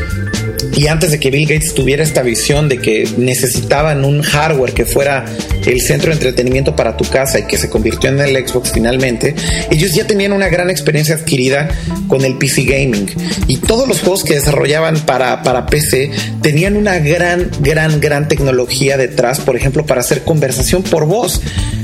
y 0.75 0.87
antes 0.87 1.11
de 1.11 1.19
que 1.19 1.31
Bill 1.31 1.47
Gates 1.47 1.73
tuviera 1.73 2.03
esta 2.03 2.21
visión 2.21 2.67
de 2.67 2.79
que 2.79 3.07
necesitaban 3.17 4.03
un 4.03 4.21
hardware 4.21 4.73
que 4.73 4.85
fuera 4.85 5.25
el 5.65 5.81
centro 5.81 6.09
de 6.09 6.15
entretenimiento 6.15 6.75
para 6.75 6.97
tu 6.97 7.05
casa 7.05 7.39
y 7.39 7.43
que 7.47 7.57
se 7.57 7.69
convirtió 7.69 8.09
en 8.09 8.19
el 8.19 8.47
Xbox 8.47 8.71
finalmente, 8.71 9.35
ellos 9.71 9.93
ya 9.93 10.05
tenían 10.05 10.33
una 10.33 10.49
gran 10.49 10.69
experiencia 10.69 11.15
adquirida 11.15 11.69
con 12.07 12.23
el 12.23 12.37
PC 12.37 12.63
Gaming. 12.63 13.07
Y 13.47 13.57
todos 13.57 13.87
los 13.87 14.01
juegos 14.01 14.23
que 14.23 14.35
desarrollaban 14.35 14.99
para, 15.01 15.43
para 15.43 15.65
PC 15.65 16.11
tenían 16.41 16.77
una 16.77 16.99
gran, 16.99 17.49
gran, 17.59 17.99
gran 17.99 18.27
tecnología 18.27 18.97
detrás, 18.97 19.39
por 19.39 19.55
ejemplo, 19.55 19.85
para 19.85 20.01
hacer 20.01 20.23
conversación 20.23 20.83
por 20.83 21.05
voz. 21.05 21.41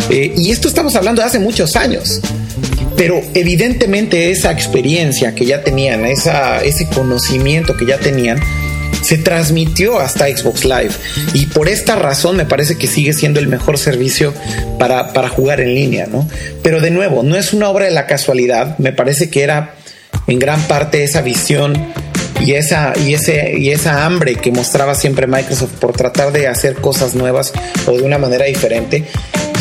Eh, 0.10 0.34
y 0.36 0.52
esto 0.52 0.68
estamos 0.68 0.96
hablando 0.96 1.22
de 1.22 1.28
hace 1.28 1.40
muchos 1.40 1.76
años 1.76 2.22
pero 3.02 3.20
evidentemente 3.34 4.30
esa 4.30 4.52
experiencia 4.52 5.34
que 5.34 5.44
ya 5.44 5.64
tenían, 5.64 6.06
esa, 6.06 6.64
ese 6.64 6.86
conocimiento 6.86 7.76
que 7.76 7.88
ya 7.88 7.98
tenían, 7.98 8.40
se 9.02 9.18
transmitió 9.18 10.00
hasta 10.00 10.28
Xbox 10.28 10.66
Live 10.66 10.92
y 11.34 11.48
por 11.48 11.70
esta 11.70 11.96
razón 11.96 12.38
me 12.38 12.46
parece 12.46 12.78
que 12.78 12.88
sigue 12.88 13.14
siendo 13.14 13.40
el 13.40 13.48
mejor 13.48 13.78
servicio 13.78 14.34
para, 14.80 15.14
para 15.14 15.30
jugar 15.30 15.62
en 15.62 15.74
línea, 15.74 16.08
¿no? 16.08 16.28
Pero 16.64 16.82
de 16.82 16.92
nuevo, 16.92 17.24
no 17.24 17.36
es 17.36 17.54
una 17.54 17.70
obra 17.70 17.86
de 17.86 17.92
la 17.92 18.08
casualidad, 18.08 18.78
me 18.78 18.94
parece 18.94 19.30
que 19.30 19.44
era 19.44 19.76
en 20.28 20.40
gran 20.40 20.62
parte 20.64 21.04
esa 21.04 21.22
visión 21.22 21.94
y 22.46 22.54
esa, 22.54 22.94
y, 22.98 23.14
ese, 23.14 23.58
y 23.58 23.70
esa 23.70 24.06
hambre 24.06 24.36
que 24.36 24.52
mostraba 24.52 24.96
siempre 24.96 25.28
Microsoft 25.28 25.74
por 25.80 25.94
tratar 25.94 26.32
de 26.32 26.48
hacer 26.48 26.76
cosas 26.76 27.14
nuevas 27.14 27.54
o 27.86 27.92
de 27.92 28.02
una 28.02 28.18
manera 28.18 28.46
diferente. 28.46 29.06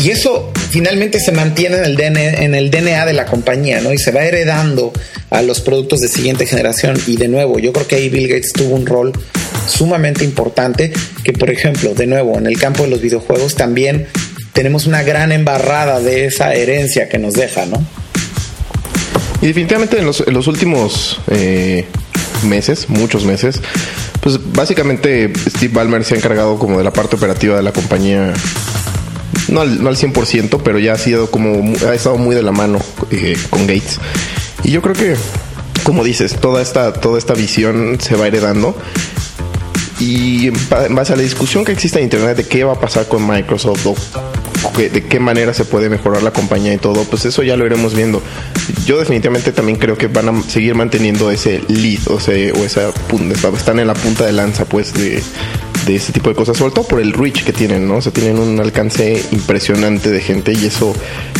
Y 0.03 0.09
eso 0.09 0.51
finalmente 0.71 1.19
se 1.19 1.31
mantiene 1.31 1.77
en 1.77 2.55
el, 2.55 2.71
DNA, 2.71 3.05
de 3.05 3.13
la 3.13 3.25
compañía, 3.25 3.81
¿no? 3.81 3.93
Y 3.93 3.99
se 3.99 4.11
va 4.11 4.23
heredando 4.23 4.91
a 5.29 5.43
los 5.43 5.61
productos 5.61 5.99
de 5.99 6.07
siguiente 6.07 6.47
generación. 6.47 6.99
Y 7.05 7.17
de 7.17 7.27
nuevo, 7.27 7.59
yo 7.59 7.71
creo 7.71 7.87
que 7.87 7.97
ahí 7.97 8.09
Bill 8.09 8.27
Gates 8.27 8.51
tuvo 8.53 8.75
un 8.75 8.87
rol 8.87 9.11
sumamente 9.67 10.23
importante, 10.23 10.91
que 11.23 11.33
por 11.33 11.51
ejemplo, 11.51 11.93
de 11.93 12.07
nuevo, 12.07 12.35
en 12.39 12.47
el 12.47 12.57
campo 12.57 12.83
de 12.83 12.89
los 12.89 13.01
videojuegos 13.01 13.55
también 13.55 14.07
tenemos 14.53 14.87
una 14.87 15.03
gran 15.03 15.31
embarrada 15.31 15.99
de 15.99 16.25
esa 16.25 16.53
herencia 16.55 17.07
que 17.07 17.19
nos 17.19 17.35
deja, 17.35 17.67
¿no? 17.67 17.85
Y 19.41 19.47
definitivamente 19.47 19.99
en 19.99 20.05
los, 20.05 20.21
en 20.25 20.33
los 20.33 20.47
últimos 20.47 21.19
eh, 21.29 21.85
meses, 22.43 22.89
muchos 22.89 23.23
meses, 23.23 23.61
pues 24.19 24.39
básicamente 24.53 25.31
Steve 25.47 25.73
Ballmer 25.73 26.03
se 26.03 26.15
ha 26.15 26.17
encargado 26.17 26.57
como 26.57 26.79
de 26.79 26.83
la 26.83 26.93
parte 26.93 27.15
operativa 27.15 27.55
de 27.55 27.63
la 27.63 27.71
compañía 27.71 28.33
no 29.51 29.61
al, 29.61 29.83
no 29.83 29.89
al 29.89 29.97
100%, 29.97 30.61
pero 30.63 30.79
ya 30.79 30.93
ha 30.93 30.97
sido 30.97 31.29
como, 31.29 31.73
ha 31.87 31.93
estado 31.93 32.17
muy 32.17 32.35
de 32.35 32.41
la 32.41 32.51
mano 32.51 32.79
eh, 33.11 33.37
con 33.49 33.67
Gates. 33.67 33.99
Y 34.63 34.71
yo 34.71 34.81
creo 34.81 34.95
que, 34.95 35.15
como 35.83 36.03
dices, 36.03 36.37
toda 36.39 36.61
esta, 36.61 36.93
toda 36.93 37.17
esta 37.17 37.33
visión 37.33 37.99
se 37.99 38.15
va 38.15 38.27
heredando. 38.27 38.75
Y 39.99 40.47
en 40.47 40.95
base 40.95 41.13
a 41.13 41.15
la 41.15 41.21
discusión 41.21 41.63
que 41.63 41.71
existe 41.71 41.99
en 41.99 42.05
Internet 42.05 42.35
de 42.37 42.47
qué 42.47 42.63
va 42.63 42.73
a 42.73 42.79
pasar 42.79 43.07
con 43.07 43.27
Microsoft 43.27 43.85
o 43.85 43.95
de 44.77 45.03
qué 45.05 45.19
manera 45.19 45.53
se 45.53 45.65
puede 45.65 45.89
mejorar 45.89 46.23
la 46.23 46.31
compañía 46.31 46.73
y 46.73 46.77
todo, 46.77 47.03
pues 47.03 47.25
eso 47.25 47.43
ya 47.43 47.55
lo 47.55 47.65
iremos 47.65 47.93
viendo. 47.93 48.21
Yo 48.85 48.97
definitivamente 48.97 49.51
también 49.51 49.77
creo 49.77 49.97
que 49.97 50.07
van 50.07 50.29
a 50.29 50.43
seguir 50.43 50.73
manteniendo 50.73 51.29
ese 51.29 51.61
lead, 51.67 51.99
o 52.07 52.19
sea, 52.19 52.53
o 52.53 52.63
esa 52.63 52.91
están 53.55 53.79
en 53.79 53.87
la 53.87 53.93
punta 53.93 54.25
de 54.25 54.31
lanza, 54.31 54.65
pues, 54.65 54.93
de, 54.93 55.21
de 55.85 55.95
ese 55.95 56.11
tipo 56.11 56.29
de 56.29 56.35
cosas, 56.35 56.57
sobre 56.57 56.73
todo 56.73 56.87
por 56.87 56.99
el 56.99 57.13
reach 57.13 57.43
que 57.43 57.53
tienen, 57.53 57.87
¿no? 57.87 57.97
O 57.97 58.01
sea, 58.01 58.11
tienen 58.11 58.39
un 58.39 58.59
alcance 58.59 59.23
impresionante 59.31 60.11
de 60.11 60.21
gente 60.21 60.53
y 60.53 60.65
eso 60.65 60.95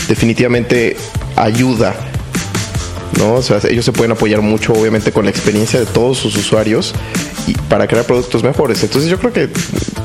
definitivamente 0.08 0.98
ayuda 1.36 1.96
¿no? 3.18 3.36
O 3.36 3.42
sea, 3.42 3.60
ellos 3.70 3.86
se 3.86 3.92
pueden 3.92 4.12
apoyar 4.12 4.42
mucho, 4.42 4.74
obviamente, 4.74 5.12
con 5.12 5.26
la 5.26 5.32
experiencia 5.32 5.80
de 5.80 5.86
todos 5.86 6.18
sus 6.18 6.36
usuarios 6.36 6.94
y 7.48 7.54
para 7.54 7.88
crear 7.88 8.06
productos 8.06 8.44
mejores. 8.44 8.84
Entonces 8.84 9.10
yo 9.10 9.20
creo 9.20 9.34
que 9.34 9.50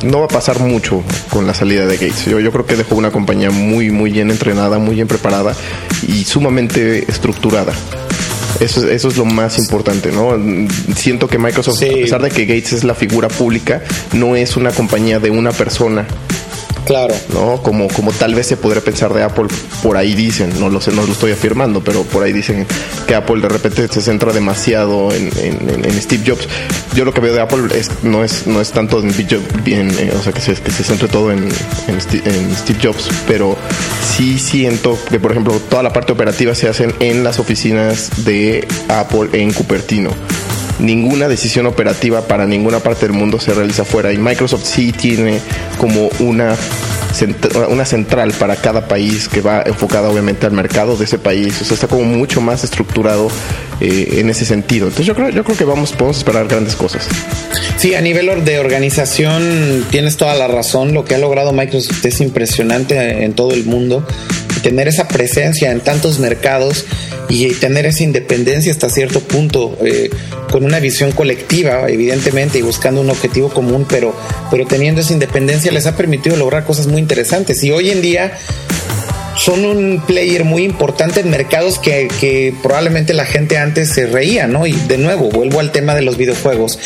no 0.05 0.21
va 0.21 0.27
a 0.27 0.29
pasar 0.29 0.61
mucho 0.61 1.03
con 1.31 1.47
la 1.47 1.55
salida 1.55 1.87
de 1.87 1.97
Gates. 1.97 2.27
Yo, 2.27 2.41
yo 2.41 2.53
creo 2.53 2.67
que 2.67 2.77
dejó 2.77 2.95
una 2.97 3.11
compañía 3.11 3.51
muy, 3.51 3.91
muy 3.91 4.11
bien 4.11 4.31
entrenada, 4.31 4.79
muy 4.79 4.97
bien 4.97 5.09
preparada 5.09 5.55
y 6.07 6.25
sumamente 6.25 7.11
estructurada. 7.11 7.73
Eso, 8.61 8.89
eso 8.89 9.09
es 9.09 9.17
lo 9.17 9.25
más 9.25 9.59
importante, 9.59 10.11
¿no? 10.13 10.33
Siento 10.97 11.29
que 11.29 11.39
Microsoft, 11.39 11.83
a 11.83 11.89
pesar 11.89 12.23
de 12.23 12.31
que 12.31 12.47
Gates 12.47 12.73
es 12.73 12.85
la 12.85 12.95
figura 12.95 13.29
pública, 13.29 13.83
no 14.13 14.35
es 14.35 14.57
una 14.57 14.71
compañía 14.71 15.19
de 15.19 15.31
una 15.31 15.53
persona 15.53 16.07
Claro. 16.87 17.15
¿No? 17.35 17.61
Como, 17.63 17.89
como 17.89 18.13
tal 18.13 18.35
vez 18.35 18.47
se 18.47 18.57
podría 18.57 18.81
pensar 18.81 19.13
de 19.13 19.25
Apple, 19.25 19.49
por 19.83 19.97
ahí 19.97 20.15
dicen, 20.15 20.53
no 20.61 20.69
lo 20.69 20.81
sé, 20.81 20.93
no 20.93 21.05
lo 21.05 21.13
estoy 21.13 21.33
afirmando, 21.33 21.83
pero 21.83 22.05
por 22.05 22.23
ahí 22.23 22.33
dicen 22.33 22.65
que 23.09 23.15
Apple 23.17 23.41
de 23.41 23.49
repente 23.49 23.89
se 23.89 24.01
centra 24.01 24.33
demasiado 24.33 25.13
en, 25.13 25.27
Steve 26.01 26.23
Jobs. 26.25 26.49
Yo 26.95 27.05
lo 27.05 27.13
que 27.13 27.21
veo 27.21 27.35
de 27.35 27.41
Apple 27.41 27.77
es, 27.77 27.91
no, 28.05 28.23
es, 28.23 28.47
no 28.47 28.61
es 28.61 28.71
tanto 28.71 29.01
en, 29.01 29.13
bien, 29.65 29.91
eh, 29.99 30.13
o 30.17 30.23
sea, 30.23 30.33
que 30.33 30.41
se, 30.41 30.55
que 30.55 30.71
se 30.71 30.85
centre 30.85 31.09
todo 31.09 31.33
en, 31.33 31.51
Steve 32.01 32.79
Jobs, 32.81 33.09
pero 33.27 33.57
sí 34.17 34.39
siento 34.39 34.97
que, 35.11 35.19
por 35.19 35.33
ejemplo, 35.33 35.61
toda 35.69 35.83
la 35.83 35.93
parte 35.93 36.13
operativa 36.13 36.55
se 36.55 36.69
hacen 36.69 36.95
en 37.01 37.25
las 37.25 37.41
oficinas 37.41 38.25
de 38.25 38.67
Apple 38.89 39.31
en 39.33 39.53
Cupertino 39.53 40.11
ninguna 40.79 41.29
decisión 41.29 41.67
operativa 41.67 42.23
para 42.23 42.47
ninguna 42.47 42.81
parte 42.81 43.07
del 43.07 43.15
mundo 43.15 43.41
se 43.41 43.55
realiza 43.55 43.85
fuera 43.85 44.13
y 44.13 44.19
Microsoft 44.19 44.65
sí 44.65 44.93
tiene 44.93 45.41
como 45.79 46.09
una 46.21 46.57
una 47.69 47.85
central 47.85 48.33
para 48.33 48.57
cada 48.57 48.89
país 48.89 49.29
que 49.29 49.41
va 49.41 49.63
enfocada 49.65 50.11
obviamente 50.11 50.47
al 50.47 50.53
mercado 50.53 50.97
de 50.97 51.05
ese 51.05 51.19
país. 51.19 51.61
O 51.63 51.65
sea, 51.65 51.75
está 51.75 51.89
como 51.89 52.05
mucho 52.05 52.41
más 52.41 52.65
estructurado 52.65 53.29
eh, 53.81 54.19
en 54.19 54.29
ese 54.29 54.45
sentido. 54.45 54.87
Entonces 54.89 55.07
yo 55.07 55.15
creo, 55.15 55.31
yo 55.31 55.45
creo 55.45 55.57
que 55.57 55.65
vamos, 55.65 55.93
podemos 55.93 56.19
esperar 56.19 56.47
grandes 56.47 56.75
cosas. 56.75 57.09
Sí, 57.79 57.95
a 57.95 58.01
nivel 58.01 58.45
de 58.45 58.59
organización 58.59 59.87
tienes 59.91 60.17
toda 60.17 60.35
la 60.35 60.49
razón. 60.49 60.93
Lo 60.93 61.05
que 61.05 61.15
ha 61.15 61.19
logrado 61.19 61.53
Microsoft 61.53 62.05
es 62.05 62.21
impresionante 62.21 63.25
en 63.25 63.33
todo 63.33 63.53
el 63.53 63.65
mundo. 63.65 64.07
Tener 64.67 64.89
esa 64.89 65.07
presencia 65.07 65.71
en 65.71 65.79
tantos 65.79 66.19
mercados 66.19 66.87
y 67.29 67.53
tener 67.55 67.87
esa 67.87 68.03
independencia 68.03 68.73
hasta 68.73 68.91
cierto 68.91 69.21
punto, 69.21 69.79
eh, 69.85 70.11
con 70.51 70.65
una 70.65 70.81
visión 70.81 71.13
colectiva, 71.13 71.89
evidentemente, 71.89 72.59
y 72.59 72.63
buscando 72.63 73.01
un 73.01 73.09
objetivo 73.09 73.49
común, 73.49 73.87
pero, 73.89 74.13
pero 74.51 74.67
teniendo 74.67 75.03
esa 75.03 75.13
independencia 75.13 75.71
les 75.71 75.87
ha 75.87 75.95
permitido 75.97 76.35
lograr 76.35 76.65
cosas 76.65 76.89
muy 76.89 77.01
interesantes. 77.01 77.63
Y 77.63 77.71
hoy 77.71 77.91
en 77.91 78.03
día 78.03 78.33
son 79.37 79.65
un 79.65 80.03
player 80.05 80.43
muy 80.43 80.65
importante 80.65 81.21
en 81.21 81.31
mercados 81.31 81.79
que, 81.79 82.09
que, 82.19 82.53
probablemente 82.61 83.15
la 83.15 83.25
gente 83.25 83.59
antes 83.59 83.91
se 83.91 84.07
reía, 84.07 84.49
¿no? 84.49 84.67
Y 84.67 84.73
de 84.73 84.99
nuevo, 84.99 85.31
vuelvo 85.31 85.61
al 85.61 85.71
tema 85.71 85.95
de 85.95 86.03
los 86.03 86.17
videojuegos. 86.17 86.81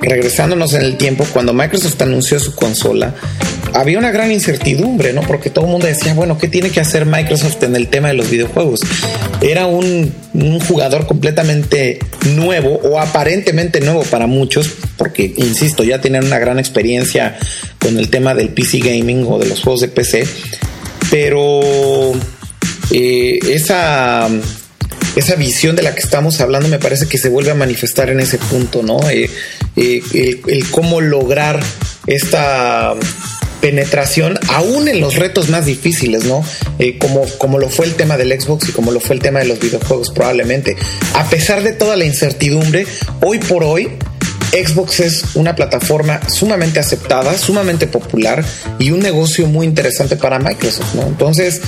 regresándonos 0.00 0.72
en 0.72 0.80
el 0.80 0.96
tiempo, 0.96 1.26
cuando 1.30 1.52
Microsoft 1.52 2.00
anunció 2.00 2.40
su 2.40 2.54
consola, 2.54 3.14
había 3.76 3.98
una 3.98 4.10
gran 4.10 4.32
incertidumbre, 4.32 5.12
¿no? 5.12 5.20
Porque 5.22 5.50
todo 5.50 5.66
el 5.66 5.70
mundo 5.70 5.86
decía, 5.86 6.14
bueno, 6.14 6.38
¿qué 6.38 6.48
tiene 6.48 6.70
que 6.70 6.80
hacer 6.80 7.04
Microsoft 7.04 7.62
en 7.62 7.76
el 7.76 7.88
tema 7.88 8.08
de 8.08 8.14
los 8.14 8.30
videojuegos? 8.30 8.80
Era 9.42 9.66
un, 9.66 10.14
jugador 10.66 11.06
completamente 11.06 11.98
nuevo 12.34 12.80
o 12.82 12.98
aparentemente 12.98 13.80
nuevo 13.80 14.02
para 14.04 14.26
muchos, 14.26 14.70
porque, 14.96 15.34
insisto, 15.36 15.84
ya 15.84 16.00
tienen 16.00 16.24
una 16.24 16.38
gran 16.38 16.58
experiencia 16.58 17.38
con 17.78 17.98
el 17.98 18.08
tema 18.08 18.34
del 18.34 18.48
PC 18.48 18.78
gaming 18.78 19.26
o 19.28 19.38
de 19.38 19.46
los 19.46 19.60
juegos 19.60 19.80
de 19.82 19.88
PC, 19.88 20.26
pero 21.10 22.12
eh, 22.90 23.38
esa 23.48 24.28
esa 25.16 25.34
visión 25.34 25.74
de 25.76 25.82
la 25.82 25.94
que 25.94 26.00
estamos 26.00 26.40
hablando 26.42 26.68
me 26.68 26.78
parece 26.78 27.06
que 27.06 27.16
se 27.16 27.30
vuelve 27.30 27.50
a 27.50 27.54
manifestar 27.54 28.10
en 28.10 28.20
ese 28.20 28.36
punto, 28.36 28.82
¿no? 28.82 28.98
Eh, 29.08 29.30
eh, 29.76 30.40
el, 30.46 30.70
cómo 30.70 31.00
lograr 31.00 31.58
esta 32.06 32.94
penetración 33.60 34.38
aún 34.48 34.88
en 34.88 35.00
los 35.00 35.16
retos 35.16 35.48
más 35.48 35.66
difíciles, 35.66 36.24
¿no? 36.24 36.44
Eh, 36.78 36.98
como, 36.98 37.24
como 37.38 37.58
lo 37.58 37.68
fue 37.68 37.86
el 37.86 37.94
tema 37.94 38.16
del 38.16 38.38
Xbox 38.40 38.68
y 38.68 38.72
como 38.72 38.92
lo 38.92 39.00
fue 39.00 39.16
el 39.16 39.22
tema 39.22 39.40
de 39.40 39.46
los 39.46 39.60
videojuegos 39.60 40.10
probablemente. 40.10 40.76
A 41.14 41.28
pesar 41.28 41.62
de 41.62 41.72
toda 41.72 41.96
la 41.96 42.04
incertidumbre, 42.04 42.86
hoy 43.20 43.38
por 43.38 43.64
hoy 43.64 43.90
Xbox 44.52 45.00
es 45.00 45.24
una 45.34 45.54
plataforma 45.54 46.20
sumamente 46.28 46.80
aceptada, 46.80 47.36
sumamente 47.36 47.86
popular 47.86 48.44
y 48.78 48.90
un 48.90 49.00
negocio 49.00 49.46
muy 49.46 49.66
interesante 49.66 50.16
para 50.16 50.38
Microsoft, 50.38 50.94
¿no? 50.94 51.02
Entonces, 51.06 51.60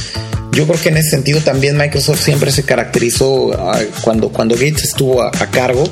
yo 0.52 0.66
creo 0.66 0.80
que 0.80 0.88
en 0.88 0.96
ese 0.96 1.10
sentido 1.10 1.40
también 1.40 1.76
Microsoft 1.76 2.22
siempre 2.22 2.50
se 2.50 2.62
caracterizó 2.62 3.52
ah, 3.58 3.80
cuando, 4.02 4.30
cuando 4.30 4.54
Gates 4.54 4.84
estuvo 4.84 5.22
a, 5.22 5.30
cargo 5.30 5.84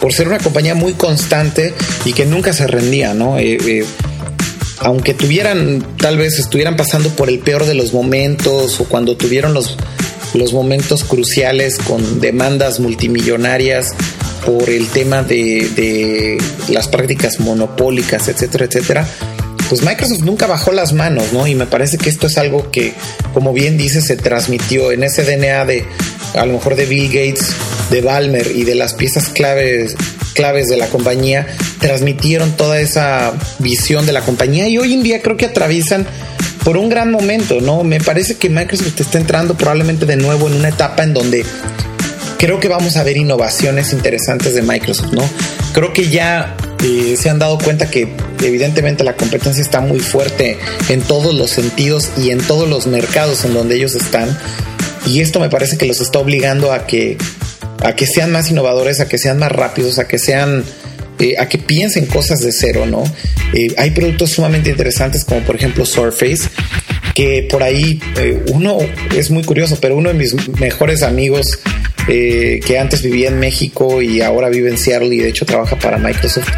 por 0.00 0.12
ser 0.12 0.28
una 0.28 0.38
compañía 0.38 0.74
muy 0.74 0.92
constante 0.94 1.72
y 2.04 2.12
que 2.12 2.26
nunca 2.26 2.52
se 2.52 2.66
rendía, 2.66 3.14
¿no? 3.14 3.38
Eh, 3.38 3.56
eh, 3.66 3.86
aunque 4.84 5.14
tuvieran, 5.14 5.82
tal 5.96 6.18
vez 6.18 6.38
estuvieran 6.38 6.76
pasando 6.76 7.08
por 7.10 7.30
el 7.30 7.38
peor 7.38 7.64
de 7.64 7.74
los 7.74 7.94
momentos 7.94 8.78
o 8.80 8.84
cuando 8.84 9.16
tuvieron 9.16 9.54
los, 9.54 9.78
los 10.34 10.52
momentos 10.52 11.04
cruciales 11.04 11.78
con 11.78 12.20
demandas 12.20 12.80
multimillonarias 12.80 13.94
por 14.44 14.68
el 14.68 14.86
tema 14.88 15.22
de, 15.22 15.70
de 15.74 16.38
las 16.68 16.88
prácticas 16.88 17.40
monopólicas, 17.40 18.28
etcétera, 18.28 18.66
etcétera, 18.66 19.08
pues 19.70 19.82
Microsoft 19.82 20.20
nunca 20.20 20.46
bajó 20.46 20.70
las 20.70 20.92
manos, 20.92 21.32
¿no? 21.32 21.46
Y 21.46 21.54
me 21.54 21.66
parece 21.66 21.96
que 21.96 22.10
esto 22.10 22.26
es 22.26 22.36
algo 22.36 22.70
que, 22.70 22.92
como 23.32 23.54
bien 23.54 23.78
dice, 23.78 24.02
se 24.02 24.16
transmitió 24.16 24.92
en 24.92 25.02
ese 25.02 25.24
DNA 25.24 25.64
de, 25.64 25.86
a 26.34 26.44
lo 26.44 26.52
mejor 26.52 26.76
de 26.76 26.84
Bill 26.84 27.08
Gates, 27.08 27.54
de 27.90 28.02
Balmer 28.02 28.52
y 28.54 28.64
de 28.64 28.74
las 28.74 28.92
piezas 28.92 29.30
claves, 29.30 29.96
claves 30.34 30.68
de 30.68 30.76
la 30.76 30.88
compañía, 30.88 31.46
transmitieron 31.80 32.56
toda 32.56 32.80
esa 32.80 33.32
visión 33.60 34.04
de 34.04 34.12
la 34.12 34.20
compañía 34.20 34.68
y 34.68 34.78
hoy 34.78 34.92
en 34.92 35.02
día 35.02 35.22
creo 35.22 35.36
que 35.36 35.46
atraviesan 35.46 36.06
por 36.64 36.76
un 36.76 36.88
gran 36.88 37.10
momento, 37.10 37.60
¿no? 37.60 37.84
Me 37.84 38.00
parece 38.00 38.36
que 38.36 38.48
Microsoft 38.48 39.00
está 39.00 39.18
entrando 39.18 39.54
probablemente 39.54 40.06
de 40.06 40.16
nuevo 40.16 40.48
en 40.48 40.54
una 40.54 40.70
etapa 40.70 41.02
en 41.04 41.12
donde 41.12 41.44
creo 42.38 42.58
que 42.58 42.68
vamos 42.68 42.96
a 42.96 43.02
ver 43.02 43.16
innovaciones 43.16 43.92
interesantes 43.92 44.54
de 44.54 44.62
Microsoft, 44.62 45.12
¿no? 45.12 45.22
Creo 45.72 45.92
que 45.92 46.08
ya 46.08 46.56
eh, 46.82 47.16
se 47.18 47.30
han 47.30 47.38
dado 47.38 47.58
cuenta 47.58 47.90
que 47.90 48.08
evidentemente 48.42 49.04
la 49.04 49.14
competencia 49.14 49.62
está 49.62 49.80
muy 49.80 50.00
fuerte 50.00 50.58
en 50.88 51.00
todos 51.02 51.34
los 51.34 51.50
sentidos 51.50 52.10
y 52.18 52.30
en 52.30 52.38
todos 52.38 52.68
los 52.68 52.86
mercados 52.86 53.44
en 53.44 53.54
donde 53.54 53.76
ellos 53.76 53.94
están. 53.94 54.36
Y 55.06 55.20
esto 55.20 55.40
me 55.40 55.50
parece 55.50 55.76
que 55.76 55.86
los 55.86 56.00
está 56.00 56.18
obligando 56.18 56.72
a 56.72 56.86
que, 56.86 57.18
a 57.84 57.94
que 57.94 58.06
sean 58.06 58.32
más 58.32 58.50
innovadores, 58.50 59.00
a 59.00 59.08
que 59.08 59.18
sean 59.18 59.38
más 59.38 59.52
rápidos, 59.52 59.98
a 59.98 60.08
que 60.08 60.18
sean... 60.18 60.64
Eh, 61.20 61.36
a 61.38 61.48
que 61.48 61.58
piensen 61.58 62.06
cosas 62.06 62.40
de 62.40 62.50
cero, 62.50 62.86
¿no? 62.86 63.04
Eh, 63.52 63.72
hay 63.78 63.92
productos 63.92 64.30
sumamente 64.30 64.70
interesantes 64.70 65.24
como 65.24 65.42
por 65.42 65.54
ejemplo 65.54 65.86
Surface, 65.86 66.48
que 67.14 67.46
por 67.48 67.62
ahí 67.62 68.00
uno 68.52 68.78
es 69.16 69.30
muy 69.30 69.44
curioso, 69.44 69.78
pero 69.80 69.96
uno 69.96 70.08
de 70.08 70.16
mis 70.16 70.34
mejores 70.58 71.04
amigos 71.04 71.60
eh, 72.08 72.60
que 72.66 72.78
antes 72.78 73.02
vivía 73.02 73.28
en 73.28 73.38
México 73.38 74.02
y 74.02 74.20
ahora 74.20 74.50
vive 74.50 74.68
en 74.68 74.76
Seattle 74.76 75.14
y 75.14 75.18
de 75.18 75.28
hecho 75.28 75.46
trabaja 75.46 75.78
para 75.78 75.96
Microsoft. 75.98 76.48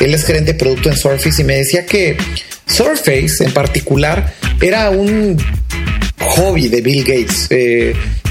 Él 0.00 0.12
es 0.12 0.24
gerente 0.24 0.52
de 0.52 0.58
producto 0.58 0.90
en 0.90 0.96
Surface 0.96 1.40
y 1.40 1.44
me 1.44 1.56
decía 1.56 1.86
que 1.86 2.16
Surface 2.66 3.44
en 3.44 3.52
particular 3.52 4.34
era 4.60 4.90
un 4.90 5.38
hobby 6.18 6.68
de 6.68 6.80
Bill 6.80 7.04
Gates. 7.04 7.48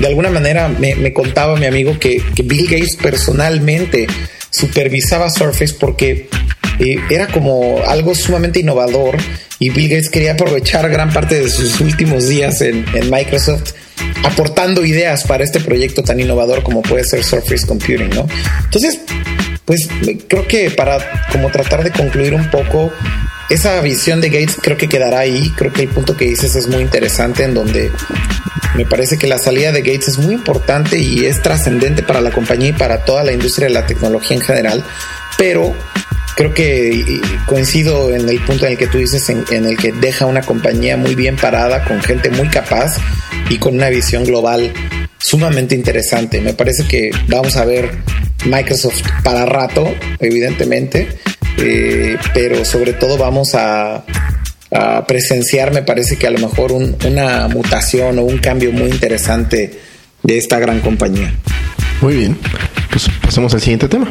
De 0.02 0.08
alguna 0.08 0.32
manera 0.32 0.68
me, 0.68 1.14
contaba 1.14 1.56
mi 1.58 1.68
amigo 1.68 2.00
que, 2.00 2.24
Bill 2.44 2.68
Gates 2.68 2.96
personalmente 2.96 4.08
supervisaba 4.50 5.30
Surface 5.30 5.76
porque 5.80 6.28
eh, 6.80 6.96
era 7.12 7.28
como 7.28 7.84
algo 7.86 8.16
sumamente 8.16 8.62
innovador 8.62 9.16
y 9.60 9.70
Bill 9.70 9.90
Gates 9.90 10.10
quería 10.10 10.32
aprovechar 10.32 10.90
gran 10.90 11.14
parte 11.14 11.40
de 11.40 11.50
sus 11.50 11.80
últimos 11.82 12.28
días 12.28 12.62
en, 12.62 12.84
en 12.96 13.12
Microsoft 13.12 13.74
aportando 14.24 14.84
ideas 14.84 15.24
para 15.24 15.44
este 15.44 15.60
proyecto 15.60 16.02
tan 16.02 16.20
innovador 16.20 16.64
como 16.64 16.82
puede 16.82 17.04
ser 17.04 17.24
Surface 17.24 17.68
Computing, 17.68 18.10
¿no? 18.10 18.28
Entonces, 18.64 19.00
pues 19.66 19.88
creo 20.28 20.48
que 20.48 20.72
para 20.72 21.28
como 21.32 21.52
tratar 21.52 21.84
de 21.84 21.92
concluir 21.92 22.34
un 22.34 22.50
poco 22.50 22.92
esa 23.52 23.80
visión 23.82 24.20
de 24.20 24.30
Gates 24.30 24.58
creo 24.60 24.78
que 24.78 24.90
quedará 24.90 25.20
ahí, 25.20 25.54
creo 25.56 25.72
que 25.72 25.84
el 25.84 25.90
punto 25.90 26.18
que 26.18 26.26
dices 26.26 26.56
es 26.56 26.68
muy 26.68 26.82
interesante 26.82 27.44
en 27.44 27.54
donde 27.54 27.92
me 28.76 28.86
parece 28.86 29.18
que 29.18 29.28
la 29.28 29.38
salida 29.38 29.72
de 29.72 29.82
Gates 29.82 30.10
es 30.10 30.18
muy 30.18 30.34
importante 30.34 30.98
y 30.98 31.26
es 31.26 31.42
trascendente 31.42 32.04
para 32.04 32.22
la 32.22 32.32
compañía 32.32 32.70
y 32.70 32.74
para 32.74 33.04
toda 33.04 33.24
la 33.24 33.32
industria 33.32 33.68
de 33.68 33.74
la 33.74 33.86
tecnología 33.86 34.38
en 34.38 34.44
general, 34.44 34.84
pero 35.38 35.74
creo 36.36 36.54
que 36.54 37.22
coincido 37.46 38.14
en 38.14 38.28
el 38.28 38.40
punto 38.42 38.66
en 38.66 38.74
el 38.74 38.78
que 38.78 38.88
tú 38.88 38.98
dices, 38.98 39.30
en, 39.30 39.66
el 39.66 39.78
que 39.78 39.92
deja 39.92 40.26
una 40.26 40.42
compañía 40.42 40.98
muy 40.98 41.16
bien 41.16 41.36
parada, 41.36 41.84
con 41.84 42.02
gente 42.02 42.30
muy 42.30 42.48
capaz 42.48 42.98
y 43.50 43.58
con 43.58 43.76
una 43.76 43.90
visión 43.90 44.24
global 44.24 44.72
sumamente 45.18 45.76
interesante. 45.76 46.42
Me 46.42 46.54
parece 46.54 46.88
que 46.88 47.12
vamos 47.28 47.58
a 47.58 47.66
ver 47.66 47.92
Microsoft 48.46 49.02
para 49.24 49.46
rato, 49.46 49.94
evidentemente, 50.20 51.10
eh, 51.58 52.18
pero 52.34 52.64
sobre 52.66 52.94
todo 52.94 53.18
vamos 53.18 53.54
a, 53.54 54.04
presenciar, 55.08 55.74
me 55.74 55.84
parece 55.84 56.18
que 56.18 56.28
a 56.28 56.32
lo 56.32 56.40
mejor 56.40 56.72
una 56.72 57.48
mutación 57.50 58.20
o 58.20 58.24
un 58.24 58.38
cambio 58.38 58.72
muy 58.72 58.90
interesante 58.90 59.80
de 60.24 60.38
esta 60.38 60.60
gran 60.60 60.80
compañía. 60.80 61.34
Muy 62.02 62.16
bien, 62.16 62.38
pues 62.90 63.10
pasemos 63.22 63.54
al 63.54 63.62
siguiente 63.62 63.88
tema. 63.88 64.08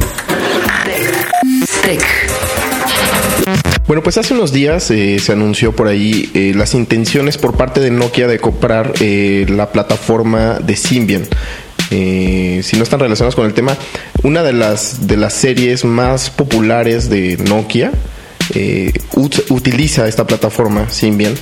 Bueno, 3.87 4.05
pues 4.05 4.19
hace 4.19 4.35
unos 4.35 4.53
días 4.53 4.89
eh, 4.93 5.19
se 5.19 5.33
anunció 5.33 5.75
por 5.75 5.89
ahí 5.89 6.31
eh, 6.35 6.53
las 6.55 6.75
intenciones 6.75 7.39
por 7.39 7.57
parte 7.57 7.81
de 7.81 7.91
Nokia 7.91 8.29
de 8.29 8.39
comprar 8.39 8.93
eh, 9.01 9.47
la 9.49 9.73
plataforma 9.73 10.61
de 10.61 10.77
Symbian. 10.77 11.25
si 11.91 12.77
no 12.77 12.85
están 12.85 13.01
relacionados 13.01 13.35
con 13.35 13.47
el 13.47 13.55
tema, 13.55 13.77
una 14.23 14.45
de 14.45 14.53
las, 14.53 15.09
de 15.09 15.17
las 15.17 15.35
series 15.35 15.85
más 15.85 16.31
populares 16.31 17.11
de 17.11 17.37
Nokia 17.39 17.91
utiliza 19.51 20.09
esta 20.09 20.27
plataforma 20.27 20.89
Symbian 20.91 21.35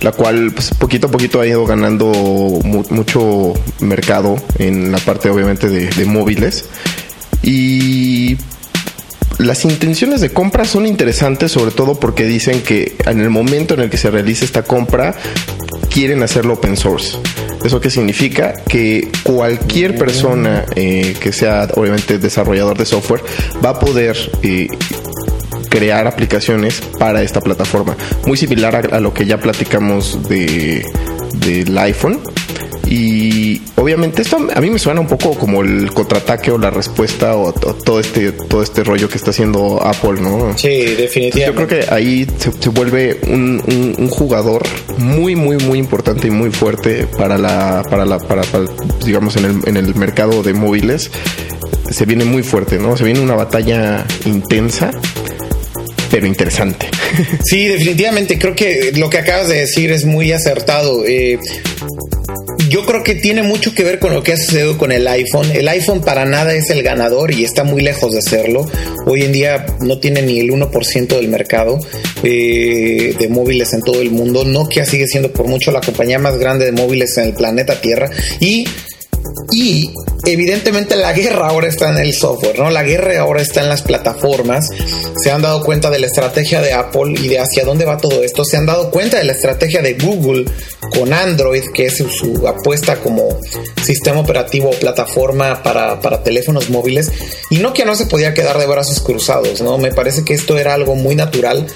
la 0.00 0.12
cual 0.12 0.52
pues, 0.52 0.70
poquito 0.78 1.06
a 1.06 1.10
poquito 1.10 1.40
ha 1.40 1.46
ido 1.46 1.64
ganando 1.64 2.12
mucho 2.12 3.54
mercado 3.80 4.36
en 4.58 4.92
la 4.92 4.98
parte 4.98 5.30
obviamente 5.30 5.68
de, 5.68 5.88
de 5.88 6.04
móviles 6.04 6.66
y 7.42 8.36
las 9.38 9.64
intenciones 9.64 10.20
de 10.20 10.30
compra 10.32 10.64
son 10.64 10.86
interesantes, 10.86 11.52
sobre 11.52 11.70
todo 11.70 12.00
porque 12.00 12.24
dicen 12.24 12.62
que 12.62 12.96
en 13.04 13.20
el 13.20 13.30
momento 13.30 13.74
en 13.74 13.80
el 13.80 13.90
que 13.90 13.98
se 13.98 14.10
realice 14.10 14.44
esta 14.44 14.62
compra, 14.62 15.14
quieren 15.90 16.22
hacerlo 16.22 16.54
open 16.54 16.76
source. 16.76 17.18
¿Eso 17.64 17.80
qué 17.80 17.90
significa? 17.90 18.54
Que 18.66 19.08
cualquier 19.22 19.96
persona 19.96 20.64
eh, 20.74 21.16
que 21.20 21.32
sea 21.32 21.68
obviamente 21.74 22.18
desarrollador 22.18 22.78
de 22.78 22.86
software 22.86 23.22
va 23.64 23.70
a 23.70 23.78
poder 23.78 24.16
eh, 24.42 24.68
crear 25.68 26.06
aplicaciones 26.06 26.80
para 26.98 27.22
esta 27.22 27.40
plataforma. 27.40 27.96
Muy 28.26 28.36
similar 28.36 28.76
a, 28.76 28.96
a 28.96 29.00
lo 29.00 29.12
que 29.12 29.26
ya 29.26 29.38
platicamos 29.38 30.28
de, 30.28 30.84
del 31.40 31.76
iPhone 31.78 32.20
y 32.88 33.62
obviamente 33.74 34.22
esto 34.22 34.38
a 34.54 34.60
mí 34.60 34.70
me 34.70 34.78
suena 34.78 35.00
un 35.00 35.08
poco 35.08 35.34
como 35.34 35.62
el 35.62 35.92
contraataque 35.92 36.52
o 36.52 36.58
la 36.58 36.70
respuesta 36.70 37.36
o, 37.36 37.52
todo 37.52 37.98
este 37.98 38.30
todo 38.30 38.62
este 38.62 38.84
rollo 38.84 39.08
que 39.08 39.16
está 39.16 39.30
haciendo 39.30 39.82
Apple, 39.82 40.20
¿no? 40.20 40.56
Sí, 40.56 40.68
definitivamente. 40.68 41.46
yo 41.46 41.54
creo 41.54 41.66
que 41.66 41.92
ahí 41.92 42.26
se, 42.38 42.68
vuelve 42.70 43.20
un, 43.26 44.08
jugador 44.08 44.62
muy 44.98 45.34
muy 45.34 45.56
muy 45.56 45.78
importante 45.78 46.28
y 46.28 46.30
muy 46.30 46.50
fuerte 46.50 47.06
para 47.18 47.38
la 47.38 47.82
para 47.90 48.04
la 48.04 48.18
para, 48.18 48.42
digamos 49.04 49.36
en 49.36 49.44
el, 49.46 49.60
en 49.66 49.76
el 49.76 49.94
mercado 49.96 50.42
de 50.42 50.54
móviles. 50.54 51.10
Se 51.90 52.04
viene 52.04 52.24
muy 52.24 52.42
fuerte, 52.42 52.78
¿no? 52.78 52.96
Se 52.96 53.04
viene 53.04 53.20
una 53.20 53.34
batalla 53.34 54.04
intensa 54.24 54.90
pero 56.10 56.26
interesante. 56.26 56.88
Sí, 57.44 57.66
definitivamente. 57.66 58.38
Creo 58.38 58.54
que 58.54 58.92
lo 58.96 59.08
que 59.08 59.18
acabas 59.18 59.48
de 59.48 59.60
decir 59.60 59.90
es 59.90 60.04
muy 60.04 60.32
acertado. 60.32 61.04
Eh, 61.06 61.38
yo 62.68 62.84
creo 62.84 63.02
que 63.02 63.14
tiene 63.14 63.42
mucho 63.42 63.74
que 63.74 63.84
ver 63.84 63.98
con 63.98 64.12
lo 64.12 64.22
que 64.22 64.32
ha 64.32 64.36
sucedido 64.36 64.76
con 64.76 64.90
el 64.92 65.06
iPhone. 65.06 65.50
El 65.52 65.68
iPhone 65.68 66.00
para 66.00 66.24
nada 66.24 66.52
es 66.54 66.70
el 66.70 66.82
ganador 66.82 67.32
y 67.32 67.44
está 67.44 67.64
muy 67.64 67.82
lejos 67.82 68.12
de 68.12 68.22
serlo. 68.22 68.68
Hoy 69.06 69.22
en 69.22 69.32
día 69.32 69.66
no 69.80 69.98
tiene 69.98 70.22
ni 70.22 70.40
el 70.40 70.50
1% 70.50 71.06
del 71.06 71.28
mercado 71.28 71.78
eh, 72.22 73.14
de 73.18 73.28
móviles 73.28 73.72
en 73.72 73.82
todo 73.82 74.00
el 74.00 74.10
mundo. 74.10 74.44
Nokia 74.44 74.84
sigue 74.84 75.06
siendo 75.06 75.32
por 75.32 75.46
mucho 75.46 75.70
la 75.70 75.80
compañía 75.80 76.18
más 76.18 76.38
grande 76.38 76.64
de 76.64 76.72
móviles 76.72 77.16
en 77.18 77.24
el 77.24 77.34
planeta 77.34 77.80
Tierra 77.80 78.10
y 78.40 78.66
y 79.52 79.90
evidentemente 80.24 80.96
la 80.96 81.12
guerra 81.12 81.48
ahora 81.48 81.68
está 81.68 81.90
en 81.90 81.98
el 81.98 82.12
software, 82.14 82.58
¿no? 82.58 82.70
La 82.70 82.82
guerra 82.82 83.18
ahora 83.20 83.42
está 83.42 83.62
en 83.62 83.68
las 83.68 83.82
plataformas. 83.82 84.68
Se 85.22 85.30
han 85.30 85.42
dado 85.42 85.62
cuenta 85.62 85.90
de 85.90 85.98
la 85.98 86.06
estrategia 86.06 86.60
de 86.60 86.72
Apple 86.72 87.14
y 87.18 87.28
de 87.28 87.38
hacia 87.38 87.64
dónde 87.64 87.84
va 87.84 87.98
todo 87.98 88.22
esto. 88.22 88.44
Se 88.44 88.56
han 88.56 88.66
dado 88.66 88.90
cuenta 88.90 89.18
de 89.18 89.24
la 89.24 89.32
estrategia 89.32 89.82
de 89.82 89.94
Google 89.94 90.46
con 90.90 91.12
Android, 91.12 91.64
que 91.74 91.86
es 91.86 91.96
su, 91.96 92.46
apuesta 92.46 92.96
como 92.96 93.38
sistema 93.82 94.20
operativo 94.20 94.70
o 94.70 94.72
plataforma 94.72 95.62
para, 95.62 96.00
para 96.00 96.22
teléfonos 96.22 96.70
móviles. 96.70 97.10
Y 97.50 97.58
Nokia 97.58 97.84
no 97.84 97.94
se 97.94 98.06
podía 98.06 98.34
quedar 98.34 98.58
de 98.58 98.66
brazos 98.66 99.00
cruzados, 99.00 99.60
¿no? 99.60 99.78
Me 99.78 99.92
parece 99.92 100.24
que 100.24 100.34
esto 100.34 100.58
era 100.58 100.74
algo 100.74 100.96
muy 100.96 101.14
natural. 101.14 101.66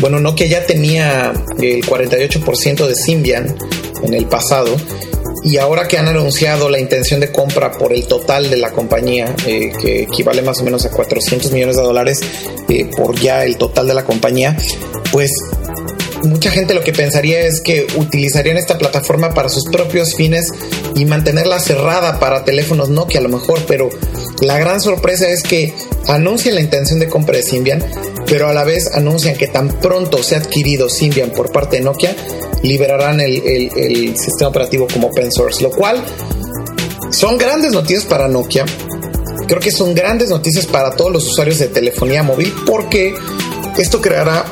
Bueno, 0.00 0.18
Nokia 0.20 0.46
ya 0.46 0.66
tenía 0.66 1.32
el 1.58 1.84
48% 1.84 2.86
de 2.86 2.94
Symbian 2.94 3.56
en 4.02 4.14
el 4.14 4.26
pasado 4.26 4.76
y 5.44 5.56
ahora 5.56 5.88
que 5.88 5.98
han 5.98 6.08
anunciado 6.08 6.68
la 6.68 6.78
intención 6.78 7.20
de 7.20 7.32
compra 7.32 7.72
por 7.72 7.92
el 7.92 8.06
total 8.06 8.48
de 8.50 8.56
la 8.56 8.70
compañía, 8.70 9.34
eh, 9.46 9.72
que 9.80 10.02
equivale 10.02 10.42
más 10.42 10.60
o 10.60 10.64
menos 10.64 10.84
a 10.86 10.90
400 10.90 11.50
millones 11.52 11.76
de 11.76 11.82
dólares 11.82 12.20
eh, 12.68 12.88
por 12.96 13.18
ya 13.18 13.44
el 13.44 13.56
total 13.56 13.88
de 13.88 13.94
la 13.94 14.04
compañía, 14.04 14.56
pues 15.10 15.30
mucha 16.24 16.50
gente 16.50 16.74
lo 16.74 16.82
que 16.82 16.92
pensaría 16.92 17.40
es 17.40 17.60
que 17.60 17.86
utilizarían 17.96 18.56
esta 18.56 18.78
plataforma 18.78 19.34
para 19.34 19.48
sus 19.48 19.64
propios 19.64 20.14
fines 20.14 20.46
y 20.94 21.04
mantenerla 21.04 21.58
cerrada 21.58 22.20
para 22.20 22.44
teléfonos 22.44 22.88
Nokia 22.90 23.20
a 23.20 23.22
lo 23.22 23.28
mejor, 23.28 23.60
pero 23.66 23.88
la 24.40 24.58
gran 24.58 24.80
sorpresa 24.80 25.28
es 25.28 25.42
que 25.42 25.74
anuncian 26.06 26.54
la 26.54 26.60
intención 26.60 26.98
de 26.98 27.08
compra 27.08 27.36
de 27.36 27.42
Symbian, 27.42 27.84
pero 28.32 28.48
a 28.48 28.54
la 28.54 28.64
vez 28.64 28.90
anuncian 28.94 29.36
que 29.36 29.46
tan 29.46 29.68
pronto 29.68 30.22
se 30.22 30.34
ha 30.34 30.38
adquirido 30.38 30.88
Symbian 30.88 31.32
por 31.32 31.52
parte 31.52 31.76
de 31.76 31.82
Nokia, 31.82 32.16
liberarán 32.62 33.20
el, 33.20 34.16
sistema 34.16 34.48
operativo 34.48 34.88
como 34.90 35.08
open 35.08 35.30
source, 35.30 35.62
lo 35.62 35.70
cual 35.70 36.02
son 37.10 37.36
grandes 37.36 37.72
noticias 37.72 38.06
para 38.06 38.28
Nokia. 38.28 38.64
Creo 39.46 39.60
que 39.60 39.70
son 39.70 39.94
grandes 39.94 40.30
noticias 40.30 40.64
para 40.64 40.92
todos 40.92 41.12
los 41.12 41.28
usuarios 41.28 41.58
de 41.58 41.68
telefonía 41.68 42.22
móvil 42.22 42.54
porque 42.64 43.14
esto 43.76 44.00
creará 44.00 44.46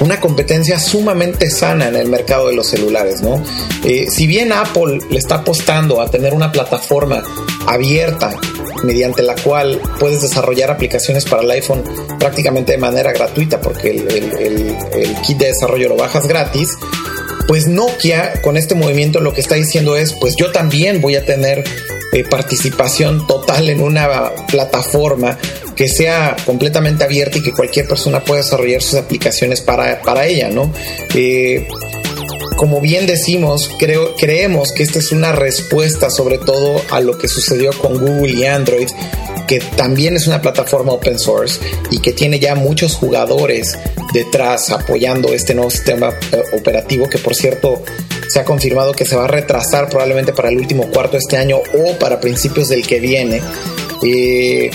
una 0.00 0.18
competencia 0.18 0.80
sumamente 0.80 1.50
sana 1.50 1.88
en 1.88 1.96
el 1.96 2.08
mercado 2.08 2.48
de 2.48 2.54
los 2.54 2.66
celulares, 2.66 3.20
¿no? 3.20 3.42
Eh, 3.84 4.06
si 4.08 4.26
bien 4.26 4.52
Apple 4.52 5.00
le 5.10 5.18
está 5.18 5.34
apostando 5.36 6.00
a 6.00 6.10
tener 6.10 6.32
una 6.32 6.50
plataforma 6.50 7.22
abierta 7.66 8.34
mediante 8.86 9.22
la 9.22 9.34
cual 9.34 9.80
puedes 9.98 10.22
desarrollar 10.22 10.70
aplicaciones 10.70 11.24
para 11.24 11.42
el 11.42 11.50
iPhone 11.50 11.82
prácticamente 12.18 12.72
de 12.72 12.78
manera 12.78 13.12
gratuita 13.12 13.60
porque 13.60 13.90
el 13.90 15.16
kit 15.26 15.38
de 15.38 15.48
desarrollo 15.48 15.88
lo 15.88 15.96
bajas 15.96 16.26
gratis, 16.26 16.70
pues 17.46 17.68
Nokia 17.68 18.40
con 18.42 18.56
este 18.56 18.74
movimiento 18.74 19.20
lo 19.20 19.32
que 19.32 19.40
está 19.40 19.54
diciendo 19.54 19.96
es, 19.96 20.12
pues 20.14 20.36
yo 20.36 20.50
también 20.50 21.00
voy 21.00 21.16
a 21.16 21.24
tener 21.24 21.64
eh, 22.12 22.24
participación 22.24 23.26
total 23.26 23.68
en 23.68 23.80
una 23.80 24.32
plataforma 24.48 25.38
que 25.74 25.88
sea 25.88 26.34
completamente 26.44 27.04
abierta 27.04 27.38
y 27.38 27.42
que 27.42 27.52
cualquier 27.52 27.86
persona 27.86 28.24
pueda 28.24 28.40
desarrollar 28.40 28.82
sus 28.82 28.94
aplicaciones 28.94 29.60
para, 29.60 30.00
para 30.00 30.26
ella, 30.26 30.48
¿no? 30.48 30.72
Eh, 31.14 31.68
como 32.56 32.80
bien 32.80 33.06
decimos, 33.06 33.70
creemos 33.78 34.72
que 34.72 34.82
esta 34.82 34.98
es 34.98 35.12
una 35.12 35.32
respuesta 35.32 36.10
sobre 36.10 36.38
todo 36.38 36.80
a 36.90 37.00
lo 37.00 37.18
que 37.18 37.28
sucedió 37.28 37.70
con 37.78 37.98
Google 37.98 38.32
y 38.32 38.44
Android, 38.44 38.88
que 39.46 39.60
también 39.60 40.16
es 40.16 40.26
una 40.26 40.40
plataforma 40.40 40.92
open 40.92 41.18
source 41.18 41.60
y 41.90 42.00
que 42.00 42.12
tiene 42.12 42.40
ya 42.40 42.54
muchos 42.54 42.96
jugadores 42.96 43.78
detrás 44.12 44.70
apoyando 44.70 45.32
este 45.32 45.54
nuevo 45.54 45.70
sistema 45.70 46.08
eh, 46.32 46.42
operativo 46.52 47.08
que 47.08 47.18
por 47.18 47.34
cierto 47.34 47.82
se 48.28 48.40
ha 48.40 48.44
confirmado 48.44 48.92
que 48.92 49.04
se 49.04 49.14
va 49.14 49.24
a 49.24 49.28
retrasar 49.28 49.88
probablemente 49.88 50.32
para 50.32 50.48
el 50.48 50.56
último 50.56 50.90
cuarto 50.90 51.12
de 51.12 51.18
este 51.18 51.36
año 51.36 51.58
o 51.58 51.98
para 51.98 52.20
principios 52.20 52.68
del 52.68 52.86
que 52.86 52.98
viene. 52.98 53.40
Eh, 54.02 54.70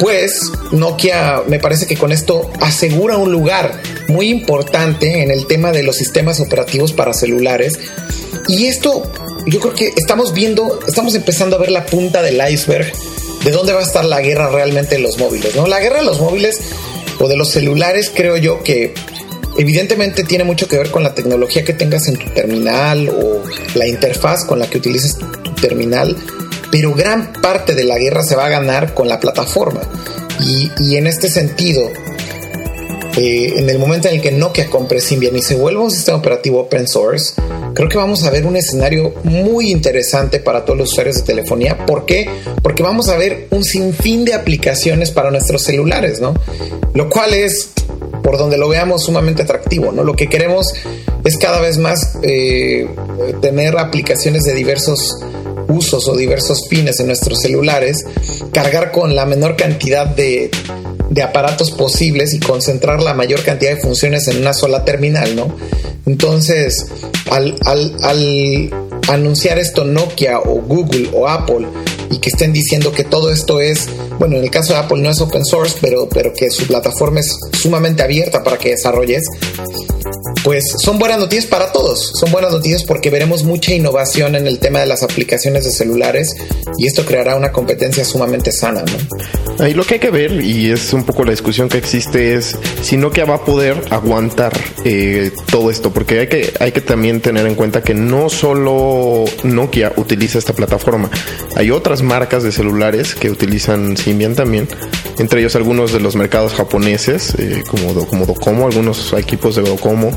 pues 0.00 0.40
Nokia 0.72 1.42
me 1.46 1.58
parece 1.58 1.86
que 1.86 1.96
con 1.96 2.12
esto 2.12 2.50
asegura 2.60 3.16
un 3.16 3.30
lugar 3.30 3.80
muy 4.08 4.28
importante 4.28 5.22
en 5.22 5.30
el 5.30 5.46
tema 5.46 5.72
de 5.72 5.82
los 5.82 5.96
sistemas 5.96 6.40
operativos 6.40 6.92
para 6.92 7.12
celulares. 7.12 7.78
Y 8.48 8.66
esto 8.66 9.10
yo 9.46 9.60
creo 9.60 9.74
que 9.74 9.92
estamos 9.96 10.32
viendo, 10.32 10.80
estamos 10.86 11.14
empezando 11.14 11.56
a 11.56 11.58
ver 11.58 11.70
la 11.70 11.86
punta 11.86 12.22
del 12.22 12.40
iceberg 12.50 12.92
de 13.44 13.50
dónde 13.50 13.72
va 13.72 13.80
a 13.80 13.84
estar 13.84 14.04
la 14.04 14.20
guerra 14.20 14.50
realmente 14.50 14.96
en 14.96 15.02
los 15.02 15.18
móviles. 15.18 15.54
¿no? 15.54 15.66
La 15.66 15.80
guerra 15.80 15.98
de 15.98 16.04
los 16.04 16.20
móviles 16.20 16.58
o 17.18 17.28
de 17.28 17.36
los 17.36 17.50
celulares 17.50 18.10
creo 18.14 18.36
yo 18.36 18.62
que 18.62 18.92
evidentemente 19.56 20.24
tiene 20.24 20.44
mucho 20.44 20.68
que 20.68 20.76
ver 20.76 20.90
con 20.90 21.02
la 21.02 21.14
tecnología 21.14 21.64
que 21.64 21.72
tengas 21.72 22.08
en 22.08 22.16
tu 22.16 22.28
terminal 22.30 23.08
o 23.08 23.42
la 23.74 23.86
interfaz 23.86 24.44
con 24.44 24.58
la 24.58 24.68
que 24.68 24.78
utilices 24.78 25.16
tu 25.16 25.54
terminal 25.54 26.16
pero 26.70 26.94
gran 26.94 27.32
parte 27.32 27.74
de 27.74 27.84
la 27.84 27.98
guerra 27.98 28.22
se 28.22 28.36
va 28.36 28.46
a 28.46 28.48
ganar 28.50 28.94
con 28.94 29.08
la 29.08 29.20
plataforma. 29.20 29.80
Y, 30.40 30.96
en 30.96 31.06
este 31.06 31.30
sentido, 31.30 31.90
eh, 33.16 33.54
en 33.56 33.70
el 33.70 33.78
momento 33.78 34.08
en 34.08 34.16
el 34.16 34.20
que 34.20 34.30
Nokia 34.30 34.68
compre 34.68 35.00
Symbian 35.00 35.34
y 35.36 35.42
se 35.42 35.54
vuelva 35.54 35.82
un 35.82 35.90
sistema 35.90 36.18
operativo 36.18 36.60
open 36.60 36.86
source, 36.86 37.34
creo 37.72 37.88
que 37.88 37.96
vamos 37.96 38.24
a 38.24 38.30
ver 38.30 38.44
un 38.44 38.56
escenario 38.56 39.14
muy 39.24 39.70
interesante 39.70 40.38
para 40.38 40.66
todos 40.66 40.78
los 40.78 40.92
usuarios 40.92 41.16
de 41.16 41.22
telefonía. 41.22 41.86
¿Por 41.86 42.04
qué? 42.04 42.28
Porque 42.62 42.82
vamos 42.82 43.08
a 43.08 43.16
ver 43.16 43.48
un 43.50 43.64
sinfín 43.64 44.26
de 44.26 44.34
aplicaciones 44.34 45.10
para 45.12 45.30
nuestros 45.30 45.62
celulares, 45.62 46.20
¿no? 46.20 46.34
Lo 46.92 47.08
cual 47.08 47.32
es, 47.32 47.70
por 48.22 48.36
donde 48.36 48.58
lo 48.58 48.68
veamos, 48.68 49.04
sumamente 49.04 49.42
atractivo, 49.42 49.92
¿no? 49.92 50.04
Lo 50.04 50.14
que 50.14 50.28
queremos 50.28 50.74
es 51.24 51.38
cada 51.38 51.60
vez 51.60 51.78
más 51.78 52.18
eh, 52.22 52.86
tener 53.40 53.78
aplicaciones 53.78 54.44
de 54.44 54.54
diversos 54.54 55.16
usos 55.68 56.06
o 56.06 56.16
diversos 56.16 56.68
fines 56.68 57.00
en 57.00 57.06
nuestros 57.06 57.40
celulares, 57.40 58.04
cargar 58.52 58.92
con 58.92 59.16
la 59.16 59.26
menor 59.26 59.56
cantidad 59.56 60.06
de, 60.06 60.50
aparatos 61.22 61.70
posibles 61.70 62.34
y 62.34 62.40
concentrar 62.40 63.02
la 63.02 63.14
mayor 63.14 63.42
cantidad 63.42 63.74
de 63.74 63.80
funciones 63.80 64.28
en 64.28 64.38
una 64.38 64.52
sola 64.52 64.84
terminal, 64.84 65.34
¿no? 65.36 65.54
Entonces, 66.06 66.86
al, 67.30 67.56
al 67.64 68.70
anunciar 69.08 69.58
esto 69.58 69.84
Nokia 69.84 70.40
o 70.40 70.62
Google 70.62 71.10
o 71.12 71.28
Apple 71.28 71.66
y 72.10 72.18
que 72.18 72.30
estén 72.30 72.52
diciendo 72.52 72.92
que 72.92 73.04
todo 73.04 73.30
esto 73.30 73.60
es, 73.60 73.88
bueno, 74.18 74.36
en 74.36 74.44
el 74.44 74.50
caso 74.50 74.72
de 74.72 74.80
Apple 74.80 75.02
no 75.02 75.10
es 75.10 75.20
open 75.20 75.44
source, 75.44 75.76
pero, 75.80 76.08
pero 76.08 76.32
que 76.32 76.50
su 76.50 76.66
plataforma 76.66 77.20
es 77.20 77.36
sumamente 77.52 78.02
abierta 78.02 78.42
para 78.42 78.58
que 78.58 78.70
desarrolles, 78.70 79.22
pues 80.44 80.64
son 80.78 80.98
buenas 80.98 81.18
noticias 81.18 81.46
para 81.46 81.72
todos. 81.72 82.12
Son 82.14 82.30
buenas 82.30 82.52
noticias 82.52 82.84
porque 82.84 83.10
veremos 83.10 83.42
mucha 83.44 83.74
innovación 83.74 84.36
en 84.36 84.46
el 84.46 84.58
tema 84.58 84.80
de 84.80 84.86
las 84.86 85.02
aplicaciones 85.02 85.64
de 85.64 85.70
celulares 85.72 86.36
y 86.78 86.86
esto 86.86 87.04
creará 87.04 87.36
una 87.36 87.52
competencia 87.52 88.04
sumamente 88.04 88.52
sana. 88.52 88.82
¿no? 88.82 89.64
Ahí 89.64 89.74
lo 89.74 89.84
que 89.84 89.94
hay 89.94 90.00
que 90.00 90.10
ver, 90.10 90.32
y 90.44 90.70
es 90.70 90.92
un 90.92 91.04
poco 91.04 91.24
la 91.24 91.30
discusión 91.30 91.68
que 91.68 91.78
existe, 91.78 92.34
es 92.34 92.56
si 92.82 92.96
Nokia 92.96 93.24
va 93.24 93.36
a 93.36 93.44
poder 93.44 93.82
aguantar 93.90 94.52
eh, 94.84 95.30
todo 95.50 95.70
esto, 95.70 95.92
porque 95.92 96.20
hay 96.20 96.26
que, 96.28 96.52
hay 96.60 96.72
que 96.72 96.80
también 96.80 97.20
tener 97.20 97.46
en 97.46 97.54
cuenta 97.54 97.82
que 97.82 97.94
no 97.94 98.28
solo 98.28 99.24
Nokia 99.44 99.92
utiliza 99.96 100.38
esta 100.38 100.52
plataforma, 100.52 101.10
hay 101.56 101.70
otras 101.70 102.02
marcas 102.02 102.42
de 102.42 102.52
celulares 102.52 103.14
que 103.14 103.30
utilizan 103.30 103.96
Symbian 104.06 104.36
también, 104.36 104.68
entre 105.18 105.40
ellos 105.40 105.56
algunos 105.56 105.92
de 105.92 105.98
los 105.98 106.14
mercados 106.14 106.54
japoneses, 106.54 107.34
eh, 107.38 107.64
como, 107.66 108.06
como 108.06 108.24
Docomo, 108.24 108.66
algunos 108.66 109.12
equipos 109.14 109.56
de 109.56 109.62
Docomo, 109.62 110.16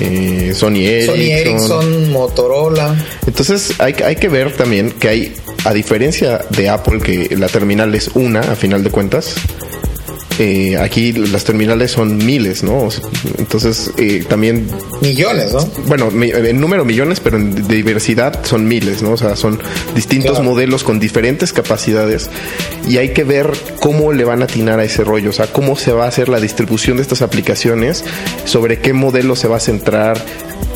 eh, 0.00 0.52
Sony 0.56 0.80
Ericsson. 0.80 2.10
Motorola. 2.10 2.96
Entonces 3.28 3.74
hay, 3.78 3.94
hay 4.04 4.16
que 4.16 4.28
ver 4.28 4.56
también 4.56 4.90
que 4.90 5.08
hay, 5.08 5.36
a 5.64 5.72
diferencia 5.72 6.44
de 6.50 6.68
Apple, 6.68 6.98
que 6.98 7.36
la 7.36 7.46
terminal 7.46 7.94
es 7.94 8.08
una, 8.14 8.40
a 8.40 8.56
final 8.56 8.82
de 8.82 8.90
cuentas, 8.90 9.36
eh, 10.38 10.76
aquí 10.76 11.12
las 11.12 11.42
terminales 11.42 11.90
son 11.90 12.16
miles, 12.16 12.62
¿no? 12.62 12.88
Entonces, 13.38 13.90
eh, 13.96 14.24
también... 14.28 14.68
Millones, 15.02 15.52
¿no? 15.52 15.66
Bueno, 15.86 16.10
en 16.12 16.60
número 16.60 16.84
millones, 16.84 17.18
pero 17.18 17.36
en 17.36 17.66
diversidad 17.66 18.44
son 18.44 18.68
miles, 18.68 19.02
¿no? 19.02 19.12
O 19.12 19.16
sea, 19.16 19.34
son 19.34 19.60
distintos 19.96 20.40
modelos 20.42 20.84
con 20.84 21.00
diferentes 21.00 21.52
capacidades 21.52 22.30
y 22.88 22.98
hay 22.98 23.10
que 23.10 23.24
ver 23.24 23.50
cómo 23.80 24.12
le 24.12 24.24
van 24.24 24.42
a 24.42 24.44
atinar 24.44 24.78
a 24.78 24.84
ese 24.84 25.02
rollo, 25.02 25.30
o 25.30 25.32
sea, 25.32 25.48
cómo 25.48 25.76
se 25.76 25.92
va 25.92 26.04
a 26.04 26.08
hacer 26.08 26.28
la 26.28 26.40
distribución 26.40 26.96
de 26.98 27.02
estas 27.02 27.22
aplicaciones, 27.22 28.04
sobre 28.44 28.78
qué 28.78 28.92
modelo 28.92 29.34
se 29.34 29.48
va 29.48 29.56
a 29.56 29.60
centrar, 29.60 30.24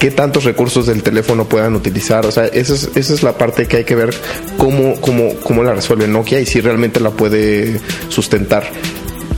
qué 0.00 0.10
tantos 0.10 0.42
recursos 0.42 0.86
del 0.86 1.04
teléfono 1.04 1.44
puedan 1.44 1.76
utilizar. 1.76 2.26
O 2.26 2.32
sea, 2.32 2.46
esa 2.46 2.74
es, 2.74 2.90
esa 2.96 3.14
es 3.14 3.22
la 3.22 3.38
parte 3.38 3.66
que 3.66 3.78
hay 3.78 3.84
que 3.84 3.94
ver 3.94 4.12
cómo, 4.58 5.00
cómo, 5.00 5.34
cómo 5.42 5.62
la 5.62 5.72
resuelve 5.72 6.08
Nokia 6.08 6.40
y 6.40 6.46
si 6.46 6.60
realmente 6.60 6.98
la 6.98 7.10
puede 7.10 7.80
sustentar 8.08 8.64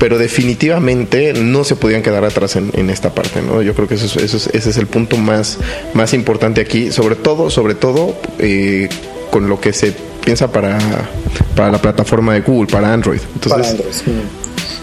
pero 0.05 0.19
definitivamente 0.19 1.33
no 1.33 1.65
se 1.65 1.77
podían 1.77 2.03
quedar 2.03 2.27
atrás 2.27 2.57
en, 2.57 2.91
esta 2.91 3.15
parte, 3.15 3.41
¿no? 3.41 3.63
Yo 3.63 3.73
creo 3.73 3.89
que 3.89 3.95
eso, 3.95 4.05
eso 4.21 4.37
ese 4.53 4.69
es 4.69 4.77
el 4.77 4.87
punto 4.87 5.17
más, 5.17 5.57
más 5.95 6.13
importante 6.13 6.61
aquí, 6.61 6.93
sobre 6.93 7.17
todo, 7.17 7.49
sobre 7.49 7.75
todo 7.75 8.15
eh, 8.39 8.91
con 9.31 9.49
lo 9.49 9.63
que 9.63 9.73
se 9.73 9.95
piensa 10.23 10.53
para, 10.53 10.79
para 11.57 11.73
la 11.73 11.81
plataforma 11.81 12.35
de 12.35 12.43
Google, 12.43 12.71
para 12.71 12.93
Android. 12.93 13.19
Entonces, 13.33 13.51
para 13.51 13.67
Android. 13.67 13.95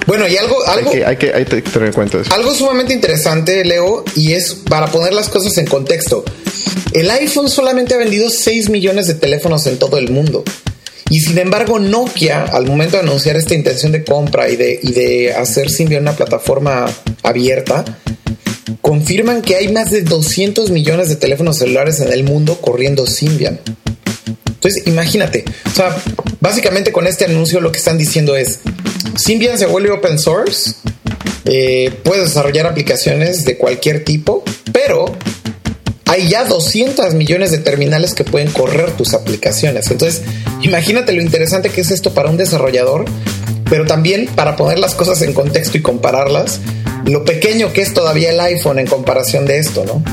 Bueno, 0.08 0.28
y 0.28 0.38
algo, 0.38 0.56
algo 0.66 0.90
hay, 0.90 1.18
que, 1.18 1.32
hay, 1.36 1.46
que, 1.46 1.62
tener 1.62 1.90
en 1.90 1.94
cuenta 1.94 2.18
eso. 2.18 2.34
Algo 2.34 2.52
sumamente 2.56 2.92
interesante, 2.92 3.64
Leo, 3.64 4.04
y 4.16 4.34
es 4.34 4.56
para 4.56 4.88
poner 4.88 5.14
las 5.14 5.30
cosas 5.30 5.56
en 5.60 5.68
contexto. 5.68 6.26
El 6.94 7.12
iPhone 7.12 7.48
solamente 7.48 7.94
ha 7.94 7.98
vendido 7.98 8.28
6 8.32 8.72
millones 8.72 9.06
de 9.06 9.14
teléfonos 9.14 9.68
en 9.68 9.78
todo 9.78 10.00
el 10.00 10.10
mundo. 10.10 10.44
Y 11.12 11.20
sin 11.20 11.38
embargo, 11.40 11.78
Nokia, 11.78 12.46
al 12.46 12.66
momento 12.66 12.96
de 12.96 13.04
anunciar 13.04 13.36
esta 13.36 13.54
intención 13.54 13.92
de 13.92 14.06
compra 14.06 14.50
y 14.50 14.56
de, 14.56 14.80
y 14.82 14.94
de 14.94 15.34
hacer 15.34 15.70
Symbian 15.70 16.04
una 16.04 16.16
plataforma 16.16 16.86
abierta, 17.22 17.84
confirman 18.80 19.42
que 19.42 19.58
hay 19.58 19.68
más 19.74 19.92
de 19.92 20.04
200 20.04 20.70
millones 20.70 21.10
de 21.10 21.18
teléfonos 21.18 21.58
celulares 21.58 22.00
en 22.00 22.14
el 22.14 22.24
mundo 22.24 22.62
corriendo 22.62 23.06
Symbian. 23.06 23.60
Entonces, 24.46 24.88
imagínate, 24.88 25.44
o 25.66 25.76
sea, 25.76 26.02
básicamente 26.40 26.94
con 26.94 27.06
este 27.06 27.26
anuncio 27.26 27.60
lo 27.60 27.74
que 27.74 27.80
están 27.80 27.98
diciendo 27.98 28.38
es, 28.38 28.62
Symbian 29.18 29.60
se 29.60 29.66
vuelve 29.66 29.92
open 29.92 30.18
source, 30.18 30.76
eh, 31.44 31.92
puedes 32.06 32.24
desarrollar 32.24 32.68
aplicaciones 32.68 33.44
de 33.44 33.58
cualquier 33.58 34.06
tipo, 34.06 34.46
pero 34.72 35.14
hay 36.12 36.28
ya 36.28 36.44
200 36.44 37.14
millones 37.14 37.52
de 37.52 37.60
terminales 37.60 38.14
que 38.14 38.26
pueden 38.26 38.52
correr 38.52 38.92
tus 38.92 39.14
aplicaciones. 39.14 39.90
Entonces, 39.92 40.24
imagínate 40.62 41.14
lo 41.14 41.22
interesante 41.22 41.70
que 41.70 41.80
es 41.80 41.90
esto 41.90 42.14
para 42.14 42.30
un 42.30 42.36
desarrollador, 42.36 43.06
pero 43.70 43.86
también 43.86 44.28
para 44.36 44.58
poner 44.58 44.78
las 44.78 44.94
cosas 44.94 45.22
en 45.22 45.32
contexto 45.32 45.78
y 45.78 45.82
compararlas, 45.82 46.60
lo 47.06 47.24
pequeño 47.24 47.72
que 47.72 47.80
es 47.80 47.94
todavía 47.94 48.32
el 48.32 48.42
iPhone 48.42 48.80
en 48.80 48.88
comparación 48.88 49.46
de 49.46 49.60
esto, 49.60 49.86
¿no? 49.86 50.04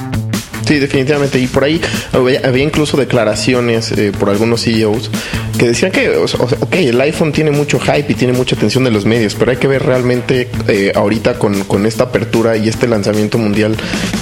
Sí, 0.68 0.78
definitivamente. 0.78 1.38
Y 1.38 1.46
por 1.46 1.64
ahí 1.64 1.80
había, 2.12 2.62
incluso 2.62 2.98
declaraciones 2.98 3.90
eh, 3.92 4.12
por 4.12 4.28
algunos 4.28 4.64
CEOs 4.64 5.10
que 5.58 5.68
decían 5.68 5.90
que, 5.90 6.10
ok, 6.10 6.74
el 6.74 7.00
iPhone 7.00 7.32
tiene 7.32 7.50
mucho 7.50 7.80
hype 7.80 8.04
y 8.06 8.14
tiene 8.14 8.34
mucha 8.34 8.54
atención 8.54 8.84
de 8.84 8.90
los 8.90 9.06
medios, 9.06 9.34
pero 9.34 9.50
hay 9.50 9.56
que 9.56 9.66
ver 9.66 9.82
realmente 9.82 10.50
eh, 10.68 10.92
ahorita 10.94 11.38
con, 11.38 11.86
esta 11.86 12.04
apertura 12.04 12.58
y 12.58 12.68
este 12.68 12.86
lanzamiento 12.86 13.38
mundial 13.38 13.76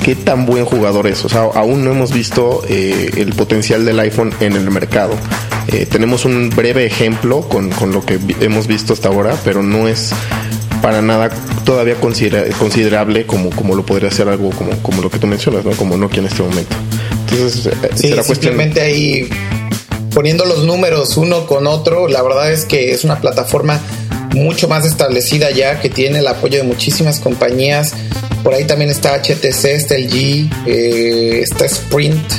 qué 0.05 0.15
tan 0.15 0.47
buen 0.47 0.65
jugador 0.65 1.09
es. 1.09 1.25
O 1.25 1.29
sea, 1.29 1.41
aún 1.53 1.85
no 1.85 1.91
hemos 1.91 2.13
visto 2.13 2.63
eh, 2.69 3.11
el 3.17 3.33
potencial 3.33 3.85
del 3.85 3.99
iPhone 3.99 4.33
en 4.39 4.53
el 4.53 4.71
mercado. 4.71 5.17
tenemos 5.91 6.25
un 6.25 6.51
breve 6.51 6.87
ejemplo 6.87 7.41
con 7.41 7.71
lo 7.93 8.07
que 8.07 8.21
hemos 8.41 8.69
visto 8.69 8.93
hasta 8.93 9.09
ahora, 9.09 9.37
pero 9.45 9.65
no 9.65 9.89
es 9.89 10.13
para 10.87 11.03
nada 11.03 11.31
todavía 11.65 11.97
considerable 11.97 13.27
como, 13.27 13.51
como 13.51 13.75
lo 13.75 13.85
podría 13.85 14.09
ser 14.09 14.29
algo 14.29 14.51
como, 14.51 14.71
como 14.83 15.03
lo 15.03 15.11
que 15.11 15.19
tú 15.19 15.27
mencionas, 15.27 15.65
¿no? 15.65 15.73
Como 15.73 15.97
Nokia 15.97 16.21
en 16.21 16.27
este 16.27 16.45
momento. 16.45 16.77
Entonces, 17.29 17.67
eh, 17.67 17.91
sí, 17.97 18.15
simplemente 18.23 18.81
ahí 18.81 19.29
poniendo 20.15 20.45
los 20.45 20.63
números 20.63 21.17
uno 21.17 21.45
con 21.47 21.67
otro, 21.67 22.07
la 22.07 22.23
verdad 22.23 22.53
es 22.53 22.67
que 22.67 22.93
es 22.93 23.03
una 23.03 23.21
plataforma 23.21 23.81
mucho 24.33 24.69
más 24.69 24.87
establecida 24.87 25.51
ya, 25.51 25.81
que 25.81 25.91
tiene 25.91 26.21
el 26.21 26.29
apoyo 26.29 26.59
de 26.59 26.63
muchísimas 26.63 27.19
compañías. 27.19 27.93
Por 28.45 28.55
ahí 28.55 28.65
también 28.65 28.89
está 28.89 29.21
HTC, 29.21 29.65
está 29.65 29.97
el 29.97 30.09
G, 30.09 30.49
eh, 30.69 31.41
está 31.43 31.65
Sprint, 31.65 32.33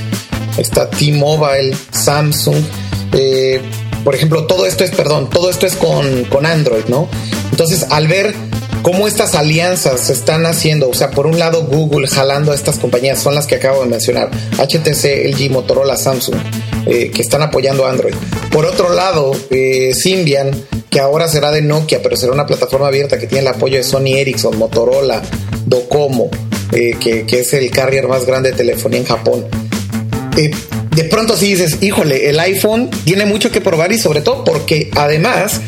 está 0.58 0.89
T-Mobile, 0.89 1.76
Samsung. 1.91 2.64
Eh, 3.12 3.60
por 4.08 4.16
ejemplo, 4.16 4.45
todo 4.45 4.66
esto 4.66 4.86
es, 4.86 4.91
perdón, 4.91 5.30
todo 5.30 5.49
esto 5.49 5.66
es 5.66 5.76
con, 5.76 6.24
con 6.30 6.45
Android, 6.45 6.86
¿no? 6.88 7.10
Entonces, 7.51 7.88
al 7.89 8.08
ver 8.08 8.34
cómo 8.82 9.05
estas 9.05 9.36
alianzas 9.36 9.99
se 9.99 10.14
están 10.14 10.45
haciendo, 10.45 10.88
o 10.88 10.93
sea, 10.93 11.12
por 11.12 11.28
un 11.28 11.38
lado 11.38 11.66
Google 11.66 12.08
jalando 12.08 12.53
a 12.53 12.55
estas 12.55 12.78
compañías, 12.78 13.20
son 13.20 13.36
las 13.36 13.47
que 13.47 13.55
acabo 13.55 13.82
de 13.82 13.89
mencionar, 13.89 14.32
HTC, 14.60 15.26
LG, 15.26 15.51
Motorola, 15.51 15.97
Samsung, 15.97 16.38
eh, 16.86 17.12
que 17.14 17.22
están 17.22 17.41
apoyando 17.41 17.86
Android. 17.86 18.14
Por 18.49 18.66
otro 18.66 18.93
lado, 18.93 19.34
eh, 19.49 19.93
Symbian, 19.93 20.51
que 20.89 21.01
ahora 21.01 21.28
será 21.28 21.51
de 21.51 21.62
Nokia, 21.62 22.01
pero 22.01 22.16
será 22.16 22.32
una 22.32 22.45
plataforma 22.45 22.88
abierta 22.88 23.20
que 23.20 23.28
tiene 23.28 23.41
el 23.41 23.53
apoyo 23.53 23.76
de 23.76 23.84
Sony 23.84 24.16
Ericsson, 24.16 24.58
Motorola, 24.58 25.22
Docomo, 25.66 26.30
eh, 26.72 26.95
que, 26.97 27.26
que, 27.26 27.41
es 27.41 27.53
el 27.53 27.70
carrier 27.72 28.08
más 28.08 28.26
grande 28.26 28.51
de 28.51 28.55
telefonía 28.55 28.99
en 28.99 29.05
Japón. 29.05 29.45
De 30.98 31.04
pronto 31.04 31.38
sí 31.38 31.54
dices, 31.54 31.78
híjole, 31.82 32.28
el 32.28 32.39
iPhone 32.39 32.89
tiene 33.04 33.28
mucho 33.28 33.52
que 33.52 33.62
probar 33.62 33.91
y 33.91 34.00
sobre 34.00 34.22
todo 34.22 34.43
porque 34.43 34.89
además 34.95 35.62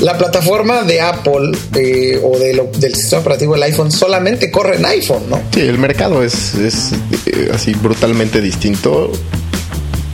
la 0.00 0.16
plataforma 0.16 0.82
de 0.82 1.00
Apple 1.00 1.50
eh, 1.74 2.20
o 2.22 2.38
del 2.38 2.94
sistema 2.94 3.22
operativo 3.22 3.54
del 3.54 3.64
iPhone 3.64 3.90
solamente 3.90 4.52
corre 4.52 4.76
en 4.76 4.86
iPhone, 4.86 5.24
¿no? 5.28 5.42
Sí, 5.52 5.62
el 5.62 5.78
mercado 5.78 6.22
es, 6.22 6.54
es 6.54 6.92
eh, 7.26 7.50
así 7.52 7.74
brutalmente 7.74 8.40
distinto 8.40 9.10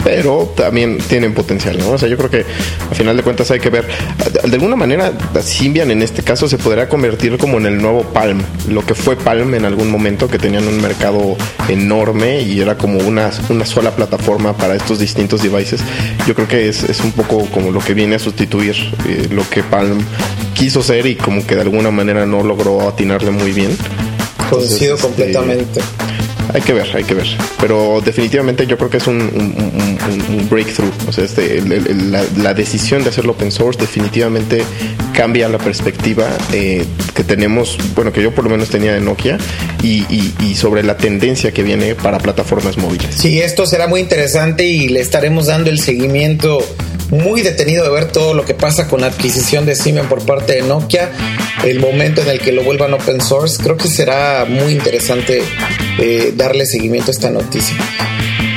pero 0.05 0.53
también 0.55 0.99
tienen 0.99 1.33
potencial, 1.33 1.79
¿no? 1.79 1.93
O 1.93 1.99
sea, 1.99 2.09
yo 2.09 2.19
creo 2.19 2.31
que 2.31 2.45
a 2.91 2.95
final 2.95 3.17
de 3.17 3.23
cuentas 3.23 3.51
hay 3.51 3.59
que 3.59 3.71
ver, 3.71 3.87
de 4.45 4.55
alguna 4.55 4.77
manera 4.77 5.13
Symbian 5.43 5.91
en 5.91 6.03
este 6.03 6.23
caso 6.23 6.47
se 6.47 6.59
podrá 6.59 6.89
convertir 6.89 7.39
como 7.39 7.57
en 7.57 7.67
el 7.67 7.81
nuevo 7.81 8.03
Palm, 8.03 8.43
lo 8.69 8.85
que 8.85 8.95
fue 8.95 9.17
Palm 9.17 9.55
en 9.55 9.65
algún 9.65 9.91
momento, 9.91 10.29
que 10.29 10.39
tenían 10.39 10.69
un 10.69 10.81
mercado 10.83 11.37
enorme 11.69 12.43
y 12.43 12.61
era 12.61 12.77
como 12.77 12.99
una, 12.99 13.31
una 13.49 13.65
sola 13.65 13.97
plataforma 13.97 14.55
para 14.57 14.75
estos 14.75 14.99
distintos 14.99 15.43
devices. 15.43 15.81
Yo 16.27 16.35
creo 16.35 16.47
que 16.47 16.69
es, 16.69 16.85
un 17.03 17.13
poco 17.13 17.47
como 17.47 17.71
lo 17.71 17.81
que 17.81 17.95
viene 17.95 18.17
a 18.17 18.19
sustituir 18.19 18.77
eh, 19.09 19.29
lo 19.31 19.49
que 19.49 19.63
Palm 19.63 19.99
quiso 20.55 20.83
ser 20.83 21.07
y 21.07 21.17
como 21.17 21.47
que 21.47 21.55
de 21.55 21.63
alguna 21.63 21.91
manera 21.91 22.27
no 22.27 22.43
logró 22.43 22.89
atinarle 22.89 23.31
muy 23.31 23.53
bien. 23.53 23.77
Coincido 24.51 24.97
este, 24.97 25.07
completamente. 25.07 25.81
Hay 26.55 26.63
que 26.63 26.73
ver, 26.73 26.87
hay 26.95 27.03
que 27.03 27.15
ver. 27.15 27.27
Pero 27.61 28.01
definitivamente 28.05 28.65
yo 28.67 28.79
creo 28.79 28.89
que 28.89 28.99
es 28.99 29.07
un, 29.09 30.49
breakthrough. 30.49 30.93
O 31.09 31.13
sea, 31.13 31.25
este, 31.25 31.61
la, 31.61 32.55
decisión 32.55 33.03
de 33.03 33.11
hacerlo 33.11 33.33
open 33.33 33.51
source 33.51 33.81
definitivamente 33.81 34.63
cambia 35.13 35.49
la 35.49 35.59
perspectiva 35.59 36.29
eh, 36.53 36.85
que 37.15 37.25
tenemos, 37.25 37.77
bueno, 37.97 38.13
que 38.13 38.23
yo 38.23 38.33
por 38.33 38.45
lo 38.45 38.51
menos 38.51 38.69
tenía 38.69 38.93
de 38.93 39.01
Nokia 39.01 39.37
y, 39.83 40.05
y, 40.41 40.55
sobre 40.55 40.85
la 40.85 40.97
tendencia 40.97 41.53
que 41.53 41.65
viene 41.65 41.97
para 41.97 42.19
plataformas 42.19 42.79
móviles. 42.79 43.17
Sí, 43.17 43.41
esto 43.41 43.67
será 43.67 43.89
muy 43.89 44.01
interesante 44.01 44.65
y 44.65 44.89
le 44.89 45.01
estaremos 45.01 45.47
dando 45.47 45.71
el 45.71 45.81
seguimiento 45.81 46.65
muy 47.11 47.43
detenido 47.43 47.85
de 47.85 47.91
ver 47.91 48.11
todo 48.11 48.35
lo 48.35 48.45
que 48.45 48.55
pasa 48.55 48.89
con 48.89 49.01
la 49.01 49.09
adquisición 49.09 49.67
de 49.67 49.75
Siemens 49.75 50.09
por 50.09 50.25
parte 50.25 50.55
de 50.55 50.63
Nokia, 50.63 51.11
el 51.65 51.81
momento 51.81 52.23
en 52.23 52.29
el 52.29 52.41
que 52.41 52.53
lo 52.53 52.63
vuelvan 52.63 52.95
open 52.95 53.21
source. 53.21 53.63
Creo 53.63 53.77
que 53.77 53.89
será 53.89 54.47
muy 54.49 54.73
interesante 54.73 55.43
eh, 55.99 56.33
darle 56.37 56.67
seguimiento 56.67 57.11
a 57.11 57.13
esta 57.13 57.31
noticia. 57.31 57.77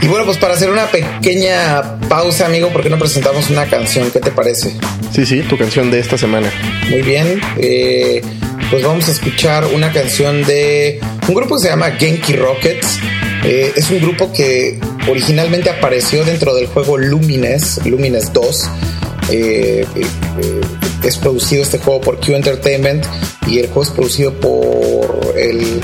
Y 0.01 0.07
bueno, 0.07 0.25
pues 0.25 0.37
para 0.37 0.53
hacer 0.53 0.69
una 0.69 0.85
pequeña 0.87 1.99
pausa, 2.07 2.45
amigo, 2.45 2.69
¿por 2.69 2.83
qué 2.83 2.89
no 2.89 2.99
presentamos 2.99 3.49
una 3.49 3.65
canción? 3.65 4.09
¿Qué 4.11 4.19
te 4.19 4.31
parece? 4.31 4.71
Sí, 5.11 5.25
sí, 5.25 5.41
tu 5.41 5.57
canción 5.57 5.91
de 5.91 5.99
esta 5.99 6.17
semana. 6.17 6.51
Muy 6.89 7.01
bien. 7.01 7.41
Eh, 7.57 8.21
pues 8.69 8.83
vamos 8.83 9.07
a 9.07 9.11
escuchar 9.11 9.65
una 9.73 9.91
canción 9.91 10.43
de 10.45 10.99
un 11.27 11.33
grupo 11.33 11.55
que 11.55 11.61
se 11.63 11.69
llama 11.69 11.91
Genki 11.91 12.33
Rockets. 12.33 12.99
Eh, 13.43 13.73
es 13.75 13.89
un 13.89 13.99
grupo 13.99 14.31
que 14.31 14.79
originalmente 15.09 15.69
apareció 15.69 16.23
dentro 16.23 16.53
del 16.55 16.67
juego 16.67 16.97
Lumines, 16.97 17.79
Lumines 17.85 18.31
2. 18.33 18.69
Eh, 19.29 19.85
eh, 19.95 20.61
es 21.03 21.17
producido 21.17 21.63
este 21.63 21.79
juego 21.79 22.01
por 22.01 22.19
Q 22.19 22.35
Entertainment 22.35 23.05
y 23.45 23.59
el 23.59 23.67
juego 23.67 23.83
es 23.83 23.89
producido 23.89 24.33
por 24.33 25.35
el 25.37 25.81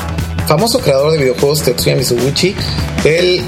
famoso 0.48 0.80
creador 0.80 1.12
de 1.12 1.18
videojuegos 1.20 1.64
Tetsuya 1.64 1.96
Mizuguchi. 1.96 2.56
Él 3.04 3.42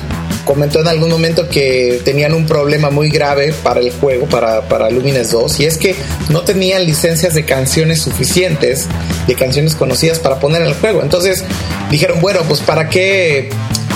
comentó 0.45 0.79
en 0.79 0.87
algún 0.87 1.09
momento 1.09 1.49
que 1.49 2.01
tenían 2.05 2.33
un 2.33 2.45
problema 2.45 2.89
muy 2.89 3.09
grave 3.09 3.53
para 3.63 3.79
el 3.79 3.91
juego, 3.91 4.27
para, 4.27 4.61
para 4.67 4.89
Lumines 4.89 5.31
2, 5.31 5.59
y 5.59 5.65
es 5.65 5.77
que 5.77 5.95
no 6.29 6.41
tenían 6.41 6.85
licencias 6.85 7.33
de 7.33 7.43
canciones 7.45 8.01
suficientes, 8.01 8.87
de 9.27 9.35
canciones 9.35 9.75
conocidas 9.75 10.19
para 10.19 10.39
poner 10.39 10.61
en 10.61 10.67
el 10.67 10.75
juego. 10.75 11.01
Entonces 11.01 11.43
dijeron, 11.89 12.21
bueno, 12.21 12.41
pues 12.47 12.61
para 12.61 12.89
qué 12.89 13.49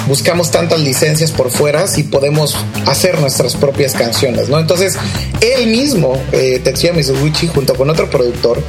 buscamos 0.10 0.50
tantas 0.50 0.80
licencias 0.80 1.32
por 1.32 1.52
fuera 1.52 1.88
si 1.88 2.04
podemos 2.04 2.58
hacer 2.88 3.20
nuestras 3.22 3.56
propias 3.56 3.94
canciones, 3.94 4.50
¿no? 4.50 4.60
Entonces, 4.60 4.98
él 5.40 5.68
mismo, 5.68 6.22
eh, 6.32 6.60
Tetsuya 6.62 6.94
Mizuguchi, 6.94 7.48
junto 7.48 7.76
con 7.76 7.90
otro 7.90 8.10
productor, 8.10 8.62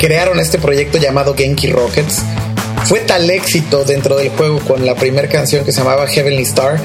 crearon 0.00 0.40
este 0.40 0.58
proyecto 0.58 0.98
llamado 0.98 1.34
Genki 1.36 1.70
Rockets. 1.70 2.22
Fue 2.86 3.00
tal 3.00 3.30
éxito 3.30 3.84
dentro 3.84 4.16
del 4.16 4.30
juego 4.30 4.58
con 4.60 4.84
la 4.84 4.96
primera 4.96 5.28
canción 5.28 5.64
que 5.64 5.72
se 5.72 5.78
llamaba 5.78 6.08
Heavenly 6.08 6.42
Star 6.42 6.80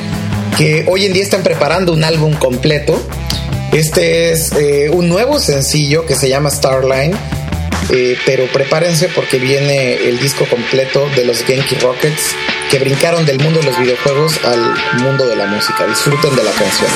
que 0.58 0.86
hoy 0.88 1.06
en 1.06 1.14
día 1.14 1.24
están 1.24 1.44
preparando 1.44 1.94
un 1.94 2.04
álbum 2.04 2.34
completo. 2.34 3.00
Este 3.72 4.32
es 4.32 4.52
eh, 4.54 4.90
un 4.90 5.08
nuevo 5.08 5.40
sencillo 5.40 6.06
que 6.06 6.16
se 6.16 6.30
llama 6.30 6.50
Starline. 6.50 7.16
Eh, 7.90 8.18
pero 8.26 8.48
prepárense 8.48 9.08
porque 9.08 9.38
viene 9.38 9.94
el 9.94 10.20
disco 10.20 10.46
completo 10.50 11.08
de 11.16 11.24
los 11.24 11.42
Genki 11.44 11.76
Rockets 11.76 12.36
que 12.70 12.80
brincaron 12.80 13.26
del 13.26 13.40
mundo 13.40 13.60
de 13.60 13.66
los 13.66 13.80
videojuegos 13.80 14.40
al 14.44 14.74
mundo 15.02 15.26
de 15.28 15.36
la 15.36 15.46
música. 15.46 15.86
Disfruten 15.86 16.36
de 16.36 16.44
la 16.44 16.52
canción. 16.52 16.90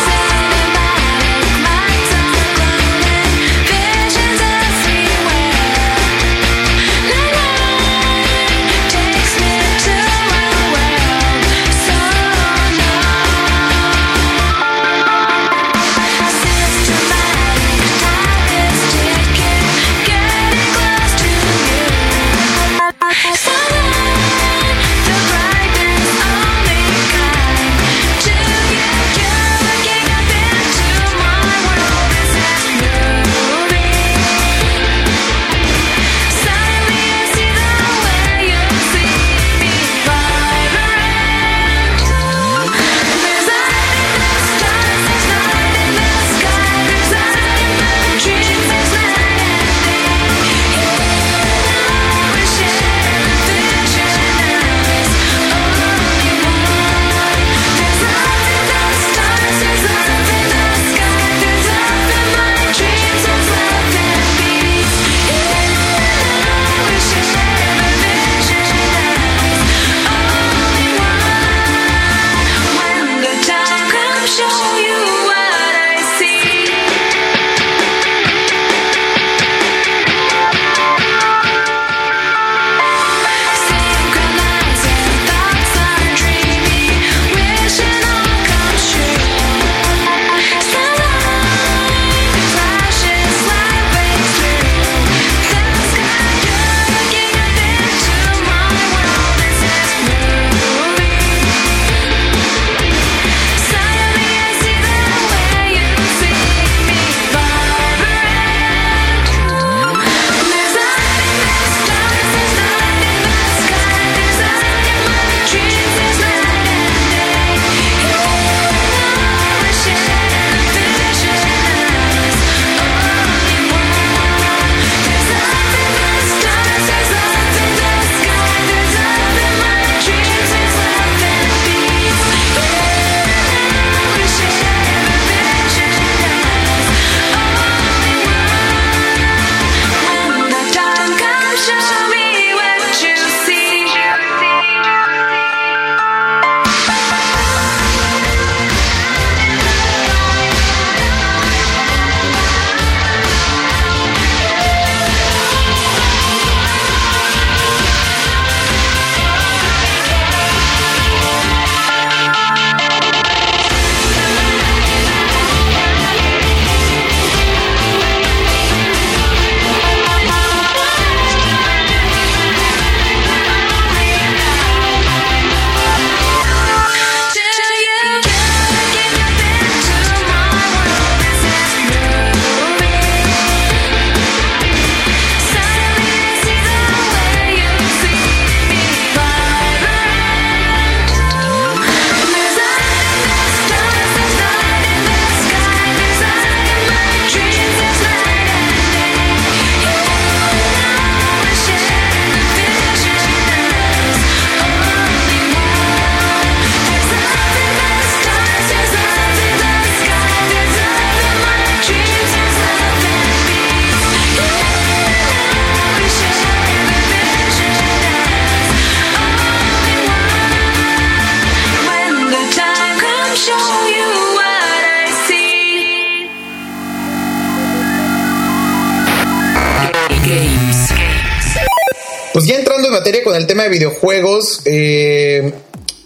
Videojuegos, 233.72 234.62
eh, 234.66 235.54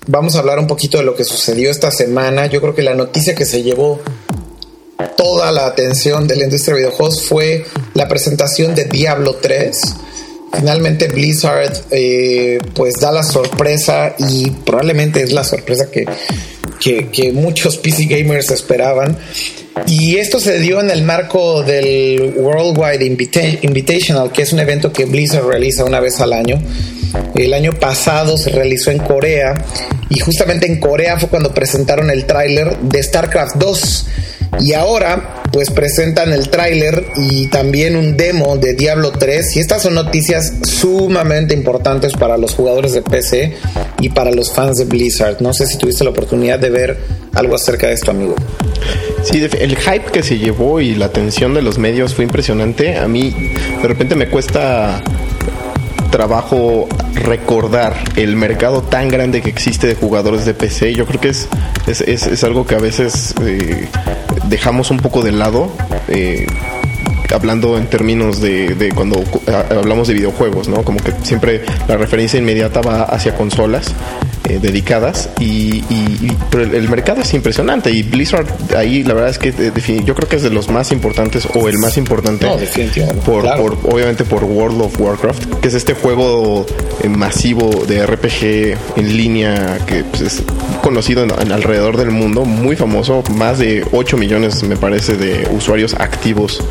vamos 0.07 0.35
a 0.35 0.39
hablar 0.39 0.59
un 0.59 0.67
poquito 0.67 0.97
de 0.97 1.03
lo 1.03 1.15
que 1.15 1.25
sucedió 1.25 1.69
esta 1.69 1.91
semana. 1.91 2.45
Yo 2.47 2.61
creo 2.61 2.73
que 2.73 2.81
la 2.81 2.95
noticia 2.95 3.35
que 3.35 3.45
se 3.45 3.63
llevó 3.63 3.99
toda 5.17 5.51
la 5.51 5.65
atención 5.65 6.27
de 6.27 6.35
la 6.35 6.43
industria 6.45 6.75
de 6.75 6.81
videojuegos 6.81 7.23
fue 7.23 7.65
la 7.93 8.07
presentación 8.07 8.75
de 8.75 8.85
Diablo 8.85 9.35
3. 9.35 9.77
Finalmente 10.53 11.07
Blizzard 11.09 11.73
eh, 11.91 12.59
pues 12.73 12.93
da 12.95 13.11
la 13.11 13.23
sorpresa 13.23 14.15
y 14.17 14.49
probablemente 14.51 15.21
es 15.21 15.33
la 15.33 15.43
sorpresa 15.43 15.89
que, 15.91 16.05
que, 17.11 17.31
muchos 17.33 17.77
PC 17.83 18.05
gamers 18.05 18.51
esperaban. 18.51 19.17
Y 19.87 20.15
esto 20.17 20.39
se 20.39 20.59
dio 20.59 20.79
en 20.79 20.89
el 20.89 21.03
marco 21.03 21.61
del 21.63 22.35
Worldwide 22.37 23.03
Invita- 23.05 23.59
Invitational, 23.63 24.31
que 24.31 24.43
es 24.43 24.53
un 24.53 24.59
evento 24.59 24.93
que 24.93 25.03
Blizzard 25.03 25.45
realiza 25.45 25.83
una 25.83 25.99
vez 25.99 26.21
al 26.21 26.31
año. 26.31 26.61
El 27.35 27.53
año 27.53 27.73
pasado 27.73 28.37
se 28.37 28.49
realizó 28.49 28.91
en 28.91 28.99
Corea 28.99 29.53
y 30.09 30.19
justamente 30.19 30.67
en 30.67 30.79
Corea 30.79 31.17
fue 31.19 31.29
cuando 31.29 31.53
presentaron 31.53 32.09
el 32.09 32.25
tráiler 32.25 32.77
de 32.79 33.03
StarCraft 33.03 33.55
2. 33.55 34.07
Y 34.61 34.73
ahora 34.73 35.43
pues 35.51 35.69
presentan 35.71 36.33
el 36.33 36.49
tráiler 36.49 37.05
y 37.15 37.47
también 37.47 37.95
un 37.95 38.17
demo 38.17 38.57
de 38.57 38.73
Diablo 38.73 39.11
3 39.11 39.55
y 39.55 39.59
estas 39.59 39.81
son 39.83 39.95
noticias 39.95 40.53
sumamente 40.63 41.53
importantes 41.53 42.13
para 42.13 42.37
los 42.37 42.53
jugadores 42.53 42.93
de 42.93 43.01
PC 43.01 43.53
y 43.99 44.09
para 44.09 44.31
los 44.31 44.53
fans 44.53 44.77
de 44.77 44.85
Blizzard. 44.85 45.41
No 45.41 45.53
sé 45.53 45.65
si 45.65 45.77
tuviste 45.77 46.03
la 46.03 46.09
oportunidad 46.11 46.59
de 46.59 46.69
ver 46.69 46.97
algo 47.33 47.55
acerca 47.55 47.87
de 47.87 47.93
esto, 47.93 48.11
amigo. 48.11 48.35
Sí, 49.23 49.47
el 49.59 49.75
hype 49.75 50.11
que 50.11 50.23
se 50.23 50.37
llevó 50.37 50.79
y 50.79 50.95
la 50.95 51.07
atención 51.07 51.53
de 51.53 51.61
los 51.61 51.77
medios 51.77 52.13
fue 52.13 52.25
impresionante. 52.25 52.97
A 52.97 53.07
mí 53.07 53.33
de 53.81 53.87
repente 53.87 54.15
me 54.15 54.29
cuesta 54.29 55.01
trabajo 56.15 56.87
recordar 57.13 57.93
el 58.15 58.37
mercado 58.37 58.81
tan 58.83 59.09
grande 59.09 59.41
que 59.41 59.49
existe 59.49 59.85
de 59.85 59.95
jugadores 59.95 60.45
de 60.45 60.53
PC. 60.53 60.93
Yo 60.93 61.05
creo 61.05 61.19
que 61.19 61.27
es, 61.29 61.49
es, 61.87 61.99
es- 62.01 62.43
algo 62.45 62.65
que 62.65 62.75
a 62.75 62.79
veces 62.79 63.35
eh, 63.41 63.89
dejamos 64.47 64.91
un 64.91 64.99
poco 64.99 65.21
de 65.21 65.33
lado. 65.33 65.69
eh, 66.07 66.45
hablando 67.33 67.77
en 67.77 67.87
términos 67.87 68.39
de, 68.39 68.75
de 68.75 68.89
cuando 68.93 69.21
hablamos 69.71 70.07
de 70.07 70.13
videojuegos, 70.13 70.69
¿no? 70.69 70.83
Como 70.83 70.99
que 70.99 71.11
siempre 71.23 71.63
la 71.87 71.97
referencia 71.97 72.39
inmediata 72.39 72.79
va 72.81 73.01
hacia 73.03 73.35
consolas 73.35 73.91
eh, 74.47 74.59
dedicadas 74.61 75.29
y, 75.39 75.45
y- 75.89 76.19
y- 76.21 76.37
pero 76.49 76.63
el, 76.63 76.75
el 76.75 76.89
mercado 76.89 77.21
es 77.21 77.33
impresionante 77.33 77.91
y 77.91 78.03
Blizzard 78.03 78.45
ahí 78.75 79.03
la 79.03 79.13
verdad 79.13 79.29
es 79.31 79.39
que 79.39 79.49
eh, 79.49 80.01
yo 80.05 80.13
creo 80.15 80.29
que 80.29 80.35
es 80.35 80.43
de 80.43 80.49
los 80.51 80.69
más 80.69 80.91
importantes 80.91 81.47
o 81.55 81.67
el 81.67 81.77
más 81.79 81.97
importante 81.97 82.45
No, 82.45 82.57
por, 83.25 83.41
claro. 83.41 83.63
por- 83.79 83.93
obviamente 83.93 84.23
por 84.23 84.43
World 84.43 84.81
of 84.81 84.99
Warcraft 84.99 85.55
que 85.61 85.67
es 85.67 85.73
este 85.73 85.93
juego 85.95 86.65
eh, 87.03 87.09
masivo 87.09 87.69
de 87.87 88.05
RPG 88.05 88.77
en 88.97 89.17
línea 89.17 89.79
que 89.87 90.03
pues, 90.03 90.21
es 90.21 90.43
conocido 90.83 91.23
en, 91.23 91.31
en 91.41 91.51
alrededor 91.51 91.97
del 91.97 92.11
mundo 92.11 92.45
muy 92.45 92.75
famoso 92.75 93.23
más 93.35 93.57
de 93.59 93.83
8 93.91 94.17
millones 94.17 94.61
me 94.63 94.77
parece 94.77 95.15
de 95.17 95.47
usuarios 95.51 95.95
activos 95.95 96.61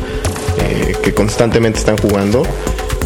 eh, 0.59 0.95
que 1.03 1.13
constantemente 1.13 1.79
están 1.79 1.97
jugando 1.97 2.43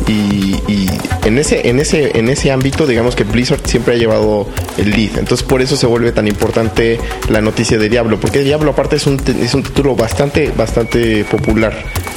y, 0.10 0.56
y 0.68 0.90
en 1.26 1.38
ese 1.38 1.68
en 1.70 1.80
ese 1.80 2.18
en 2.18 2.30
ese 2.30 2.52
ámbito 2.52 2.88
digamos 2.88 3.16
que 3.16 3.24
Blizzard 3.24 3.62
siempre 3.66 3.96
ha 3.96 3.98
llevado 3.98 4.48
el 4.78 4.90
lead 4.92 5.18
entonces 5.20 5.44
por 5.46 5.62
eso 5.62 5.76
se 5.78 5.86
vuelve 5.86 6.12
tan 6.12 6.28
importante 6.28 7.00
la 7.30 7.42
noticia 7.42 7.78
de 7.78 7.90
Diablo 7.90 8.20
porque 8.20 8.40
Diablo 8.44 8.72
aparte 8.72 8.96
es 8.96 9.06
un 9.06 9.22
es 9.42 9.54
un 9.54 9.64
título 9.64 9.96
bastante 9.96 10.52
bastante 10.56 11.24
popular 11.26 11.74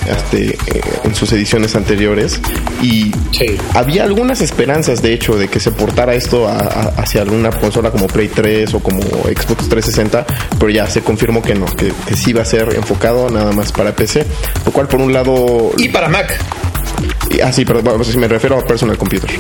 este, 0.08 0.48
eh, 0.50 0.80
en 1.04 1.14
sus 1.14 1.32
ediciones 1.32 1.76
anteriores 1.76 2.40
y 2.80 3.12
Sí. 3.32 3.56
había 3.74 4.04
algunas 4.04 4.40
esperanzas 4.40 5.02
de 5.02 5.12
hecho 5.12 5.36
de 5.36 5.48
que 5.48 5.60
se 5.60 5.70
portara 5.72 6.14
esto 6.14 6.48
a- 6.48 6.58
a- 6.58 6.92
hacia 7.02 7.22
alguna 7.22 7.50
consola 7.50 7.90
como 7.90 8.06
Play 8.06 8.28
3 8.28 8.72
o 8.74 8.80
como 8.80 9.00
Xbox 9.00 9.68
360 9.68 10.26
pero 10.58 10.70
ya 10.70 10.86
se 10.88 11.02
confirmó 11.02 11.42
que 11.42 11.54
no 11.54 11.66
que, 11.66 11.92
que 12.06 12.16
sí 12.16 12.32
va 12.32 12.42
a 12.42 12.46
ser 12.46 12.74
enfocado 12.74 13.28
nada 13.30 13.52
más 13.52 13.70
para 13.72 13.94
PC 13.94 14.24
lo 14.64 14.72
cual 14.72 14.88
por 14.88 15.00
un 15.00 15.12
lado 15.12 15.72
Y 15.76 15.88
para 15.88 16.08
Mac. 16.08 16.32
Ah, 17.42 17.52
sí, 17.52 17.64
pero 17.64 17.82
bueno, 17.82 18.04
si 18.04 18.18
me 18.18 18.28
refiero 18.28 18.58
a 18.58 18.64
personal 18.64 18.96
computer. 18.96 19.30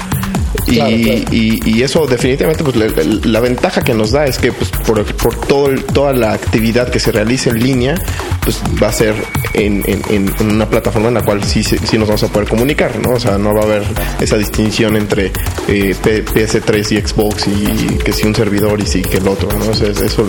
Y, 0.66 0.74
Claro, 0.76 0.96
claro. 0.96 1.20
y- 1.32 1.60
y 1.64 1.82
eso 1.82 2.06
definitivamente 2.06 2.62
pues 2.64 2.76
la, 2.76 2.86
la 3.24 3.40
ventaja 3.40 3.82
que 3.82 3.94
nos 3.94 4.10
da 4.12 4.26
es 4.26 4.38
que 4.38 4.52
pues 4.52 4.70
por, 4.86 5.04
por 5.16 5.34
todo 5.46 5.68
toda 5.92 6.12
la 6.12 6.32
actividad 6.32 6.88
que 6.90 6.98
se 7.00 7.10
realice 7.12 7.50
en 7.50 7.58
línea 7.62 7.94
pues 8.42 8.60
va 8.82 8.88
a 8.88 8.92
ser 8.92 9.14
en, 9.54 9.82
en- 9.86 10.32
una 10.40 10.68
plataforma 10.68 11.08
en 11.08 11.14
la 11.14 11.22
cual 11.22 11.42
sí, 11.44 11.62
sí 11.62 11.98
nos 11.98 12.08
vamos 12.08 12.22
a 12.22 12.28
poder 12.28 12.48
comunicar 12.48 12.98
no 12.98 13.14
o 13.16 13.20
sea 13.20 13.38
no 13.38 13.54
va 13.54 13.60
a 13.60 13.64
haber 13.64 13.82
esa 14.20 14.36
distinción 14.36 14.96
entre 14.96 15.32
eh, 15.68 15.94
P- 16.02 16.24
PS3 16.24 16.92
y 16.92 17.06
Xbox 17.06 17.46
y 17.48 17.98
que 17.98 18.12
si 18.12 18.26
un 18.26 18.34
servidor 18.34 18.80
y 18.80 18.86
si 18.86 19.02
que 19.02 19.18
el 19.18 19.28
otro 19.28 19.48
no 19.58 19.70
O 19.70 19.74
sea, 19.74 19.88
eso 19.88 20.26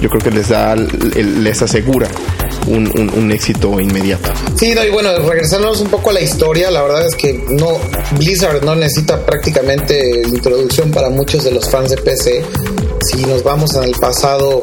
yo 0.00 0.08
creo 0.08 0.20
que 0.20 0.30
les 0.30 0.48
da 0.48 0.74
les 0.76 1.62
asegura 1.62 2.08
un, 2.66 2.86
un- 2.98 3.10
un 3.16 3.32
éxito 3.32 3.78
inmediato. 3.80 4.30
Sí, 4.56 4.72
no, 4.74 4.84
y 4.84 4.90
bueno, 4.90 5.10
regresándonos 5.28 5.80
un 5.80 5.88
poco 5.88 6.10
a 6.10 6.12
la 6.12 6.20
historia, 6.20 6.70
la 6.70 6.82
verdad 6.82 7.06
es 7.06 7.14
que 7.16 7.42
no 7.50 7.68
Blizzard 8.18 8.62
no 8.64 8.74
necesita 8.74 9.24
prácticamente 9.24 9.61
introducción 10.32 10.90
para 10.90 11.08
muchos 11.08 11.44
de 11.44 11.52
los 11.52 11.68
fans 11.68 11.90
de 11.90 11.96
PC. 11.96 12.44
Si 13.00 13.24
nos 13.24 13.42
vamos 13.42 13.74
al 13.76 13.92
pasado, 13.92 14.60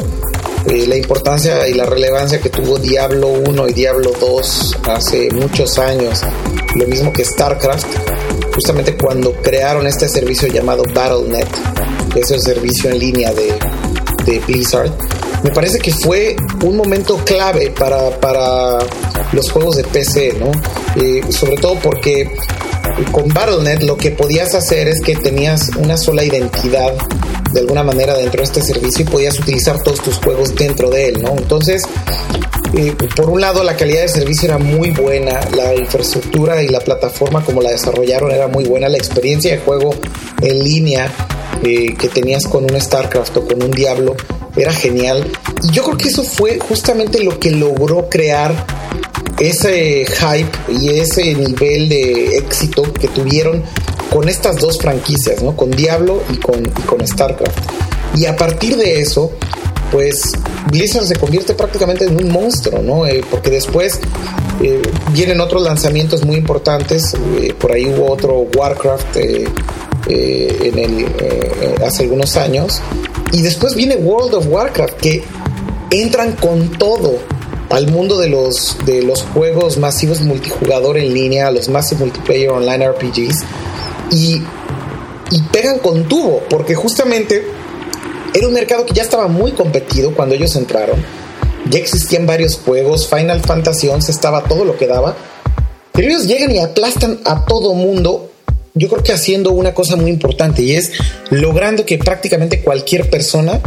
eh, 0.67 0.85
la 0.87 0.95
importancia 0.95 1.67
y 1.67 1.73
la 1.73 1.85
relevancia 1.85 2.39
que 2.39 2.49
tuvo 2.49 2.77
Diablo 2.77 3.29
1 3.29 3.69
y 3.69 3.73
Diablo 3.73 4.11
2 4.19 4.77
hace 4.87 5.29
muchos 5.31 5.79
años, 5.79 6.21
lo 6.75 6.85
mismo 6.87 7.13
que 7.13 7.23
StarCraft, 7.23 7.85
justamente 8.53 8.97
cuando 8.97 9.33
crearon 9.41 9.87
este 9.87 10.07
servicio 10.07 10.47
llamado 10.47 10.83
BattleNet, 10.93 11.47
que 12.13 12.19
es 12.19 12.31
el 12.31 12.41
servicio 12.41 12.89
en 12.89 12.99
línea 12.99 13.33
de, 13.33 13.53
de 14.25 14.39
Blizzard, 14.39 14.91
me 15.43 15.51
parece 15.51 15.79
que 15.79 15.93
fue 15.93 16.35
un 16.63 16.75
momento 16.75 17.17
clave 17.23 17.71
para, 17.71 18.09
para 18.19 18.79
los 19.31 19.49
juegos 19.49 19.77
de 19.77 19.83
PC, 19.83 20.33
¿no? 20.39 20.51
Eh, 21.01 21.21
sobre 21.29 21.55
todo 21.57 21.75
porque 21.75 22.29
con 23.11 23.27
Battle.net 23.29 23.81
lo 23.81 23.97
que 23.97 24.11
podías 24.11 24.53
hacer 24.55 24.87
es 24.87 25.01
que 25.01 25.15
tenías 25.15 25.69
una 25.77 25.97
sola 25.97 26.23
identidad 26.23 26.93
de 27.53 27.61
alguna 27.61 27.83
manera 27.83 28.15
dentro 28.15 28.39
de 28.39 28.43
este 28.43 28.61
servicio 28.61 29.05
y 29.05 29.09
podías 29.09 29.39
utilizar 29.39 29.81
todos 29.81 30.01
tus 30.01 30.17
juegos 30.17 30.53
dentro 30.55 30.89
de 30.89 31.09
él, 31.09 31.21
¿no? 31.23 31.31
Entonces, 31.31 31.83
eh, 32.77 32.95
por 33.15 33.29
un 33.29 33.41
lado 33.41 33.63
la 33.63 33.75
calidad 33.75 34.01
del 34.01 34.09
servicio 34.09 34.47
era 34.47 34.59
muy 34.59 34.91
buena, 34.91 35.39
la 35.55 35.73
infraestructura 35.73 36.61
y 36.61 36.67
la 36.67 36.79
plataforma 36.79 37.43
como 37.43 37.61
la 37.61 37.71
desarrollaron 37.71 38.31
era 38.31 38.47
muy 38.47 38.65
buena, 38.65 38.89
la 38.89 38.97
experiencia 38.97 39.51
de 39.51 39.59
juego 39.59 39.95
en 40.41 40.63
línea 40.63 41.11
eh, 41.63 41.95
que 41.95 42.07
tenías 42.09 42.45
con 42.45 42.63
un 42.63 42.79
StarCraft 42.79 43.37
o 43.37 43.47
con 43.47 43.63
un 43.63 43.71
Diablo 43.71 44.15
era 44.55 44.71
genial. 44.71 45.29
Y 45.63 45.71
yo 45.71 45.83
creo 45.83 45.97
que 45.97 46.07
eso 46.09 46.23
fue 46.23 46.59
justamente 46.59 47.23
lo 47.23 47.39
que 47.39 47.51
logró 47.51 48.09
crear 48.09 48.53
ese 49.39 50.05
hype 50.05 50.51
y 50.69 50.99
ese 50.99 51.33
nivel 51.33 51.89
de 51.89 52.37
éxito 52.37 52.83
que 52.93 53.07
tuvieron 53.07 53.63
con 54.11 54.27
estas 54.27 54.57
dos 54.57 54.77
franquicias, 54.79 55.41
¿no? 55.41 55.55
Con 55.55 55.71
Diablo 55.71 56.21
y 56.33 56.37
con, 56.37 56.65
y 56.65 56.81
con 56.81 57.05
StarCraft. 57.05 57.57
Y 58.15 58.25
a 58.25 58.35
partir 58.35 58.75
de 58.75 58.99
eso, 58.99 59.31
pues 59.91 60.31
Blizzard 60.71 61.05
se 61.05 61.15
convierte 61.15 61.53
prácticamente 61.53 62.05
en 62.05 62.17
un 62.17 62.31
monstruo, 62.31 62.81
¿no? 62.81 63.05
Eh, 63.05 63.23
porque 63.29 63.49
después 63.49 63.99
eh, 64.61 64.81
vienen 65.13 65.39
otros 65.39 65.63
lanzamientos 65.63 66.25
muy 66.25 66.35
importantes. 66.35 67.13
eh, 67.39 67.53
por 67.57 67.71
ahí 67.71 67.85
hubo 67.85 68.11
otro 68.11 68.47
Warcraft 68.55 69.17
eh, 69.17 69.45
eh, 70.07 70.59
en 70.63 70.79
el, 70.79 71.01
eh, 71.19 71.75
hace 71.85 72.03
algunos 72.03 72.35
años. 72.35 72.81
Y 73.31 73.41
después 73.41 73.75
viene 73.75 73.95
World 73.95 74.33
of 74.33 74.47
Warcraft, 74.47 74.97
que 74.99 75.23
entran 75.91 76.33
con 76.33 76.71
todo 76.71 77.19
al 77.69 77.87
mundo 77.87 78.17
de 78.17 78.29
los, 78.29 78.77
de 78.85 79.03
los 79.03 79.23
juegos 79.23 79.77
masivos 79.77 80.21
multijugador 80.21 80.97
en 80.97 81.13
línea, 81.13 81.51
los 81.51 81.69
Massive 81.69 82.01
Multiplayer 82.01 82.49
Online 82.49 82.89
RPGs, 82.89 83.43
y, 84.11 84.41
y 85.31 85.41
pegan 85.51 85.79
con 85.79 86.07
tubo, 86.07 86.41
porque 86.49 86.73
justamente 86.75 87.43
era 88.33 88.47
un 88.47 88.53
mercado 88.53 88.85
que 88.85 88.93
ya 88.93 89.03
estaba 89.03 89.27
muy 89.27 89.51
competido 89.51 90.13
cuando 90.15 90.35
ellos 90.35 90.55
entraron. 90.55 91.03
Ya 91.69 91.79
existían 91.79 92.25
varios 92.25 92.57
juegos, 92.57 93.07
Final 93.07 93.41
Fantasy 93.41 93.87
XI 93.87 94.11
estaba 94.11 94.43
todo 94.43 94.65
lo 94.65 94.77
que 94.77 94.87
daba, 94.87 95.15
pero 95.91 96.07
ellos 96.07 96.27
llegan 96.27 96.51
y 96.51 96.59
aplastan 96.59 97.19
a 97.25 97.45
todo 97.45 97.73
mundo. 97.73 98.31
Yo 98.73 98.87
creo 98.87 99.03
que 99.03 99.11
haciendo 99.11 99.51
una 99.51 99.73
cosa 99.73 99.95
muy 99.95 100.09
importante 100.09 100.61
y 100.61 100.73
es 100.73 100.91
logrando 101.29 101.85
que 101.85 101.97
prácticamente 101.97 102.61
cualquier 102.61 103.09
persona 103.09 103.59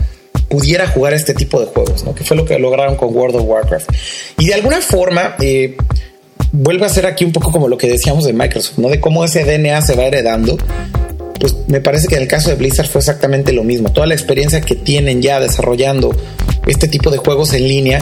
pudiera 0.52 0.86
jugar 0.86 1.14
este 1.14 1.32
tipo 1.32 1.58
de 1.58 1.66
juegos, 1.66 2.04
¿no? 2.04 2.14
Que 2.14 2.24
fue 2.24 2.36
lo 2.36 2.44
que 2.44 2.58
lograron 2.58 2.94
con 2.96 3.16
World 3.16 3.36
of 3.36 3.44
Warcraft. 3.46 3.90
Y 4.38 4.48
de 4.48 4.54
alguna 4.54 4.82
forma, 4.82 5.34
eh, 5.40 5.78
vuelve 6.52 6.84
a 6.84 6.90
ser 6.90 7.06
aquí 7.06 7.24
un 7.24 7.32
poco 7.32 7.50
como 7.50 7.68
lo 7.68 7.78
que 7.78 7.88
decíamos 7.88 8.26
de 8.26 8.34
Microsoft, 8.34 8.76
¿no? 8.76 8.90
De 8.90 9.00
cómo 9.00 9.24
ese 9.24 9.44
DNA 9.44 9.80
se 9.80 9.96
va 9.96 10.04
heredando. 10.04 10.58
Pues 11.40 11.56
me 11.68 11.80
parece 11.80 12.06
que 12.06 12.16
en 12.16 12.22
el 12.22 12.28
caso 12.28 12.50
de 12.50 12.56
Blizzard 12.56 12.86
fue 12.86 12.98
exactamente 12.98 13.54
lo 13.54 13.64
mismo. 13.64 13.90
Toda 13.92 14.06
la 14.06 14.12
experiencia 14.12 14.60
que 14.60 14.74
tienen 14.74 15.22
ya 15.22 15.40
desarrollando 15.40 16.14
este 16.66 16.86
tipo 16.86 17.10
de 17.10 17.16
juegos 17.16 17.54
en 17.54 17.66
línea 17.66 18.00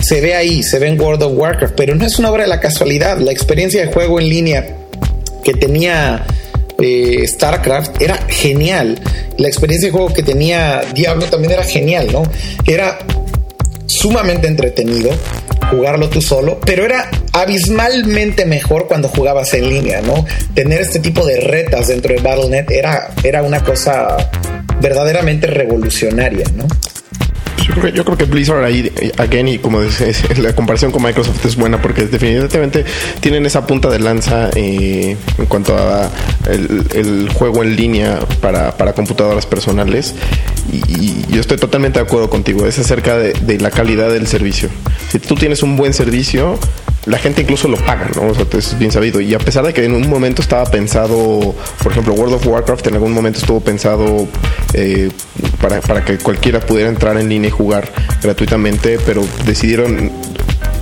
se 0.00 0.22
ve 0.22 0.34
ahí, 0.34 0.62
se 0.62 0.78
ve 0.78 0.88
en 0.88 0.98
World 0.98 1.22
of 1.22 1.32
Warcraft, 1.36 1.74
pero 1.76 1.94
no 1.94 2.06
es 2.06 2.18
una 2.18 2.30
obra 2.30 2.44
de 2.44 2.48
la 2.48 2.60
casualidad. 2.60 3.18
La 3.18 3.30
experiencia 3.30 3.84
de 3.84 3.92
juego 3.92 4.18
en 4.18 4.28
línea 4.30 4.76
que 5.44 5.52
tenía 5.52 6.24
StarCraft 7.26 8.00
era 8.00 8.16
genial. 8.28 9.00
La 9.38 9.48
experiencia 9.48 9.88
de 9.88 9.92
juego 9.92 10.12
que 10.12 10.22
tenía 10.22 10.82
Diablo 10.94 11.26
también 11.26 11.52
era 11.52 11.64
genial, 11.64 12.08
¿no? 12.12 12.22
Era 12.66 12.98
sumamente 13.86 14.46
entretenido 14.46 15.10
jugarlo 15.70 16.08
tú 16.08 16.20
solo, 16.20 16.58
pero 16.64 16.84
era 16.84 17.10
abismalmente 17.32 18.44
mejor 18.44 18.86
cuando 18.88 19.08
jugabas 19.08 19.54
en 19.54 19.68
línea, 19.68 20.00
¿no? 20.00 20.26
Tener 20.54 20.80
este 20.80 20.98
tipo 20.98 21.24
de 21.24 21.40
retas 21.40 21.88
dentro 21.88 22.14
de 22.14 22.20
Battle.net 22.20 22.70
era, 22.70 23.10
era 23.22 23.42
una 23.42 23.62
cosa 23.62 24.16
verdaderamente 24.80 25.46
revolucionaria, 25.46 26.46
¿no? 26.56 26.66
Yo 27.70 27.76
creo, 27.76 27.92
que, 27.92 27.96
yo 27.98 28.04
creo 28.04 28.18
que 28.18 28.24
Blizzard 28.24 28.64
ahí, 28.64 28.90
again, 29.16 29.46
y 29.46 29.58
como 29.58 29.80
dices, 29.80 30.38
la 30.38 30.54
comparación 30.54 30.90
con 30.90 31.02
Microsoft 31.04 31.44
es 31.46 31.54
buena 31.54 31.80
porque 31.80 32.06
definitivamente 32.06 32.84
tienen 33.20 33.46
esa 33.46 33.64
punta 33.64 33.88
de 33.88 34.00
lanza 34.00 34.50
eh, 34.56 35.16
en 35.38 35.46
cuanto 35.46 35.76
a 35.76 36.10
el, 36.48 36.84
el 36.94 37.28
juego 37.32 37.62
en 37.62 37.76
línea 37.76 38.18
para, 38.40 38.76
para 38.76 38.92
computadoras 38.92 39.46
personales. 39.46 40.16
Y, 40.72 40.78
y 40.78 41.26
yo 41.30 41.40
estoy 41.40 41.58
totalmente 41.58 42.00
de 42.00 42.04
acuerdo 42.04 42.28
contigo. 42.28 42.66
Es 42.66 42.78
acerca 42.80 43.16
de, 43.16 43.34
de 43.34 43.60
la 43.60 43.70
calidad 43.70 44.10
del 44.10 44.26
servicio. 44.26 44.68
Si 45.08 45.20
tú 45.20 45.36
tienes 45.36 45.62
un 45.62 45.76
buen 45.76 45.94
servicio, 45.94 46.58
la 47.06 47.18
gente 47.18 47.42
incluso 47.42 47.66
lo 47.68 47.76
paga, 47.78 48.10
¿no? 48.14 48.28
O 48.28 48.34
sea, 48.34 48.44
es 48.58 48.78
bien 48.78 48.92
sabido. 48.92 49.20
Y 49.20 49.32
a 49.34 49.38
pesar 49.38 49.64
de 49.66 49.72
que 49.72 49.84
en 49.84 49.94
un 49.94 50.08
momento 50.08 50.42
estaba 50.42 50.64
pensado, 50.66 51.54
por 51.82 51.92
ejemplo, 51.92 52.12
World 52.14 52.34
of 52.34 52.46
Warcraft 52.46 52.86
en 52.88 52.94
algún 52.94 53.12
momento 53.12 53.38
estuvo 53.38 53.60
pensado 53.60 54.28
eh, 54.74 55.10
para, 55.60 55.80
para 55.80 56.04
que 56.04 56.18
cualquiera 56.18 56.60
pudiera 56.60 56.90
entrar 56.90 57.16
en 57.18 57.28
línea 57.28 57.48
y 57.48 57.50
jugar 57.50 57.90
gratuitamente, 58.22 58.98
pero 59.06 59.22
decidieron 59.46 60.10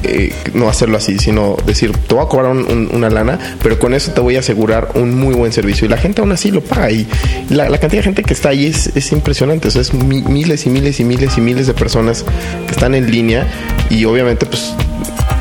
eh, 0.05 0.33
no 0.55 0.69
hacerlo 0.69 0.97
así, 0.97 1.19
sino 1.19 1.57
decir, 1.67 1.93
te 1.93 2.15
voy 2.15 2.25
a 2.25 2.29
cobrar 2.29 2.53
un- 2.53 2.71
un- 2.71 2.89
una 2.93 3.11
lana, 3.11 3.39
pero 3.63 3.79
con 3.81 3.95
eso 3.95 4.13
te 4.13 4.21
voy 4.21 4.37
a 4.37 4.41
asegurar 4.41 4.89
un 4.95 5.15
muy 5.19 5.35
buen 5.35 5.53
servicio. 5.53 5.87
Y 5.87 5.89
la 5.89 5.97
gente 5.99 6.21
aún 6.21 6.31
así 6.33 6.51
lo 6.51 6.61
paga. 6.63 6.91
Y 6.91 7.07
la, 7.51 7.67
cantidad 7.79 8.01
de 8.01 8.03
gente 8.03 8.23
que 8.23 8.33
está 8.33 8.51
ahí 8.51 8.67
es, 8.67 8.91
es 8.97 9.11
impresionante. 9.13 9.69
O 9.69 9.71
sea, 9.71 9.83
es 9.83 9.93
mi- 9.95 10.23
miles 10.23 10.67
y 10.67 10.71
miles 10.71 10.99
y 11.01 11.05
miles 11.05 11.37
y 11.39 11.41
miles 11.41 11.67
de 11.67 11.75
personas 11.75 12.25
que 12.67 12.73
están 12.73 12.95
en 12.95 13.11
línea. 13.11 13.47
Y 13.91 14.05
obviamente, 14.05 14.47
pues 14.47 14.73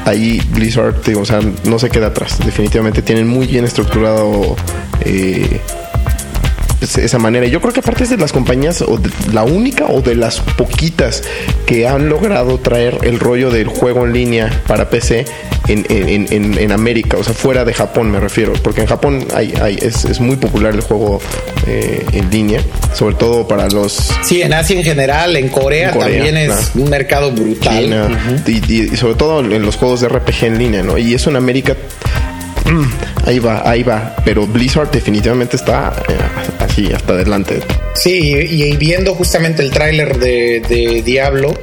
ahí 0.08 0.42
Blizzard, 0.52 0.96
o 1.18 1.26
sea, 1.26 1.40
no 1.66 1.80
se 1.80 1.90
queda 1.90 2.08
atrás. 2.08 2.40
Definitivamente 2.44 3.02
tienen 3.02 3.28
muy 3.28 3.48
bien 3.48 3.66
estructurado 3.66 4.56
eh, 5.02 5.62
esa 6.82 7.18
manera. 7.20 7.46
Yo 7.48 7.60
creo 7.62 7.74
que 7.74 7.80
aparte 7.80 8.04
es 8.04 8.10
de 8.10 8.18
las 8.18 8.32
compañías, 8.32 8.82
o 8.82 8.98
de 8.98 9.10
la 9.34 9.44
única 9.44 9.86
o 9.88 10.02
de 10.02 10.16
las 10.16 10.40
poquitas 10.40 11.24
que 11.66 11.88
han 11.88 12.10
logrado 12.10 12.60
traer 12.60 12.98
el 13.04 13.20
rollo 13.20 13.50
del 13.52 13.68
juego 13.68 14.06
en 14.06 14.14
línea 14.14 14.62
para 14.68 14.90
PC 14.90 15.26
en, 15.68 15.86
en- 15.90 16.28
en- 16.32 16.58
en 16.58 16.72
América, 16.72 17.18
o 17.18 17.24
sea, 17.24 17.34
fuera 17.34 17.66
de 17.66 17.74
Japón 17.74 18.10
me 18.10 18.20
refiero, 18.20 18.54
porque 18.64 18.82
en 18.82 18.88
Japón 18.88 19.26
hay, 19.36 19.54
hay- 19.62 19.78
es, 19.82 20.06
es 20.06 20.20
muy 20.22 20.38
popular 20.38 20.74
el 20.74 20.82
juego 20.82 21.20
eh, 21.68 22.06
en 22.14 22.30
línea, 22.30 22.62
sobre 22.94 23.16
todo 23.16 23.48
para 23.48 23.68
los 23.70 24.12
Sí, 24.24 24.42
en 24.42 24.54
Asia 24.54 24.78
en 24.78 24.84
general, 24.86 25.36
en 25.36 25.50
Corea, 25.50 25.92
también 25.92 26.38
es 26.38 26.72
un 26.76 26.90
mercado 26.90 27.32
brutal. 27.32 27.84
China, 27.84 28.42
y, 28.48 28.52
y- 28.74 28.90
y 28.94 28.98
sobre 28.98 29.16
todo 29.16 29.40
en 29.42 29.62
los 29.64 29.76
juegos 29.76 30.00
de 30.02 30.08
RPG 30.10 30.44
en 30.46 30.58
línea, 30.58 30.84
¿no? 30.84 30.98
Y 30.98 31.14
eso 31.14 31.30
en 31.30 31.36
América, 31.36 31.76
ahí 33.26 33.40
va, 33.40 33.70
ahí 33.70 33.84
va. 33.84 34.16
Pero 34.26 34.48
Blizzard 34.48 34.92
definitivamente 34.92 35.56
está 35.56 35.94
eh, 36.08 36.14
así, 36.60 36.92
hasta 36.94 37.14
adelante. 37.14 37.60
Sí, 37.96 38.18
y, 38.20 38.76
viendo 38.78 39.14
justamente 39.14 39.62
el 39.62 39.72
tráiler 39.72 40.18
de, 40.18 41.02
Diablo, 41.06 41.54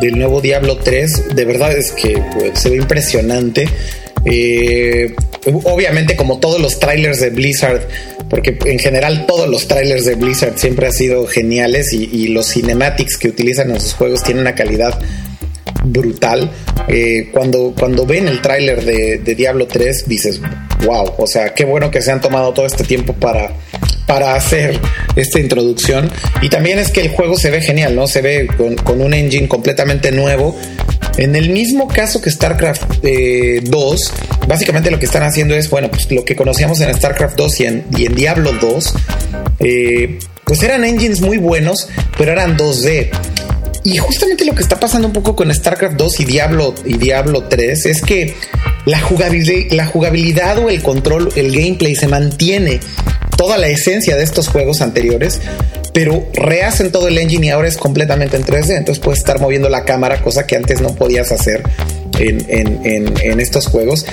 del 0.00 0.18
nuevo 0.18 0.40
Diablo 0.40 0.76
3, 0.78 1.34
de 1.34 1.44
verdad 1.44 1.76
es 1.76 1.92
que 1.92 2.22
pues, 2.32 2.58
se 2.58 2.70
ve 2.70 2.76
impresionante. 2.76 3.68
Eh, 4.24 5.14
obviamente 5.44 6.16
como 6.16 6.40
todos 6.40 6.60
los 6.60 6.80
trailers 6.80 7.20
de 7.20 7.30
Blizzard, 7.30 7.82
porque 8.28 8.58
en 8.64 8.80
general 8.80 9.24
todos 9.26 9.48
los 9.48 9.68
trailers 9.68 10.04
de 10.04 10.16
Blizzard 10.16 10.58
siempre 10.58 10.86
han 10.86 10.92
sido 10.92 11.26
geniales 11.28 11.92
y 11.92 12.26
los 12.28 12.48
cinematics 12.48 13.16
que 13.16 13.28
utilizan 13.28 13.70
en 13.70 13.80
sus 13.80 13.94
juegos 13.94 14.24
tienen 14.24 14.40
una 14.40 14.56
calidad 14.56 14.98
brutal. 15.92 16.50
Eh, 16.88 17.30
cuando, 17.32 17.74
cuando 17.78 18.06
ven 18.06 18.28
el 18.28 18.40
tráiler 18.40 18.84
de, 18.84 19.18
de 19.18 19.34
Diablo 19.34 19.66
3 19.66 20.04
dices, 20.06 20.40
wow, 20.84 21.12
o 21.18 21.26
sea, 21.26 21.54
qué 21.54 21.64
bueno 21.64 21.90
que 21.90 22.00
se 22.00 22.12
han 22.12 22.20
tomado 22.20 22.52
todo 22.52 22.66
este 22.66 22.84
tiempo 22.84 23.12
para, 23.14 23.52
para 24.06 24.34
hacer 24.34 24.78
esta 25.16 25.38
introducción. 25.38 26.10
Y 26.40 26.48
también 26.48 26.78
es 26.78 26.90
que 26.90 27.00
el 27.00 27.10
juego 27.10 27.36
se 27.36 27.50
ve 27.50 27.60
genial, 27.60 27.94
¿no? 27.94 28.06
Se 28.06 28.22
ve 28.22 28.46
con, 28.46 29.00
un 29.00 29.14
engine 29.14 29.48
completamente 29.48 30.12
nuevo. 30.12 30.56
En 31.18 31.34
el 31.34 31.50
mismo 31.50 31.88
caso 31.88 32.20
que 32.20 32.30
StarCraft 32.30 33.02
eh, 33.02 33.60
2, 33.64 34.12
básicamente 34.48 34.90
lo 34.90 34.98
que 34.98 35.06
están 35.06 35.22
haciendo 35.22 35.54
es, 35.54 35.68
bueno, 35.70 35.90
pues 35.90 36.10
lo 36.10 36.24
que 36.24 36.36
conocíamos 36.36 36.80
en 36.80 36.94
StarCraft 36.94 37.36
2 37.36 37.60
y 37.60 37.64
en, 37.64 37.84
y 37.96 38.06
en 38.06 38.14
Diablo 38.14 38.52
2, 38.60 38.94
eh, 39.60 40.18
pues 40.44 40.62
eran 40.62 40.84
engines 40.84 41.20
muy 41.22 41.38
buenos, 41.38 41.88
pero 42.16 42.32
eran 42.32 42.56
2D. 42.56 43.10
Y 43.86 43.98
justamente 43.98 44.44
lo 44.44 44.52
que 44.54 44.62
está 44.62 44.80
pasando 44.80 45.06
un 45.06 45.12
poco 45.12 45.36
con 45.36 45.54
StarCraft 45.54 45.94
2 45.96 46.20
y 46.20 46.24
Diablo 46.24 46.74
y 46.84 46.96
Diablo 46.98 47.44
3 47.44 47.86
es 47.86 48.02
que 48.02 48.34
la 48.84 48.98
jugabilidad, 49.00 49.70
la 49.76 49.86
jugabilidad 49.86 50.58
o 50.58 50.68
el 50.70 50.82
control, 50.82 51.28
el 51.36 51.52
gameplay 51.52 51.94
se 51.94 52.08
mantiene 52.08 52.80
toda 53.36 53.58
la 53.58 53.68
esencia 53.68 54.16
de 54.16 54.24
estos 54.24 54.48
juegos 54.48 54.80
anteriores, 54.80 55.40
pero 55.94 56.26
rehacen 56.32 56.90
todo 56.90 57.06
el 57.06 57.16
engine 57.18 57.46
y 57.46 57.50
ahora 57.50 57.68
es 57.68 57.76
completamente 57.76 58.36
en 58.36 58.44
3D. 58.44 58.76
Entonces 58.76 58.98
puedes 58.98 59.20
estar 59.20 59.40
moviendo 59.40 59.68
la 59.68 59.84
cámara, 59.84 60.20
cosa 60.20 60.48
que 60.48 60.56
antes 60.56 60.80
no 60.80 60.92
podías 60.96 61.30
hacer 61.30 61.62
en, 62.18 62.44
en- 62.48 62.80
en- 63.22 63.38
estos 63.40 63.68
juegos. 63.68 64.04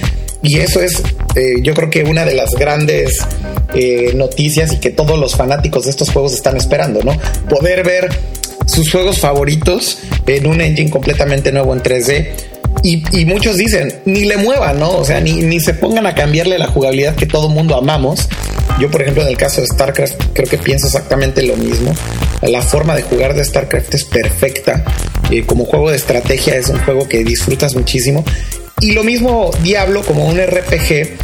Y 0.43 0.57
eso 0.59 0.81
es, 0.81 1.01
eh, 1.35 1.55
yo 1.63 1.73
creo 1.73 1.89
que 1.89 2.03
una 2.03 2.25
de 2.25 2.35
las 2.35 2.51
grandes 2.51 3.17
eh, 3.73 4.11
noticias 4.13 4.71
y 4.73 4.77
que 4.77 4.91
todos 4.91 5.17
los 5.17 5.35
fanáticos 5.35 5.85
de 5.85 5.89
estos 5.89 6.11
juegos 6.11 6.33
están 6.33 6.57
esperando, 6.57 7.01
¿no? 7.01 7.17
Poder 7.49 7.83
ver 7.83 8.09
sus 8.65 8.91
juegos 8.91 9.19
favoritos 9.19 9.99
en 10.27 10.47
un 10.47 10.61
engine 10.61 10.89
completamente 10.89 11.51
nuevo 11.51 11.73
en 11.73 11.81
3D. 11.81 12.27
Y, 12.81 13.25
muchos 13.25 13.55
dicen, 13.55 13.93
ni 14.05 14.25
le 14.25 14.35
muevan, 14.35 14.79
¿no? 14.79 14.97
O 14.97 15.05
sea, 15.05 15.21
ni, 15.21 15.33
ni 15.33 15.59
se 15.59 15.73
pongan 15.73 16.05
a 16.05 16.15
cambiarle 16.15 16.57
la 16.57 16.67
jugabilidad 16.67 17.15
que 17.15 17.25
todo 17.25 17.47
mundo 17.47 17.77
amamos. 17.77 18.27
Yo, 18.79 18.89
por 18.91 19.01
ejemplo, 19.01 19.23
en 19.23 19.29
el 19.29 19.37
caso 19.37 19.61
de 19.61 19.67
StarCraft, 19.67 20.21
creo 20.33 20.49
que 20.49 20.57
pienso 20.57 20.87
exactamente 20.87 21.43
lo 21.43 21.55
mismo. 21.55 21.93
La 22.41 22.61
forma 22.61 22.95
de 22.95 23.03
jugar 23.03 23.35
de 23.35 23.45
StarCraft 23.45 23.93
es 23.93 24.03
perfecta. 24.03 24.83
Eh, 25.31 25.43
como 25.45 25.65
juego 25.65 25.91
de 25.91 25.95
estrategia 25.95 26.55
es 26.55 26.67
un 26.69 26.79
juego 26.79 27.07
que 27.07 27.23
disfrutas 27.23 27.75
muchísimo. 27.75 28.25
Y 28.81 28.91
lo 28.91 29.03
mismo 29.03 29.51
Diablo 29.61 30.01
como 30.01 30.25
un 30.25 30.37
RPG 30.37 31.15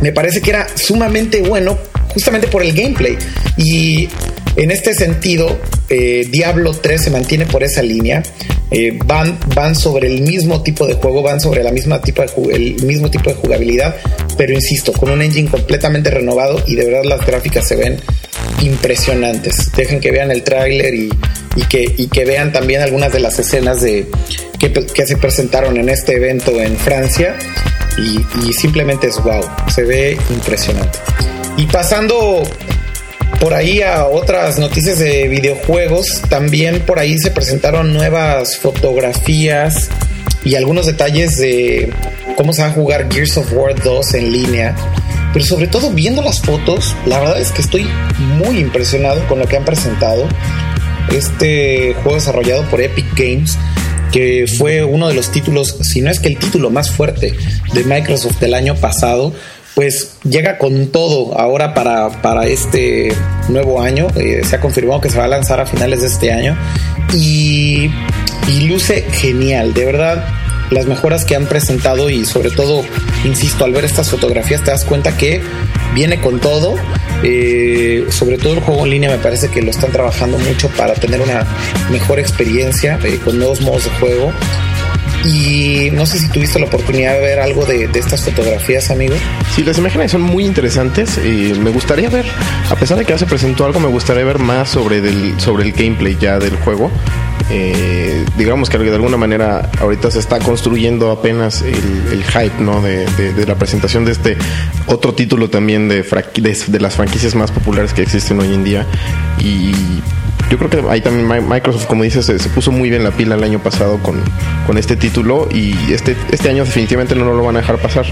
me 0.00 0.12
parece 0.12 0.40
que 0.40 0.50
era 0.50 0.66
sumamente 0.76 1.42
bueno 1.42 1.78
justamente 2.16 2.48
por 2.48 2.62
el 2.62 2.72
gameplay. 2.72 3.16
Y 3.58 4.08
en 4.56 4.70
este 4.70 4.94
sentido, 4.94 5.58
eh, 5.90 6.26
Diablo 6.30 6.72
3 6.72 7.02
se 7.02 7.10
mantiene 7.10 7.44
por 7.44 7.62
esa 7.62 7.82
línea. 7.82 8.22
Eh, 8.70 8.98
van, 9.04 9.38
van 9.54 9.76
sobre 9.76 10.08
el 10.08 10.22
mismo 10.22 10.62
tipo 10.62 10.86
de 10.86 10.94
juego, 10.94 11.22
van 11.22 11.40
sobre 11.40 11.62
la 11.62 11.70
misma 11.70 12.00
tipo 12.00 12.22
de 12.22 12.54
el 12.54 12.82
mismo 12.84 13.08
tipo 13.10 13.30
de 13.30 13.36
jugabilidad, 13.36 13.94
pero 14.36 14.52
insisto, 14.52 14.92
con 14.92 15.10
un 15.10 15.22
engine 15.22 15.48
completamente 15.48 16.10
renovado 16.10 16.60
y 16.66 16.74
de 16.74 16.86
verdad 16.86 17.04
las 17.04 17.24
gráficas 17.24 17.68
se 17.68 17.76
ven 17.76 17.98
impresionantes. 18.62 19.70
Dejen 19.76 20.00
que 20.00 20.10
vean 20.10 20.30
el 20.32 20.42
tráiler 20.42 20.94
y, 20.94 21.10
que, 21.68 22.24
vean 22.24 22.52
también 22.52 22.82
algunas 22.82 23.12
de 23.12 23.20
las 23.20 23.38
escenas 23.38 23.82
de, 23.82 24.06
que 24.58 25.06
se 25.06 25.16
presentaron 25.16 25.76
en 25.76 25.88
este 25.88 26.16
evento 26.16 26.60
en 26.60 26.76
Francia 26.76 27.36
y, 27.96 28.52
simplemente 28.52 29.08
es 29.08 29.22
wow, 29.22 29.42
se 29.72 29.84
ve 29.84 30.18
impresionante. 30.30 30.98
Y 31.56 31.66
pasando 31.66 32.42
por 33.40 33.54
ahí 33.54 33.82
a 33.82 34.06
otras 34.06 34.58
noticias 34.58 34.98
de 34.98 35.28
videojuegos, 35.28 36.22
también 36.28 36.80
por 36.80 36.98
ahí 36.98 37.18
se 37.18 37.30
presentaron 37.30 37.92
nuevas 37.92 38.56
fotografías 38.58 39.88
y 40.44 40.54
algunos 40.54 40.86
detalles 40.86 41.38
de 41.38 41.92
cómo 42.36 42.52
se 42.52 42.62
va 42.62 42.68
a 42.68 42.72
jugar 42.72 43.12
Gears 43.12 43.36
of 43.38 43.52
War 43.52 43.74
2 43.74 44.14
en 44.14 44.32
línea. 44.32 44.74
Pero 45.32 45.44
sobre 45.44 45.66
todo 45.66 45.90
viendo 45.90 46.22
las 46.22 46.40
fotos, 46.40 46.94
la 47.04 47.18
verdad 47.18 47.40
es 47.40 47.50
que 47.50 47.60
estoy 47.60 47.86
muy 48.38 48.58
impresionado 48.58 49.26
con 49.26 49.38
lo 49.38 49.46
que 49.46 49.56
han 49.56 49.64
presentado. 49.64 50.26
Este 51.10 51.94
juego 51.94 52.14
desarrollado 52.14 52.62
por 52.70 52.80
Epic 52.80 53.06
Games, 53.14 53.58
que 54.16 54.46
fue 54.46 54.82
uno 54.82 55.08
de 55.08 55.14
los 55.14 55.30
títulos, 55.30 55.76
si 55.82 56.00
no 56.00 56.10
es 56.10 56.20
que 56.20 56.28
el 56.28 56.38
título 56.38 56.70
más 56.70 56.90
fuerte 56.90 57.34
de 57.74 57.84
Microsoft 57.84 58.40
del 58.40 58.54
año 58.54 58.74
pasado, 58.74 59.34
pues 59.74 60.16
llega 60.24 60.56
con 60.56 60.86
todo 60.86 61.38
ahora 61.38 61.74
para, 61.74 62.22
para 62.22 62.46
este 62.46 63.12
nuevo 63.50 63.82
año. 63.82 64.06
Eh, 64.16 64.40
se 64.42 64.56
ha 64.56 64.60
confirmado 64.62 65.02
que 65.02 65.10
se 65.10 65.18
va 65.18 65.24
a 65.24 65.28
lanzar 65.28 65.60
a 65.60 65.66
finales 65.66 66.00
de 66.00 66.06
este 66.06 66.32
año 66.32 66.56
y, 67.12 67.90
y 68.48 68.60
luce 68.68 69.04
genial, 69.12 69.74
de 69.74 69.84
verdad. 69.84 70.24
Las 70.70 70.86
mejoras 70.86 71.24
que 71.24 71.36
han 71.36 71.46
presentado 71.46 72.10
y 72.10 72.24
sobre 72.24 72.50
todo, 72.50 72.82
insisto, 73.24 73.64
al 73.64 73.72
ver 73.72 73.84
estas 73.84 74.10
fotografías 74.10 74.62
te 74.62 74.70
das 74.70 74.84
cuenta 74.84 75.16
que 75.16 75.40
viene 75.94 76.20
con 76.20 76.40
todo. 76.40 76.74
Eh, 77.22 78.06
sobre 78.10 78.36
todo 78.36 78.54
el 78.54 78.60
juego 78.60 78.84
en 78.84 78.90
línea 78.90 79.10
me 79.10 79.18
parece 79.18 79.48
que 79.48 79.62
lo 79.62 79.70
están 79.70 79.90
trabajando 79.90 80.38
mucho 80.38 80.68
para 80.70 80.94
tener 80.94 81.20
una 81.20 81.46
mejor 81.90 82.18
experiencia 82.18 82.98
eh, 83.04 83.18
con 83.24 83.38
nuevos 83.38 83.60
modos 83.60 83.84
de 83.84 83.90
juego. 83.90 84.32
Y 85.24 85.90
no 85.92 86.06
sé 86.06 86.18
si 86.18 86.28
tuviste 86.28 86.58
la 86.58 86.66
oportunidad 86.66 87.14
de 87.14 87.20
ver 87.20 87.40
algo 87.40 87.64
de, 87.64 87.88
estas 87.94 88.24
fotografías, 88.24 88.90
amigo. 88.90 89.14
Sí, 89.54 89.64
las 89.64 89.78
imágenes 89.78 90.12
son 90.12 90.20
muy 90.20 90.44
interesantes. 90.44 91.18
y 91.18 91.52
me 91.58 91.70
gustaría 91.70 92.08
ver, 92.10 92.26
a 92.70 92.76
pesar 92.76 92.98
de 92.98 93.04
que 93.04 93.12
ya 93.12 93.18
se 93.18 93.26
presentó 93.26 93.64
algo, 93.64 93.80
me 93.80 93.88
gustaría 93.88 94.24
ver 94.24 94.38
más 94.38 94.68
sobre, 94.68 95.00
del, 95.00 95.40
sobre 95.40 95.64
el 95.64 95.72
gameplay 95.72 96.16
ya 96.20 96.38
del 96.38 96.56
juego. 96.56 96.90
Eh, 97.50 98.24
digamos 98.36 98.68
que 98.70 98.78
de 98.78 98.92
alguna 98.94 99.16
manera 99.16 99.70
ahorita 99.80 100.10
se 100.10 100.18
está 100.18 100.38
construyendo 100.40 101.12
apenas 101.12 101.62
el, 101.62 101.74
el 102.12 102.24
hype 102.24 102.60
¿no? 102.60 102.82
de, 102.82 103.06
de- 103.16 103.32
de 103.32 103.46
la 103.46 103.54
presentación 103.54 104.04
de 104.04 104.12
este 104.12 104.36
otro 104.86 105.14
título 105.14 105.48
también 105.48 105.88
de, 105.88 106.02
de, 106.02 106.56
de 106.66 106.80
las 106.80 106.94
franquicias 106.94 107.34
más 107.36 107.52
populares 107.52 107.92
que 107.92 108.02
existen 108.02 108.40
hoy 108.40 108.52
en 108.52 108.64
día. 108.64 108.86
Y 109.38 109.70
yo 110.50 110.58
creo 110.58 110.70
que 110.70 110.82
ahí 110.90 111.00
también 111.00 111.28
Mi- 111.28 111.40
Microsoft, 111.54 111.86
como 111.86 112.02
dices, 112.02 112.26
se, 112.26 112.38
se 112.38 112.48
puso 112.48 112.72
muy 112.72 112.90
bien 112.90 113.04
la 113.04 113.10
pila 113.12 113.36
el 113.36 113.44
año 113.44 113.62
pasado 113.62 113.98
con, 114.02 114.16
con 114.66 114.76
este 114.78 114.96
título 114.96 115.48
y 115.52 115.74
este, 115.92 116.16
este 116.32 116.48
año 116.50 116.64
definitivamente 116.64 117.14
no 117.14 117.32
lo 117.32 117.44
van 117.44 117.56
a 117.56 117.60
dejar 117.60 117.78
pasar. 117.78 118.06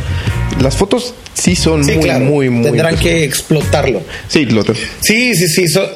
Las 0.61 0.76
fotos 0.76 1.14
sí 1.35 1.57
son 1.57 1.85
Sí, 1.85 1.95
muy, 1.95 2.05
claro. 2.05 2.24
muy, 2.24 2.51
muy... 2.51 2.64
Tendrán 2.66 2.97
que 2.97 3.24
explotarlo. 3.24 4.01
Sí, 4.28 4.45
lo 4.47 4.62
te- 4.62 4.74
Sí, 5.01 5.35
sí, 5.35 5.49
sí. 5.49 5.66
so- 5.68 5.89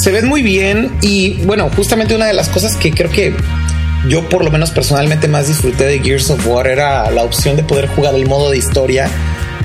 se 0.00 0.10
ven 0.10 0.26
muy 0.26 0.42
bien 0.42 0.90
y 1.02 1.34
bueno, 1.44 1.68
justamente 1.76 2.14
una 2.14 2.26
de 2.26 2.32
las 2.32 2.48
cosas 2.48 2.76
que 2.76 2.90
creo 2.90 3.10
que 3.10 3.34
yo 4.08 4.28
por 4.28 4.44
lo 4.44 4.50
menos 4.50 4.70
personalmente 4.70 5.28
más 5.28 5.48
disfruté 5.48 5.84
de 5.84 5.98
Gears 6.00 6.30
of 6.30 6.46
War 6.46 6.66
era 6.66 7.10
la 7.10 7.22
opción 7.22 7.56
de 7.56 7.62
poder 7.64 7.86
jugar 7.88 8.14
el 8.14 8.26
modo 8.26 8.50
de 8.50 8.56
historia 8.58 9.08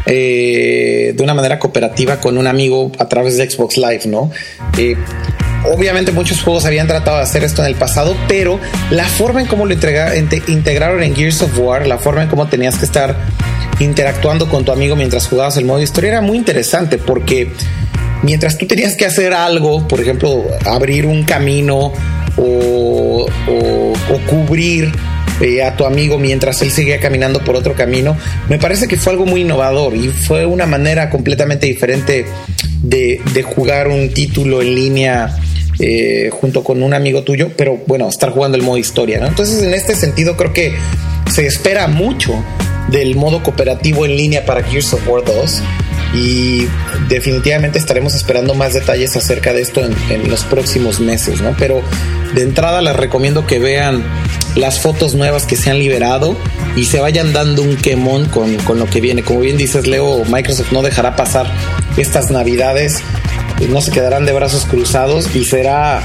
eh, 0.05 1.13
de 1.15 1.23
una 1.23 1.33
manera 1.33 1.57
cooperativa 1.57 2.19
con 2.19 2.37
un 2.37 2.47
amigo 2.47 2.91
a 2.99 3.07
través 3.07 3.37
de 3.37 3.49
Xbox 3.49 3.77
Live, 3.77 4.01
¿no? 4.07 4.29
Eh, 4.77 4.95
Obviamente 5.73 6.11
muchos 6.11 6.43
juegos 6.43 6.63
habían 6.65 6.85
tratado 6.85 7.17
de 7.17 7.23
hacer 7.23 7.43
esto 7.43 7.63
en 7.63 7.67
el 7.69 7.73
pasado, 7.73 8.15
pero 8.27 8.59
la 8.91 9.03
forma 9.05 9.41
en 9.41 9.47
cómo 9.47 9.65
lo 9.65 9.73
integra- 9.73 10.15
inte- 10.15 10.43
integraron 10.47 11.01
en 11.01 11.15
Gears 11.15 11.41
of 11.41 11.57
War, 11.57 11.87
la 11.87 11.97
forma 11.97 12.21
en 12.21 12.29
cómo 12.29 12.45
tenías 12.47 12.77
que 12.77 12.85
estar 12.85 13.15
interactuando 13.79 14.47
con 14.47 14.63
tu 14.63 14.71
amigo 14.71 14.95
mientras 14.95 15.27
jugabas 15.27 15.57
el 15.57 15.65
modo 15.65 15.81
historia 15.81 16.09
era 16.11 16.21
muy 16.21 16.37
interesante 16.37 16.99
porque 16.99 17.51
mientras 18.25 18.57
tú 18.57 18.65
tenías 18.65 18.95
que 18.95 19.05
hacer 19.05 19.33
algo, 19.33 19.87
por 19.87 20.01
ejemplo, 20.01 20.43
abrir 20.65 21.05
un 21.05 21.23
camino 21.23 21.93
o, 22.37 23.25
o- 23.47 23.93
cubrir 24.29 24.91
eh, 25.41 25.61
a 25.63 25.75
tu 25.75 25.85
amigo 25.85 26.17
mientras 26.17 26.61
él 26.61 26.71
seguía 26.71 26.99
caminando 26.99 27.39
por 27.43 27.55
otro 27.55 27.73
camino, 27.73 28.15
me 28.49 28.57
parece 28.57 28.87
que 28.87 28.97
fue 28.97 29.11
algo 29.13 29.25
muy 29.25 29.41
innovador 29.41 29.95
y 29.95 30.07
fue 30.07 30.45
una 30.45 30.65
manera 30.65 31.09
completamente 31.09 31.67
diferente 31.67 32.25
de, 32.81 33.21
de 33.33 33.43
jugar 33.43 33.87
un 33.89 34.09
título 34.13 34.61
en 34.61 34.73
línea 34.75 35.35
eh, 35.79 36.29
junto 36.31 36.63
con 36.63 36.81
un 36.81 36.93
amigo 36.93 37.23
tuyo, 37.23 37.51
pero 37.57 37.77
bueno, 37.87 38.07
estar 38.07 38.31
jugando 38.31 38.57
el 38.57 38.63
modo 38.63 38.77
historia, 38.77 39.19
¿no? 39.19 39.27
Entonces, 39.27 39.61
en 39.61 39.73
este 39.73 39.95
sentido, 39.95 40.37
creo 40.37 40.53
que 40.53 40.73
se 41.29 41.45
espera 41.45 41.87
mucho 41.87 42.33
del 42.89 43.15
modo 43.15 43.43
cooperativo 43.43 44.05
en 44.05 44.15
línea 44.15 44.45
para 44.45 44.63
Gears 44.63 44.93
of 44.93 45.07
War 45.07 45.23
2 45.25 45.61
y 46.15 46.67
definitivamente 47.09 47.77
estaremos 47.77 48.15
esperando 48.15 48.55
más 48.55 48.73
detalles 48.73 49.15
acerca 49.17 49.53
de 49.53 49.61
esto 49.61 49.81
en, 49.83 50.29
los 50.29 50.43
próximos 50.45 50.99
meses, 50.99 51.41
¿no? 51.41 51.55
Pero 51.59 51.81
de 52.33 52.41
entrada 52.41 52.81
les 52.81 52.95
recomiendo 52.95 53.45
que 53.45 53.59
vean 53.59 54.03
las 54.55 54.79
fotos 54.79 55.13
nuevas 55.13 55.45
que 55.45 55.57
se 55.57 55.69
han 55.69 55.79
liberado 55.79 56.37
y 56.75 56.85
se 56.85 56.99
vayan 56.99 57.33
dando 57.33 57.61
un 57.61 57.75
quemón 57.75 58.25
con, 58.25 58.55
con 58.57 58.79
lo 58.79 58.85
que 58.85 59.01
viene. 59.01 59.23
Como 59.23 59.41
bien 59.41 59.57
dices, 59.57 59.87
Leo, 59.87 60.23
Microsoft 60.25 60.71
no 60.71 60.81
dejará 60.81 61.15
pasar 61.15 61.51
estas 61.97 62.31
navidades, 62.31 63.01
no 63.69 63.81
se 63.81 63.91
quedarán 63.91 64.25
de 64.25 64.33
brazos 64.33 64.65
cruzados 64.65 65.35
y 65.35 65.43
será 65.43 66.01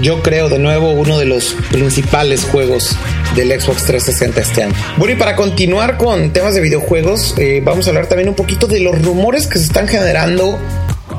yo 0.00 0.22
creo 0.22 0.48
de 0.48 0.58
nuevo 0.58 0.90
uno 0.90 1.18
de 1.18 1.24
los 1.24 1.56
principales 1.70 2.44
juegos 2.44 2.96
del 3.34 3.48
Xbox 3.60 3.84
360 3.84 4.40
este 4.40 4.62
año. 4.64 4.74
Bueno, 4.96 5.14
y 5.14 5.16
para 5.16 5.36
continuar 5.36 5.96
con 5.96 6.32
temas 6.32 6.54
de 6.54 6.60
videojuegos, 6.60 7.34
eh, 7.38 7.60
vamos 7.64 7.86
a 7.86 7.90
hablar 7.90 8.06
también 8.06 8.28
un 8.28 8.34
poquito 8.34 8.66
de 8.66 8.80
los 8.80 9.00
rumores 9.02 9.46
que 9.46 9.58
se 9.58 9.64
están 9.64 9.88
generando 9.88 10.58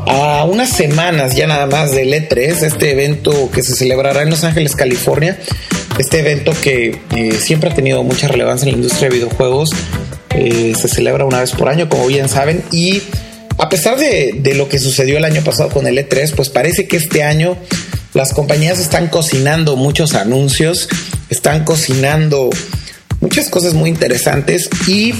a 0.05 0.43
unas 0.45 0.69
semanas 0.69 1.35
ya 1.35 1.47
nada 1.47 1.65
más 1.65 1.91
del 1.91 2.13
E3, 2.13 2.63
este 2.63 2.91
evento 2.91 3.49
que 3.51 3.63
se 3.63 3.75
celebrará 3.75 4.21
en 4.21 4.29
Los 4.29 4.43
Ángeles, 4.43 4.75
California, 4.75 5.37
este 5.97 6.19
evento 6.19 6.53
que 6.63 6.99
eh, 7.15 7.31
siempre 7.39 7.69
ha 7.69 7.73
tenido 7.73 8.03
mucha 8.03 8.27
relevancia 8.27 8.65
en 8.65 8.71
la 8.71 8.77
industria 8.77 9.09
de 9.09 9.15
videojuegos. 9.15 9.69
Eh, 10.35 10.73
se 10.79 10.87
celebra 10.87 11.25
una 11.25 11.41
vez 11.41 11.51
por 11.51 11.69
año, 11.69 11.89
como 11.89 12.07
bien 12.07 12.29
saben, 12.29 12.63
y 12.71 13.01
a 13.57 13.67
pesar 13.67 13.97
de, 13.97 14.35
de 14.37 14.53
lo 14.53 14.69
que 14.69 14.79
sucedió 14.79 15.17
el 15.17 15.25
año 15.25 15.43
pasado 15.43 15.69
con 15.69 15.85
el 15.85 15.97
E3, 15.97 16.33
pues 16.35 16.49
parece 16.49 16.87
que 16.87 16.97
este 16.97 17.23
año 17.23 17.57
las 18.13 18.33
compañías 18.33 18.79
están 18.79 19.07
cocinando 19.07 19.75
muchos 19.75 20.15
anuncios, 20.15 20.89
están 21.29 21.63
cocinando 21.63 22.49
muchas 23.21 23.49
cosas 23.49 23.73
muy 23.73 23.89
interesantes 23.89 24.69
y 24.87 25.13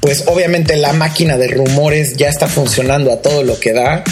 pues 0.00 0.24
obviamente 0.26 0.76
la 0.76 0.92
máquina 0.92 1.38
de 1.38 1.48
rumores 1.48 2.16
ya 2.16 2.28
está 2.28 2.46
funcionando 2.46 3.12
a 3.12 3.22
todo 3.22 3.42
lo 3.42 3.58
que 3.58 3.72
da. 3.72 4.04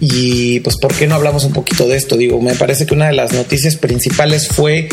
Y 0.00 0.60
pues, 0.60 0.76
¿por 0.80 0.94
qué 0.94 1.06
no 1.06 1.16
hablamos 1.16 1.44
un 1.44 1.52
poquito 1.52 1.88
de 1.88 1.96
esto? 1.96 2.16
Digo, 2.16 2.40
me 2.40 2.54
parece 2.54 2.86
que 2.86 2.94
una 2.94 3.08
de 3.08 3.12
las 3.12 3.32
noticias 3.32 3.76
principales 3.76 4.48
fue 4.48 4.88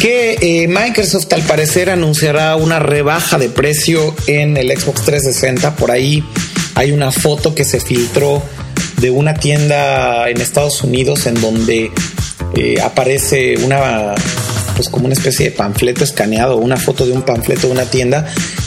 que 0.00 0.38
eh, 0.40 0.66
Microsoft 0.66 1.32
al 1.32 1.42
parecer 1.42 1.90
anunciará 1.90 2.56
una 2.56 2.78
rebaja 2.78 3.38
de 3.38 3.48
precio 3.48 4.14
en 4.26 4.56
el 4.56 4.76
Xbox 4.76 5.04
360. 5.04 5.76
Por 5.76 5.90
ahí 5.90 6.24
hay 6.74 6.90
una 6.90 7.12
foto 7.12 7.54
que 7.54 7.64
se 7.64 7.80
filtró 7.80 8.42
de 9.00 9.10
una 9.10 9.34
tienda 9.34 10.28
en 10.28 10.40
Estados 10.40 10.82
Unidos 10.82 11.26
en 11.26 11.40
donde 11.40 11.90
eh, 12.56 12.80
aparece 12.82 13.56
una 13.58 14.14
pues 14.76 14.88
como 14.88 15.04
una 15.06 15.14
especie 15.14 15.50
de 15.50 15.50
panfleto 15.52 16.04
escaneado, 16.04 16.56
una 16.56 16.76
foto 16.76 17.06
de 17.06 17.12
un 17.12 17.22
panfleto 17.22 17.68
de 17.68 17.72
una 17.72 17.84
tienda 17.84 18.26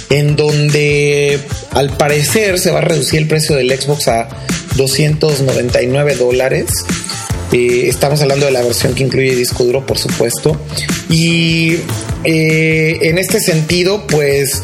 en 0.09 0.35
donde 0.35 1.39
al 1.71 1.97
parecer 1.97 2.59
se 2.59 2.71
va 2.71 2.79
a 2.79 2.81
reducir 2.81 3.19
el 3.19 3.27
precio 3.27 3.55
del 3.55 3.69
Xbox 3.69 4.07
a 4.07 4.29
299 4.75 6.15
dólares. 6.15 6.69
Eh, 7.51 7.85
estamos 7.87 8.21
hablando 8.21 8.45
de 8.45 8.51
la 8.51 8.61
versión 8.61 8.93
que 8.93 9.03
incluye 9.03 9.35
disco 9.35 9.63
duro, 9.63 9.85
por 9.85 9.97
supuesto. 9.97 10.59
Y 11.09 11.77
eh, 12.23 12.99
en 13.01 13.17
este 13.17 13.39
sentido, 13.39 14.05
pues 14.07 14.61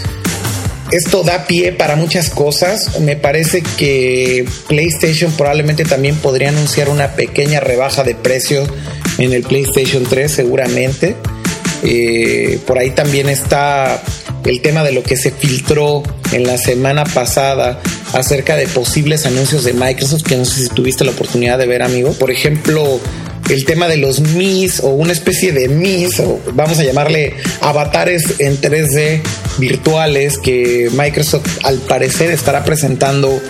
esto 0.94 1.24
da 1.24 1.48
pie 1.48 1.72
para 1.72 1.96
muchas 1.96 2.30
cosas. 2.30 3.00
Me 3.00 3.16
parece 3.16 3.62
que 3.62 4.46
PlayStation 4.68 5.32
probablemente 5.32 5.86
también 5.86 6.16
podría 6.16 6.50
anunciar 6.50 6.90
una 6.90 7.16
pequeña 7.16 7.60
rebaja 7.60 8.04
de 8.04 8.14
precio 8.14 8.64
en 9.18 9.34
el 9.34 9.42
PlayStation 9.42 10.04
3, 10.04 10.32
seguramente. 10.32 11.16
Eh, 11.84 12.60
por 12.68 12.78
ahí 12.78 12.92
también 12.92 13.28
está 13.28 14.02
el 14.46 14.62
tema 14.62 14.84
de 14.84 14.92
lo 14.92 15.04
que 15.04 15.18
se 15.18 15.32
filtró 15.32 16.04
en 16.32 16.44
la 16.44 16.58
semana 16.58 17.04
pasada 17.06 17.80
acerca 18.14 18.56
de 18.56 18.68
posibles 18.68 19.26
anuncios 19.26 19.64
de 19.64 19.74
Microsoft, 19.74 20.24
que 20.24 20.36
no 20.36 20.46
sé 20.46 20.64
si 20.64 20.70
tuviste 20.70 21.04
la 21.04 21.12
oportunidad 21.12 21.58
de 21.58 21.66
ver, 21.66 21.82
amigo. 21.82 22.14
Por 22.14 22.30
ejemplo, 22.30 23.00
el 23.50 23.66
tema 23.66 23.88
de 23.88 23.98
los 23.98 24.20
Mis 24.20 24.80
o 24.80 24.90
una 24.90 25.12
especie 25.12 25.52
de 25.52 25.68
Mis, 25.68 26.20
o 26.20 26.40
vamos 26.54 26.80
a 26.80 26.84
llamarle 26.84 27.36
avatares 27.62 28.40
en 28.40 28.60
3D 28.60 29.22
virtuales 29.58 30.38
que 30.38 30.90
Microsoft 30.92 31.60
al 31.64 31.80
parecer 31.80 32.32
estará 32.32 32.64
presentando 32.64 33.42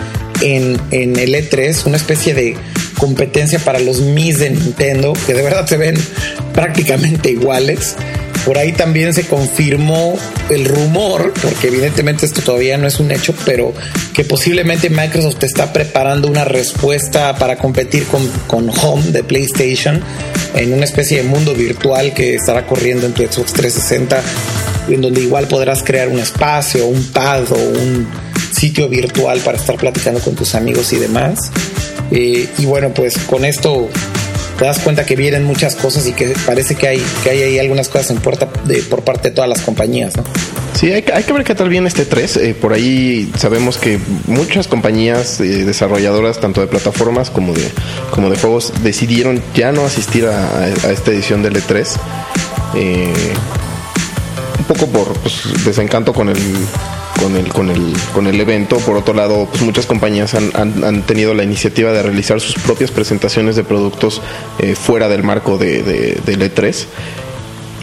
en, 0.42 0.80
en 0.92 1.18
el 1.18 1.34
E3, 1.36 1.86
una 1.86 1.98
especie 1.98 2.34
de 2.34 2.56
competencia 2.98 3.60
para 3.60 3.80
los 3.80 4.02
Mis 4.02 4.40
de 4.40 4.52
Nintendo, 4.52 5.14
que 5.26 5.34
de 5.34 5.42
verdad 5.42 5.68
se 5.68 5.78
ven 5.78 5.96
prácticamente 6.54 7.32
iguales. 7.32 7.96
Por 8.46 8.58
ahí 8.58 8.74
también 8.74 9.14
se 9.14 9.26
confirmó 9.26 10.18
el 10.50 10.66
rumor, 10.66 11.34
porque 11.42 11.68
evidentemente 11.68 12.26
esto 12.26 12.42
todavía 12.42 12.78
no 12.78 12.88
es 12.88 13.00
un 13.00 13.12
hecho, 13.12 13.34
pero 13.46 13.74
que 14.14 14.26
posiblemente 14.26 14.90
Microsoft 14.90 15.44
está 15.44 15.72
preparando 15.72 16.28
una 16.28 16.44
respuesta 16.44 17.36
para 17.38 17.58
competir 17.58 18.06
con, 18.06 18.28
con 18.48 18.70
Home 18.70 19.12
de 19.12 19.24
PlayStation 19.24 20.02
en 20.56 20.74
una 20.74 20.86
especie 20.86 21.18
de 21.18 21.24
mundo 21.24 21.54
virtual 21.54 22.14
que 22.14 22.36
estará 22.36 22.68
corriendo 22.68 23.06
en 23.06 23.14
tu 23.14 23.24
Xbox 23.24 23.54
360, 23.54 24.22
en 24.90 25.02
donde 25.02 25.22
igual 25.22 25.48
podrás 25.48 25.82
crear 25.82 26.10
un 26.10 26.20
espacio, 26.20 26.86
un 26.86 27.04
pad 27.12 27.52
o 27.52 27.56
un 27.56 28.08
sitio 28.54 28.90
virtual 28.90 29.40
para 29.40 29.58
estar 29.58 29.78
platicando 29.78 30.20
con 30.20 30.36
tus 30.36 30.54
amigos 30.56 30.92
y 30.94 30.98
demás. 30.98 31.52
Eh, 32.12 32.48
y 32.58 32.66
bueno, 32.66 32.94
pues 32.94 33.18
con 33.18 33.46
esto 33.46 33.90
te 34.64 34.68
das 34.68 34.80
cuenta 34.80 35.06
que 35.06 35.18
vienen 35.18 35.44
muchas 35.44 35.76
cosas 35.76 36.08
y 36.08 36.14
que 36.14 36.34
parece 36.46 36.76
que 36.76 36.88
hay, 36.88 37.04
que 37.22 37.32
hay 37.32 37.42
ahí 37.42 37.60
algunas 37.60 37.90
cosas 37.90 38.12
en 38.12 38.20
puerta 38.20 38.48
de, 38.64 38.78
por 38.84 39.04
parte 39.04 39.28
de 39.28 39.36
todas 39.36 39.50
las 39.50 39.60
compañías, 39.60 40.16
¿no? 40.16 40.24
Sí, 40.74 40.90
hay, 40.90 41.04
hay 41.14 41.24
que 41.26 41.34
ver 41.34 41.44
qué 41.44 41.54
tal 41.54 41.68
viene 41.68 41.90
este 41.90 42.06
3. 42.06 42.38
Eh, 42.38 42.56
por 42.56 42.72
ahí 42.72 43.30
sabemos 43.38 43.78
que 43.78 44.00
muchas 44.26 44.70
compañías 44.70 45.42
eh, 45.42 45.66
desarrolladoras, 45.66 46.40
tanto 46.40 46.62
de 46.62 46.68
plataformas 46.68 47.30
como 47.30 47.52
de, 47.52 47.70
como 48.12 48.30
de 48.30 48.38
juegos, 48.38 48.72
decidieron 48.82 49.44
ya 49.54 49.74
no 49.74 49.84
asistir 49.84 50.28
a, 50.28 50.64
a 50.64 50.92
esta 50.94 51.12
edición 51.12 51.44
del 51.44 51.56
E3. 51.56 52.00
Eh, 52.76 53.14
un 54.60 54.64
poco 54.64 54.88
por 54.88 55.14
pues, 55.20 55.66
desencanto 55.66 56.14
con 56.14 56.30
el 56.30 56.38
con 57.24 57.36
el 57.38 57.48
con 57.48 57.70
el 57.70 57.94
con 58.14 58.28
el 58.28 58.40
evento 58.42 58.78
por 58.80 58.98
otro 58.98 59.14
lado 59.14 59.48
pues 59.50 59.62
muchas 59.64 59.86
compañías 59.86 60.34
han, 60.34 60.52
han- 60.56 61.04
tenido 61.04 61.34
la 61.34 61.44
iniciativa 61.44 61.92
de 61.92 62.02
realizar 62.04 62.40
sus 62.42 62.56
propias 62.56 62.92
presentaciones 62.92 63.56
de 63.56 63.64
productos 63.64 64.22
eh, 64.60 64.76
fuera 64.76 65.08
del 65.08 65.24
marco 65.24 65.58
de, 65.58 65.82
de- 65.84 66.22
del 66.26 66.54
E3 66.54 66.86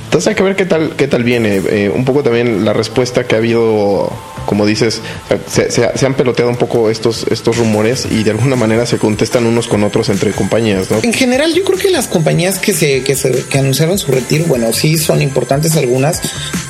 entonces 0.05 0.27
hay 0.29 0.35
que 0.35 0.43
ver 0.43 0.57
qué 0.57 0.67
tal, 0.67 0.97
qué 0.97 1.07
tal 1.07 1.23
viene. 1.23 1.63
Eh, 1.71 1.89
un 1.95 2.05
poco 2.05 2.25
también 2.25 2.65
la 2.65 2.73
respuesta 2.73 3.29
que 3.29 3.37
ha 3.37 3.39
habido, 3.39 4.13
como 4.45 4.67
dices, 4.67 5.01
se, 5.49 5.71
se- 5.71 5.97
se 5.97 6.05
han 6.07 6.15
peloteado 6.15 6.51
un 6.51 6.57
poco 6.57 6.91
estos, 6.91 7.25
estos 7.31 7.57
rumores 7.59 8.09
y 8.11 8.25
de 8.25 8.33
alguna 8.33 8.57
manera 8.57 8.87
se 8.87 8.99
contestan 8.99 9.47
unos 9.47 9.69
con 9.69 9.85
otros 9.85 10.09
entre 10.09 10.33
compañías, 10.33 10.91
¿no? 10.91 10.99
En 11.05 11.13
general, 11.13 11.55
yo 11.55 11.63
creo 11.63 11.79
que 11.79 11.91
las 11.91 12.09
compañías 12.09 12.59
que 12.59 12.73
se, 12.73 13.05
que 13.05 13.15
se 13.15 13.31
que 13.47 13.59
anunciaron 13.59 13.99
su 13.99 14.11
retiro, 14.11 14.47
bueno, 14.49 14.73
sí 14.73 14.99
son 14.99 15.23
importantes 15.23 15.77
algunas, 15.77 16.21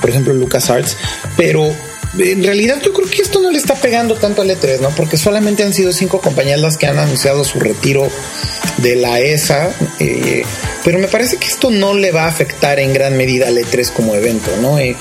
por 0.02 0.10
ejemplo 0.10 0.34
LucasArts, 0.34 0.98
pero 1.38 1.72
en 2.18 2.42
realidad 2.42 2.80
yo 2.82 2.92
creo 2.92 3.08
que 3.08 3.22
esto 3.22 3.40
no 3.40 3.50
le 3.50 3.58
está 3.58 3.74
pegando 3.74 4.16
tanto 4.16 4.42
al 4.42 4.50
E3, 4.50 4.80
¿no? 4.80 4.90
Porque 4.90 5.16
solamente 5.16 5.62
han 5.62 5.72
sido 5.72 5.92
cinco 5.92 6.20
compañías 6.20 6.60
las 6.60 6.76
que 6.76 6.86
han 6.86 6.98
anunciado 6.98 7.44
su 7.44 7.60
retiro 7.60 8.08
de 8.78 8.96
la 8.96 9.20
ESA, 9.20 9.70
eh, 10.00 10.42
pero 10.84 10.98
me 10.98 11.08
parece 11.08 11.36
que 11.36 11.46
esto 11.46 11.70
no 11.70 11.94
le 11.94 12.10
va 12.10 12.24
a 12.24 12.28
afectar 12.28 12.80
en 12.80 12.92
gran 12.92 13.16
medida 13.16 13.48
al 13.48 13.56
E3 13.56 13.92
como 13.92 14.14
evento, 14.14 14.50
¿no? 14.60 14.78
Eh, 14.78 14.96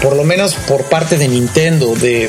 por 0.00 0.14
lo 0.16 0.24
menos 0.24 0.54
por 0.54 0.84
parte 0.84 1.18
de 1.18 1.28
Nintendo, 1.28 1.94
de, 1.94 2.28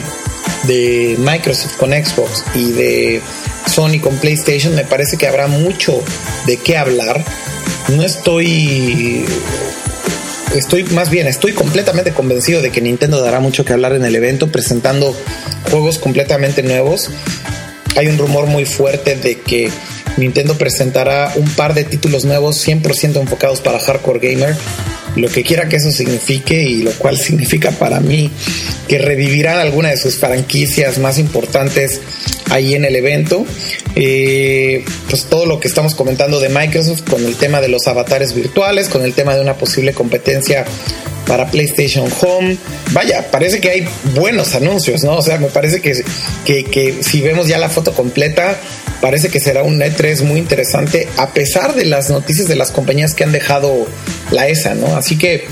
de 0.64 1.16
Microsoft 1.20 1.78
con 1.78 1.92
Xbox 1.92 2.44
y 2.56 2.72
de 2.72 3.22
Sony 3.68 4.00
con 4.02 4.18
PlayStation, 4.18 4.74
me 4.76 4.86
parece 4.86 5.18
que 5.18 5.28
habrá 5.28 5.48
mucho 5.48 6.02
de 6.46 6.58
qué 6.58 6.78
hablar. 6.78 7.24
No 7.90 8.04
estoy 8.04 9.26
estoy 10.54 10.84
más 10.86 11.10
bien, 11.10 11.28
estoy 11.28 11.54
completamente 11.54 12.12
convencido 12.12 12.62
de 12.62 12.72
que 12.72 12.82
Nintendo 12.82 13.22
dará 13.22 13.40
mucho 13.40 13.66
que 13.66 13.74
hablar 13.74 13.94
en 13.94 14.06
el 14.06 14.16
evento 14.16 14.52
presentando 14.52 15.16
juegos 15.70 16.00
completamente 16.00 16.64
nuevos. 16.64 17.10
Hay 17.96 18.08
un 18.08 18.18
rumor 18.18 18.48
muy 18.48 18.66
fuerte 18.66 19.16
de 19.16 19.40
que 19.40 19.70
Nintendo 20.18 20.56
presentará 20.58 21.32
un 21.36 21.50
par 21.50 21.74
de 21.74 21.84
títulos 21.84 22.26
nuevos 22.26 22.68
100% 22.68 23.20
enfocados 23.20 23.62
para 23.62 23.80
hardcore 23.80 24.20
gamer, 24.20 24.56
lo 25.16 25.30
que 25.30 25.44
quiera 25.44 25.70
que 25.70 25.78
eso 25.78 25.92
signifique 25.92 26.62
y 26.62 26.84
lo 26.84 26.92
cual 26.92 27.18
significa 27.18 27.72
para 27.72 28.00
mí 28.00 28.32
que 28.88 28.98
revivirán 28.98 29.60
alguna 29.60 29.90
de 29.90 29.98
sus 29.98 30.18
franquicias 30.18 30.98
más 30.98 31.18
importantes 31.18 32.02
ahí 32.54 32.76
en 32.76 32.86
el 32.86 32.96
evento. 32.96 33.46
Eh, 33.96 34.86
pues 35.10 35.26
todo 35.26 35.46
lo 35.46 35.60
que 35.60 35.68
estamos 35.68 35.96
comentando 35.96 36.40
de 36.40 36.50
Microsoft 36.50 37.02
con 37.10 37.26
el 37.26 37.36
tema 37.36 37.62
de 37.62 37.68
los 37.68 37.88
avatares 37.88 38.34
virtuales, 38.34 38.90
con 38.90 39.04
el 39.04 39.14
tema 39.14 39.36
de 39.36 39.42
una 39.42 39.56
posible 39.56 39.94
competencia 39.94 40.66
para 41.28 41.50
PlayStation 41.50 42.08
Home. 42.22 42.58
Vaya, 42.92 43.32
parece 43.32 43.60
que 43.60 43.70
hay 43.70 43.88
buenos 44.14 44.56
anuncios, 44.56 45.04
¿no? 45.04 45.18
O 45.18 45.22
sea, 45.22 45.38
me 45.40 45.48
parece 45.48 45.82
que, 45.82 46.04
que, 46.46 46.64
que 46.66 47.02
si 47.02 47.22
vemos 47.22 47.48
ya 47.48 47.58
la 47.58 47.70
foto 47.70 47.94
completa, 47.94 48.58
parece 49.02 49.30
que 49.30 49.40
será 49.40 49.64
un 49.64 49.80
E3 49.80 50.22
muy 50.22 50.40
interesante, 50.40 51.08
a 51.18 51.34
pesar 51.34 51.76
de 51.76 51.86
las 51.86 52.10
noticias 52.10 52.48
de 52.48 52.56
las 52.56 52.72
compañías 52.72 53.14
que 53.14 53.24
han 53.24 53.32
dejado 53.32 53.88
la 54.32 54.48
ESA, 54.48 54.76
¿no? 54.76 54.96
Así 54.96 55.18
que, 55.18 55.46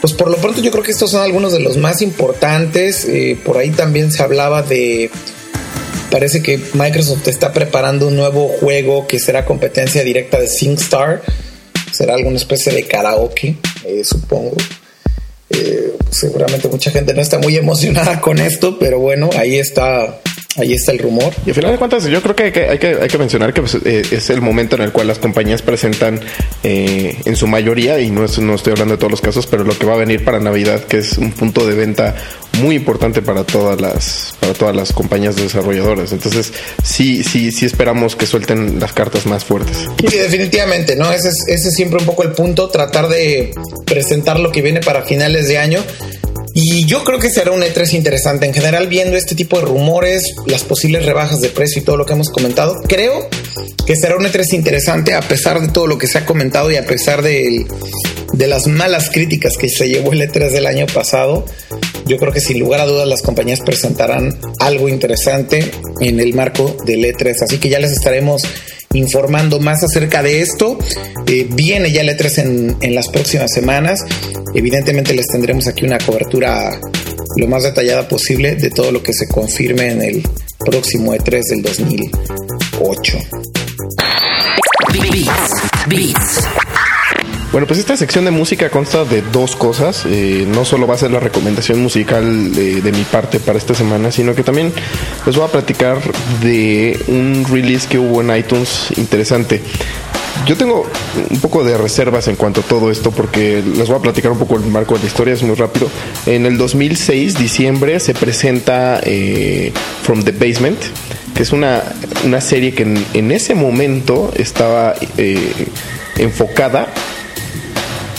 pues 0.00 0.14
por 0.14 0.30
lo 0.30 0.38
pronto 0.38 0.62
yo 0.62 0.70
creo 0.70 0.82
que 0.82 0.92
estos 0.92 1.10
son 1.10 1.22
algunos 1.22 1.52
de 1.52 1.60
los 1.60 1.76
más 1.76 2.02
importantes. 2.02 3.04
Eh, 3.04 3.38
por 3.44 3.58
ahí 3.58 3.70
también 3.70 4.10
se 4.10 4.22
hablaba 4.22 4.62
de... 4.62 5.10
Parece 6.10 6.42
que 6.42 6.58
Microsoft 6.74 7.26
está 7.28 7.52
preparando 7.52 8.08
un 8.08 8.16
nuevo 8.16 8.48
juego 8.48 9.06
que 9.06 9.18
será 9.18 9.44
competencia 9.44 10.02
directa 10.04 10.38
de 10.40 10.48
SingStar. 10.48 11.22
Será 11.92 12.14
alguna 12.14 12.36
especie 12.36 12.72
de 12.72 12.84
karaoke, 12.86 13.56
eh, 13.84 14.02
supongo. 14.04 14.56
Eh, 15.50 15.92
seguramente 16.10 16.68
mucha 16.68 16.90
gente 16.92 17.12
no 17.12 17.20
está 17.20 17.38
muy 17.38 17.56
emocionada 17.56 18.20
con 18.20 18.38
esto, 18.38 18.78
pero 18.78 19.00
bueno, 19.00 19.30
ahí 19.36 19.58
está, 19.58 20.20
ahí 20.56 20.72
está 20.74 20.92
el 20.92 21.00
rumor. 21.00 21.32
Y 21.44 21.48
al 21.50 21.54
final 21.56 21.72
de 21.72 21.78
cuentas, 21.78 22.04
yo 22.04 22.22
creo 22.22 22.36
que 22.36 22.42
hay 22.44 22.52
que, 22.52 22.68
hay 22.68 22.78
que, 22.78 22.86
hay 23.02 23.08
que 23.08 23.18
mencionar 23.18 23.52
que 23.52 23.60
pues, 23.62 23.76
eh, 23.84 24.02
es 24.12 24.30
el 24.30 24.40
momento 24.40 24.76
en 24.76 24.82
el 24.82 24.92
cual 24.92 25.08
las 25.08 25.18
compañías 25.18 25.60
presentan 25.62 26.20
eh, 26.62 27.16
en 27.24 27.34
su 27.34 27.48
mayoría, 27.48 27.98
y 28.00 28.10
no, 28.10 28.24
es- 28.24 28.38
no 28.38 28.54
estoy 28.54 28.72
hablando 28.72 28.94
de 28.94 28.98
todos 28.98 29.10
los 29.10 29.20
casos, 29.20 29.48
pero 29.48 29.64
lo 29.64 29.76
que 29.76 29.86
va 29.86 29.94
a 29.94 29.98
venir 29.98 30.24
para 30.24 30.38
Navidad, 30.38 30.84
que 30.84 30.98
es 30.98 31.18
un 31.18 31.32
punto 31.32 31.66
de 31.66 31.74
venta 31.74 32.14
muy 32.58 32.76
importante 32.76 33.22
para 33.22 33.44
todas 33.44 33.80
las 33.80 34.34
para 34.40 34.52
todas 34.52 34.76
las 34.76 34.92
compañías 34.92 35.36
desarrolladoras. 35.36 36.12
Entonces, 36.12 36.52
sí 36.82 37.22
sí 37.24 37.52
sí 37.52 37.66
esperamos 37.66 38.16
que 38.16 38.26
suelten 38.26 38.80
las 38.80 38.92
cartas 38.92 39.26
más 39.26 39.44
fuertes. 39.44 39.76
Sí, 40.08 40.16
definitivamente, 40.16 40.96
¿no? 40.96 41.10
Ese 41.12 41.28
es, 41.28 41.36
ese 41.48 41.68
es 41.68 41.74
siempre 41.74 41.98
un 42.00 42.06
poco 42.06 42.22
el 42.22 42.32
punto, 42.32 42.68
tratar 42.68 43.08
de 43.08 43.52
presentar 43.86 44.38
lo 44.38 44.52
que 44.52 44.62
viene 44.62 44.80
para 44.80 45.02
finales 45.02 45.48
de 45.48 45.58
año. 45.58 45.82
Y 46.52 46.84
yo 46.84 47.04
creo 47.04 47.20
que 47.20 47.30
será 47.30 47.52
un 47.52 47.62
E3 47.62 47.94
interesante. 47.94 48.44
En 48.44 48.52
general, 48.52 48.88
viendo 48.88 49.16
este 49.16 49.34
tipo 49.34 49.58
de 49.58 49.66
rumores, 49.66 50.24
las 50.46 50.64
posibles 50.64 51.06
rebajas 51.06 51.40
de 51.40 51.48
precio 51.48 51.80
y 51.80 51.84
todo 51.84 51.96
lo 51.96 52.06
que 52.06 52.14
hemos 52.14 52.28
comentado, 52.28 52.76
creo 52.88 53.28
que 53.86 53.94
será 53.96 54.16
un 54.16 54.24
E3 54.24 54.54
interesante 54.54 55.14
a 55.14 55.20
pesar 55.20 55.60
de 55.60 55.68
todo 55.68 55.86
lo 55.86 55.96
que 55.96 56.08
se 56.08 56.18
ha 56.18 56.26
comentado 56.26 56.70
y 56.70 56.76
a 56.76 56.84
pesar 56.84 57.22
de, 57.22 57.66
de 58.32 58.46
las 58.46 58.66
malas 58.66 59.10
críticas 59.10 59.56
que 59.56 59.68
se 59.68 59.88
llevó 59.88 60.12
el 60.12 60.22
E3 60.22 60.50
del 60.50 60.66
año 60.66 60.86
pasado. 60.86 61.44
Yo 62.06 62.16
creo 62.18 62.32
que 62.32 62.40
sin 62.40 62.58
lugar 62.58 62.80
a 62.80 62.86
dudas 62.86 63.06
las 63.06 63.22
compañías 63.22 63.60
presentarán 63.60 64.38
algo 64.58 64.88
interesante 64.88 65.70
en 66.00 66.20
el 66.20 66.34
marco 66.34 66.76
del 66.84 67.04
E3. 67.04 67.42
Así 67.42 67.58
que 67.58 67.68
ya 67.68 67.78
les 67.78 67.92
estaremos 67.92 68.42
informando 68.92 69.60
más 69.60 69.82
acerca 69.82 70.22
de 70.22 70.40
esto. 70.40 70.78
Eh, 71.26 71.46
viene 71.50 71.92
ya 71.92 72.02
el 72.02 72.08
E3 72.08 72.38
en, 72.38 72.76
en 72.80 72.94
las 72.94 73.08
próximas 73.08 73.52
semanas. 73.52 74.00
Evidentemente 74.54 75.14
les 75.14 75.26
tendremos 75.26 75.66
aquí 75.66 75.84
una 75.84 75.98
cobertura 75.98 76.80
lo 77.36 77.46
más 77.46 77.62
detallada 77.62 78.08
posible 78.08 78.56
de 78.56 78.70
todo 78.70 78.90
lo 78.92 79.02
que 79.02 79.12
se 79.12 79.28
confirme 79.28 79.90
en 79.92 80.02
el 80.02 80.22
próximo 80.58 81.14
E3 81.14 81.42
del 81.48 81.62
2008. 81.62 83.18
Beats, 84.92 85.52
beats. 85.86 86.69
Bueno, 87.52 87.66
pues 87.66 87.80
esta 87.80 87.96
sección 87.96 88.24
de 88.24 88.30
música 88.30 88.70
consta 88.70 89.04
de 89.04 89.22
dos 89.22 89.56
cosas. 89.56 90.04
Eh, 90.06 90.46
no 90.46 90.64
solo 90.64 90.86
va 90.86 90.94
a 90.94 90.98
ser 90.98 91.10
la 91.10 91.18
recomendación 91.18 91.82
musical 91.82 92.54
de, 92.54 92.92
mi 92.92 93.02
parte 93.02 93.40
para 93.40 93.58
esta 93.58 93.74
semana, 93.74 94.12
sino 94.12 94.36
que 94.36 94.44
también 94.44 94.72
les 95.26 95.34
voy 95.34 95.44
a 95.44 95.48
platicar 95.48 95.98
de 96.42 96.96
un 97.08 97.44
release 97.50 97.88
que 97.88 97.98
hubo 97.98 98.20
en 98.20 98.36
iTunes 98.36 98.92
interesante. 98.96 99.60
Yo 100.46 100.56
tengo 100.56 100.86
un 101.28 101.40
poco 101.40 101.64
de 101.64 101.76
reservas 101.76 102.28
en 102.28 102.36
cuanto 102.36 102.60
a 102.60 102.64
todo 102.64 102.88
esto 102.88 103.10
porque 103.10 103.60
les 103.62 103.88
voy 103.88 103.98
a 103.98 104.02
platicar 104.02 104.30
un 104.30 104.38
poco 104.38 104.54
el 104.54 104.62
marco 104.66 104.94
de 104.94 105.00
la 105.00 105.06
historia, 105.06 105.34
es 105.34 105.42
muy 105.42 105.56
rápido. 105.56 105.88
En 106.26 106.46
el 106.46 106.56
2006, 106.56 107.36
diciembre, 107.36 107.98
se 107.98 108.14
presenta 108.14 109.00
eh, 109.02 109.72
From 110.04 110.22
the 110.22 110.30
Basement, 110.30 110.78
que 111.34 111.42
es 111.42 111.50
una, 111.52 111.82
una 112.24 112.40
serie 112.40 112.74
que 112.74 112.84
en, 112.84 113.04
en 113.12 113.32
ese 113.32 113.56
momento 113.56 114.32
estaba 114.36 114.94
eh, 115.18 115.52
enfocada 116.16 116.86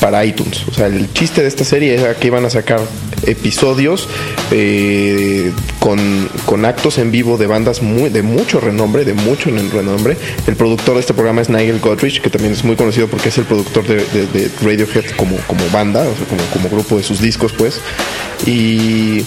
para 0.01 0.25
iTunes. 0.25 0.65
O 0.67 0.73
sea, 0.73 0.87
el 0.87 1.13
chiste 1.13 1.41
de 1.41 1.47
esta 1.47 1.63
serie 1.63 1.93
era 1.93 2.15
que 2.15 2.27
iban 2.27 2.43
a 2.43 2.49
sacar 2.49 2.81
episodios 3.25 4.09
eh, 4.51 5.51
con, 5.79 5.99
con 6.45 6.65
actos 6.65 6.97
en 6.97 7.11
vivo 7.11 7.37
de 7.37 7.47
bandas 7.47 7.79
de 7.81 8.21
mucho 8.23 8.59
renombre, 8.59 9.05
de 9.05 9.13
mucho 9.13 9.49
renombre. 9.51 10.17
El 10.47 10.55
productor 10.55 10.95
de 10.95 10.99
este 11.01 11.13
programa 11.13 11.41
es 11.41 11.49
Nigel 11.49 11.79
Godrich, 11.79 12.19
que 12.21 12.29
también 12.29 12.51
es 12.53 12.63
muy 12.63 12.75
conocido 12.75 13.07
porque 13.07 13.29
es 13.29 13.37
el 13.37 13.45
productor 13.45 13.85
de, 13.87 13.95
de- 14.05 14.27
de 14.27 14.51
Radiohead 14.61 15.05
como, 15.15 15.37
como 15.47 15.61
banda, 15.71 16.01
o 16.01 16.13
como, 16.25 16.41
como 16.51 16.69
grupo 16.69 16.97
de 16.97 17.03
sus 17.03 17.21
discos, 17.21 17.53
pues. 17.53 17.79
Y 18.45 19.23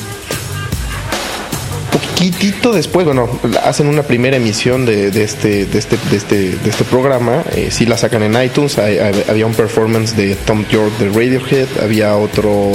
poquitito 1.94 2.72
después, 2.72 3.06
bueno, 3.06 3.28
hacen 3.62 3.86
una 3.86 4.02
primera 4.02 4.36
emisión 4.36 4.84
de, 4.84 5.08
este, 5.08 5.64
de, 5.64 5.78
este, 5.78 5.96
de, 6.10 6.16
este, 6.16 6.36
de 6.50 6.70
este 6.70 6.84
programa. 6.84 7.44
Eh, 7.54 7.68
sí 7.70 7.86
la 7.86 7.96
sacan 7.96 8.22
en 8.22 8.42
iTunes. 8.42 8.78
Había 8.78 9.46
un 9.46 9.54
performance 9.54 10.16
de 10.16 10.34
Tom 10.34 10.66
York 10.68 10.92
de 10.98 11.08
Radiohead. 11.08 11.68
Había 11.82 12.16
otro 12.16 12.72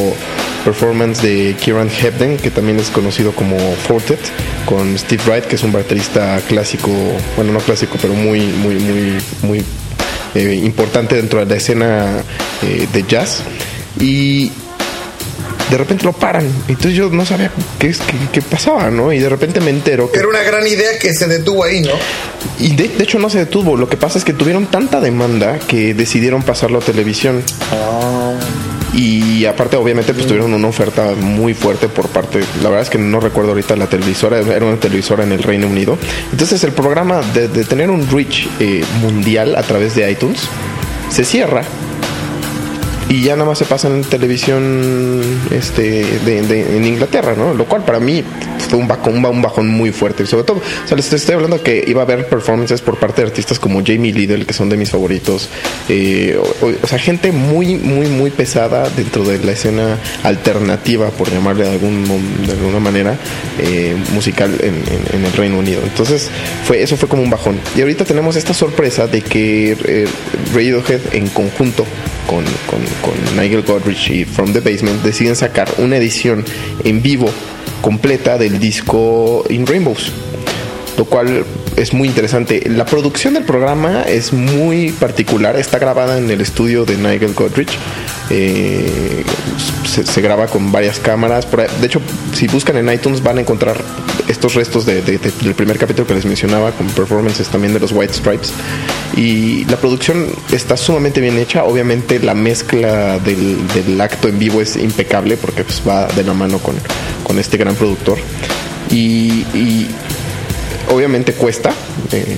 performance 0.63 1.21
de 1.21 1.55
Kieran 1.59 1.89
Hebden, 1.89 2.37
que 2.37 2.49
también 2.49 2.79
es 2.79 2.89
conocido 2.89 3.33
como 3.33 3.57
Fortet, 3.57 4.19
con 4.65 4.97
Steve 4.97 5.23
Wright, 5.25 5.45
que 5.45 5.55
es 5.55 5.63
un 5.63 5.71
baterista 5.71 6.39
clásico, 6.47 6.89
bueno, 7.35 7.51
no 7.51 7.59
clásico, 7.59 7.97
pero 8.01 8.13
muy, 8.13 8.41
muy, 8.41 8.75
muy, 8.75 9.17
muy 9.41 9.65
eh, 10.35 10.55
importante 10.63 11.15
dentro 11.15 11.39
de 11.39 11.45
la 11.45 11.55
escena 11.55 12.23
eh, 12.63 12.87
de 12.91 13.03
jazz. 13.03 13.43
Y 13.99 14.51
de 15.69 15.77
repente 15.77 16.03
lo 16.05 16.13
paran. 16.13 16.45
Entonces 16.67 16.93
yo 16.93 17.09
no 17.09 17.25
sabía 17.25 17.51
qué, 17.77 17.87
es- 17.89 17.99
qué, 17.99 18.15
qué 18.31 18.41
pasaba, 18.41 18.89
¿no? 18.89 19.11
Y 19.13 19.19
de 19.19 19.29
repente 19.29 19.59
me 19.61 19.69
entero 19.69 20.11
que... 20.11 20.19
Era 20.19 20.27
una 20.27 20.41
gran 20.43 20.65
idea 20.65 20.97
que 20.99 21.13
se 21.13 21.27
detuvo 21.27 21.63
ahí, 21.63 21.81
¿no? 21.81 21.91
Y 22.59 22.75
de, 22.75 22.87
de 22.89 23.03
hecho 23.03 23.19
no 23.19 23.29
se 23.29 23.39
detuvo. 23.39 23.77
Lo 23.77 23.87
que 23.89 23.97
pasa 23.97 24.17
es 24.17 24.25
que 24.25 24.33
tuvieron 24.33 24.67
tanta 24.67 24.99
demanda 24.99 25.59
que 25.59 25.93
decidieron 25.93 26.41
pasarlo 26.43 26.79
a 26.79 26.81
televisión. 26.81 27.43
Y 28.93 29.45
aparte, 29.45 29.77
obviamente, 29.77 30.13
pues 30.13 30.25
tuvieron 30.25 30.51
una 30.53 30.67
oferta 30.67 31.13
muy 31.19 31.53
fuerte 31.53 31.87
por 31.87 32.07
parte. 32.09 32.39
La 32.63 32.69
verdad 32.69 32.81
es 32.81 32.89
que 32.89 32.97
no 32.97 33.19
recuerdo 33.19 33.51
ahorita 33.51 33.75
la 33.75 33.87
televisora, 33.87 34.39
era 34.39 34.65
una 34.65 34.77
televisora 34.79 35.23
en 35.23 35.31
el 35.31 35.43
Reino 35.43 35.67
Unido. 35.67 35.97
Entonces, 36.31 36.63
el 36.63 36.71
programa 36.71 37.21
de, 37.33 37.47
de 37.47 37.63
tener 37.65 37.89
un 37.91 38.09
reach 38.09 38.47
eh, 38.59 38.83
mundial 39.01 39.55
a 39.55 39.61
través 39.63 39.95
de 39.95 40.09
iTunes 40.11 40.39
se 41.11 41.23
cierra 41.23 41.63
y 43.09 43.23
ya 43.23 43.35
nada 43.35 43.49
más 43.49 43.57
se 43.57 43.65
pasa 43.65 43.87
en 43.87 44.03
televisión 44.03 45.23
este 45.51 46.03
de- 46.25 46.77
en 46.77 46.85
Inglaterra, 46.85 47.33
¿no? 47.35 47.53
Lo 47.53 47.65
cual 47.65 47.83
para 47.83 47.99
mí 47.99 48.23
fue 48.69 48.79
un 48.79 48.87
bajón, 48.87 49.25
un 49.25 49.41
bajón 49.41 49.67
muy 49.67 49.91
fuerte. 49.91 50.25
Sobre 50.25 50.43
todo, 50.43 50.57
o 50.57 50.87
sea, 50.87 50.95
les 50.95 51.11
estoy 51.11 51.35
hablando 51.35 51.61
que 51.61 51.83
iba 51.87 52.01
a 52.01 52.05
haber 52.05 52.27
performances 52.27 52.81
por 52.81 52.97
parte 52.97 53.21
de 53.21 53.27
artistas 53.27 53.59
como 53.59 53.83
Jamie 53.85 54.13
Liddell, 54.13 54.45
que 54.45 54.53
son 54.53 54.69
de 54.69 54.77
mis 54.77 54.89
favoritos. 54.89 55.49
eh, 55.89 56.39
o, 56.83 56.87
sea, 56.87 56.99
gente 56.99 57.31
muy, 57.31 57.75
muy, 57.75 58.07
muy 58.07 58.29
pesada 58.29 58.89
dentro 58.89 59.23
de 59.23 59.39
la 59.39 59.51
escena 59.51 59.97
alternativa, 60.23 61.09
por 61.09 61.31
llamarle 61.31 61.65
de, 61.65 61.71
algún, 61.71 62.05
de 62.45 62.53
alguna 62.53 62.79
manera, 62.79 63.17
eh, 63.59 63.95
musical 64.13 64.53
en 64.61 65.25
el 65.25 65.33
Reino 65.33 65.57
Unido. 65.57 65.81
Entonces, 65.83 66.29
fue, 66.65 66.81
eso 66.81 66.97
fue 66.97 67.09
como 67.09 67.23
un 67.23 67.29
bajón. 67.29 67.59
Y 67.75 67.81
ahorita 67.81 68.05
tenemos 68.05 68.35
esta 68.35 68.53
sorpresa 68.53 69.07
de 69.07 69.21
que 69.21 69.77
eh, 69.85 70.07
Radiohead 70.53 71.13
en 71.13 71.27
conjunto 71.27 71.85
con, 72.27 72.43
con, 72.67 72.79
con 73.01 73.41
Nigel 73.41 73.63
Godrich 73.63 74.09
y 74.09 74.25
From 74.25 74.53
the 74.53 74.59
Basement 74.59 75.01
deciden 75.03 75.35
sacar 75.35 75.67
una 75.77 75.97
edición 75.97 76.45
en 76.83 77.01
vivo 77.01 77.29
completa 77.81 78.37
del 78.37 78.57
disco 78.59 79.43
In 79.49 79.65
Rainbows 79.65 80.11
lo 80.99 81.05
cual 81.05 81.45
es 81.77 81.93
muy 81.93 82.09
interesante. 82.09 82.61
La 82.69 82.85
producción 82.85 83.33
del 83.33 83.43
programa 83.45 84.03
es 84.03 84.33
muy 84.33 84.91
particular, 84.91 85.55
está 85.55 85.79
grabada 85.79 86.17
en 86.17 86.29
el 86.29 86.41
estudio 86.41 86.83
de 86.83 86.97
Nigel 86.97 87.33
Godrich. 87.33 87.69
Eh, 88.29 89.23
se, 89.87 90.05
se 90.05 90.21
graba 90.21 90.47
con 90.47 90.73
varias 90.73 90.99
cámaras. 90.99 91.47
De 91.79 91.87
hecho, 91.87 92.01
si 92.33 92.47
buscan 92.47 92.75
en 92.77 92.91
iTunes 92.93 93.23
van 93.23 93.37
a 93.37 93.41
encontrar 93.41 93.77
estos 94.27 94.55
restos 94.55 94.85
de- 94.85 95.01
de- 95.01 95.17
de- 95.19 95.31
del 95.41 95.55
primer 95.55 95.77
capítulo 95.79 96.05
que 96.05 96.15
les 96.15 96.25
mencionaba, 96.25 96.71
con 96.73 96.85
performances 96.87 97.47
también 97.47 97.73
de 97.73 97.79
los 97.79 97.93
White 97.93 98.13
Stripes. 98.13 98.51
Y 99.15 99.63
la 99.65 99.77
producción 99.77 100.27
está 100.51 100.75
sumamente 100.75 101.21
bien 101.21 101.37
hecha. 101.37 101.63
Obviamente 101.63 102.19
la 102.19 102.33
mezcla 102.35 103.19
del, 103.19 103.57
del 103.69 103.99
acto 104.01 104.27
en 104.27 104.37
vivo 104.37 104.59
es 104.61 104.75
impecable 104.75 105.37
porque 105.37 105.63
pues, 105.63 105.81
va 105.87 106.07
de 106.07 106.23
la 106.23 106.33
mano 106.33 106.57
con, 106.59 106.75
con 107.23 107.39
este 107.39 107.55
gran 107.55 107.75
productor. 107.75 108.17
Y, 108.91 109.45
y 109.53 109.87
obviamente 110.89 111.33
cuesta. 111.33 111.71
eh, 112.11 112.37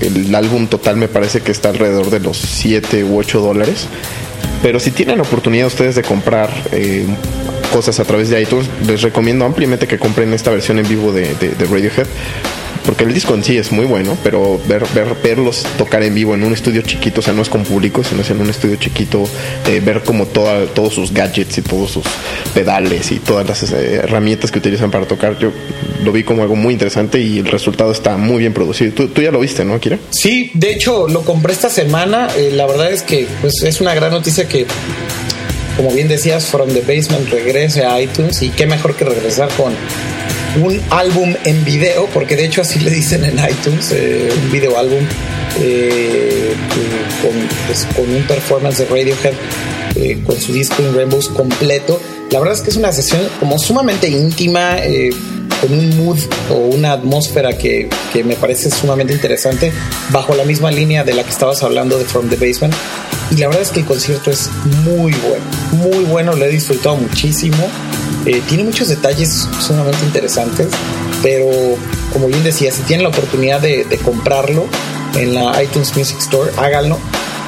el 0.00 0.34
álbum 0.34 0.66
total 0.66 0.96
me 0.96 1.08
parece 1.08 1.40
que 1.40 1.52
está 1.52 1.68
alrededor 1.68 2.10
de 2.10 2.20
los 2.20 2.36
7 2.36 3.04
u 3.04 3.18
8 3.18 3.40
dólares. 3.40 3.86
Pero 4.62 4.80
si 4.80 4.90
tienen 4.90 5.20
oportunidad 5.20 5.66
ustedes 5.66 5.94
de 5.94 6.02
comprar 6.02 6.50
eh, 6.72 7.06
cosas 7.72 7.98
a 8.00 8.04
través 8.04 8.28
de 8.28 8.40
iTunes, 8.40 8.68
les 8.86 9.02
recomiendo 9.02 9.44
ampliamente 9.44 9.86
que 9.86 9.98
compren 9.98 10.32
esta 10.34 10.50
versión 10.50 10.78
en 10.78 10.88
vivo 10.88 11.12
de 11.12 11.34
Radiohead. 11.58 12.06
Porque 12.84 13.04
el 13.04 13.14
disco 13.14 13.34
en 13.34 13.44
sí 13.44 13.56
es 13.56 13.70
muy 13.70 13.86
bueno, 13.86 14.16
pero 14.22 14.60
ver, 14.66 14.84
ver, 14.94 15.16
verlos 15.22 15.64
tocar 15.78 16.02
en 16.02 16.14
vivo 16.14 16.34
en 16.34 16.42
un 16.42 16.52
estudio 16.52 16.82
chiquito, 16.82 17.20
o 17.20 17.22
sea, 17.22 17.32
no 17.32 17.42
es 17.42 17.48
con 17.48 17.64
público, 17.64 18.02
sino 18.02 18.22
es 18.22 18.30
en 18.30 18.40
un 18.40 18.50
estudio 18.50 18.76
chiquito, 18.76 19.24
eh, 19.68 19.80
ver 19.84 20.02
como 20.02 20.26
toda, 20.26 20.66
todos 20.66 20.94
sus 20.94 21.12
gadgets 21.12 21.58
y 21.58 21.62
todos 21.62 21.92
sus 21.92 22.04
pedales 22.54 23.12
y 23.12 23.18
todas 23.18 23.48
las 23.48 23.62
eh, 23.72 23.94
herramientas 24.02 24.50
que 24.50 24.58
utilizan 24.58 24.90
para 24.90 25.06
tocar, 25.06 25.38
yo 25.38 25.52
lo 26.02 26.12
vi 26.12 26.24
como 26.24 26.42
algo 26.42 26.56
muy 26.56 26.72
interesante 26.72 27.20
y 27.20 27.38
el 27.38 27.46
resultado 27.46 27.92
está 27.92 28.16
muy 28.16 28.38
bien 28.38 28.52
producido. 28.52 28.92
Tú, 28.92 29.22
ya 29.22 29.30
lo 29.30 29.40
viste, 29.40 29.64
¿no, 29.64 29.78
Kira? 29.78 29.98
Sí, 30.10 30.50
de 30.54 30.72
hecho 30.72 31.08
lo 31.08 31.22
compré 31.22 31.52
esta 31.52 31.70
semana. 31.70 32.28
Eh, 32.36 32.50
la 32.52 32.66
verdad 32.66 32.90
es 32.90 33.02
que 33.02 33.26
pues, 33.40 33.62
es 33.62 33.80
una 33.80 33.94
gran 33.94 34.10
noticia 34.10 34.48
que, 34.48 34.66
como 35.76 35.92
bien 35.92 36.08
decías, 36.08 36.46
From 36.46 36.68
the 36.68 36.80
Basement 36.80 37.28
regrese 37.30 37.84
a 37.84 38.00
iTunes 38.00 38.42
y 38.42 38.50
qué 38.50 38.66
mejor 38.66 38.94
que 38.94 39.04
regresar 39.04 39.48
con 39.50 39.72
un 40.60 40.80
álbum 40.90 41.34
en 41.44 41.64
video, 41.64 42.06
porque 42.12 42.36
de 42.36 42.44
hecho 42.44 42.60
así 42.60 42.78
le 42.80 42.90
dicen 42.90 43.24
en 43.24 43.38
iTunes, 43.38 43.90
eh, 43.92 44.28
un 44.44 44.50
video 44.50 44.78
álbum 44.78 45.00
eh, 45.60 46.54
con, 47.22 47.32
pues, 47.66 47.86
con 47.96 48.14
un 48.14 48.22
performance 48.24 48.78
de 48.78 48.84
Radiohead 48.86 49.34
eh, 49.94 50.22
con 50.26 50.38
su 50.40 50.52
disco 50.52 50.82
In 50.82 50.94
Rainbows 50.94 51.28
completo. 51.28 52.00
La 52.30 52.38
verdad 52.38 52.54
es 52.54 52.62
que 52.62 52.70
es 52.70 52.76
una 52.76 52.92
sesión 52.92 53.20
como 53.40 53.58
sumamente 53.58 54.08
íntima, 54.08 54.76
con 55.60 55.78
un 55.78 55.96
mood 55.96 56.18
o 56.50 56.54
una 56.54 56.92
atmósfera 56.92 57.56
que, 57.56 57.88
que 58.12 58.24
me 58.24 58.36
parece 58.36 58.70
sumamente 58.70 59.12
interesante, 59.12 59.70
bajo 60.10 60.34
la 60.34 60.44
misma 60.44 60.70
línea 60.70 61.04
de 61.04 61.12
la 61.14 61.24
que 61.24 61.30
estabas 61.30 61.62
hablando 61.62 61.98
de 61.98 62.04
From 62.04 62.28
the 62.28 62.36
Basement. 62.36 62.74
Y 63.30 63.36
la 63.36 63.48
verdad 63.48 63.62
es 63.62 63.70
que 63.70 63.80
el 63.80 63.86
concierto 63.86 64.30
es 64.30 64.50
muy 64.84 65.12
bueno, 65.12 65.44
muy 65.72 66.04
bueno, 66.04 66.34
lo 66.34 66.44
he 66.44 66.48
disfrutado 66.48 66.96
muchísimo. 66.96 67.68
Eh, 68.26 68.42
tiene 68.48 68.64
muchos 68.64 68.88
detalles 68.88 69.48
sumamente 69.60 70.04
interesantes, 70.04 70.68
pero 71.22 71.48
como 72.12 72.28
bien 72.28 72.44
decía, 72.44 72.70
si 72.70 72.82
tienen 72.82 73.04
la 73.04 73.08
oportunidad 73.08 73.60
de, 73.60 73.84
comprarlo 74.04 74.66
en 75.14 75.34
la 75.34 75.62
iTunes 75.62 75.96
Music 75.96 76.18
Store, 76.18 76.50
háganlo. 76.56 76.98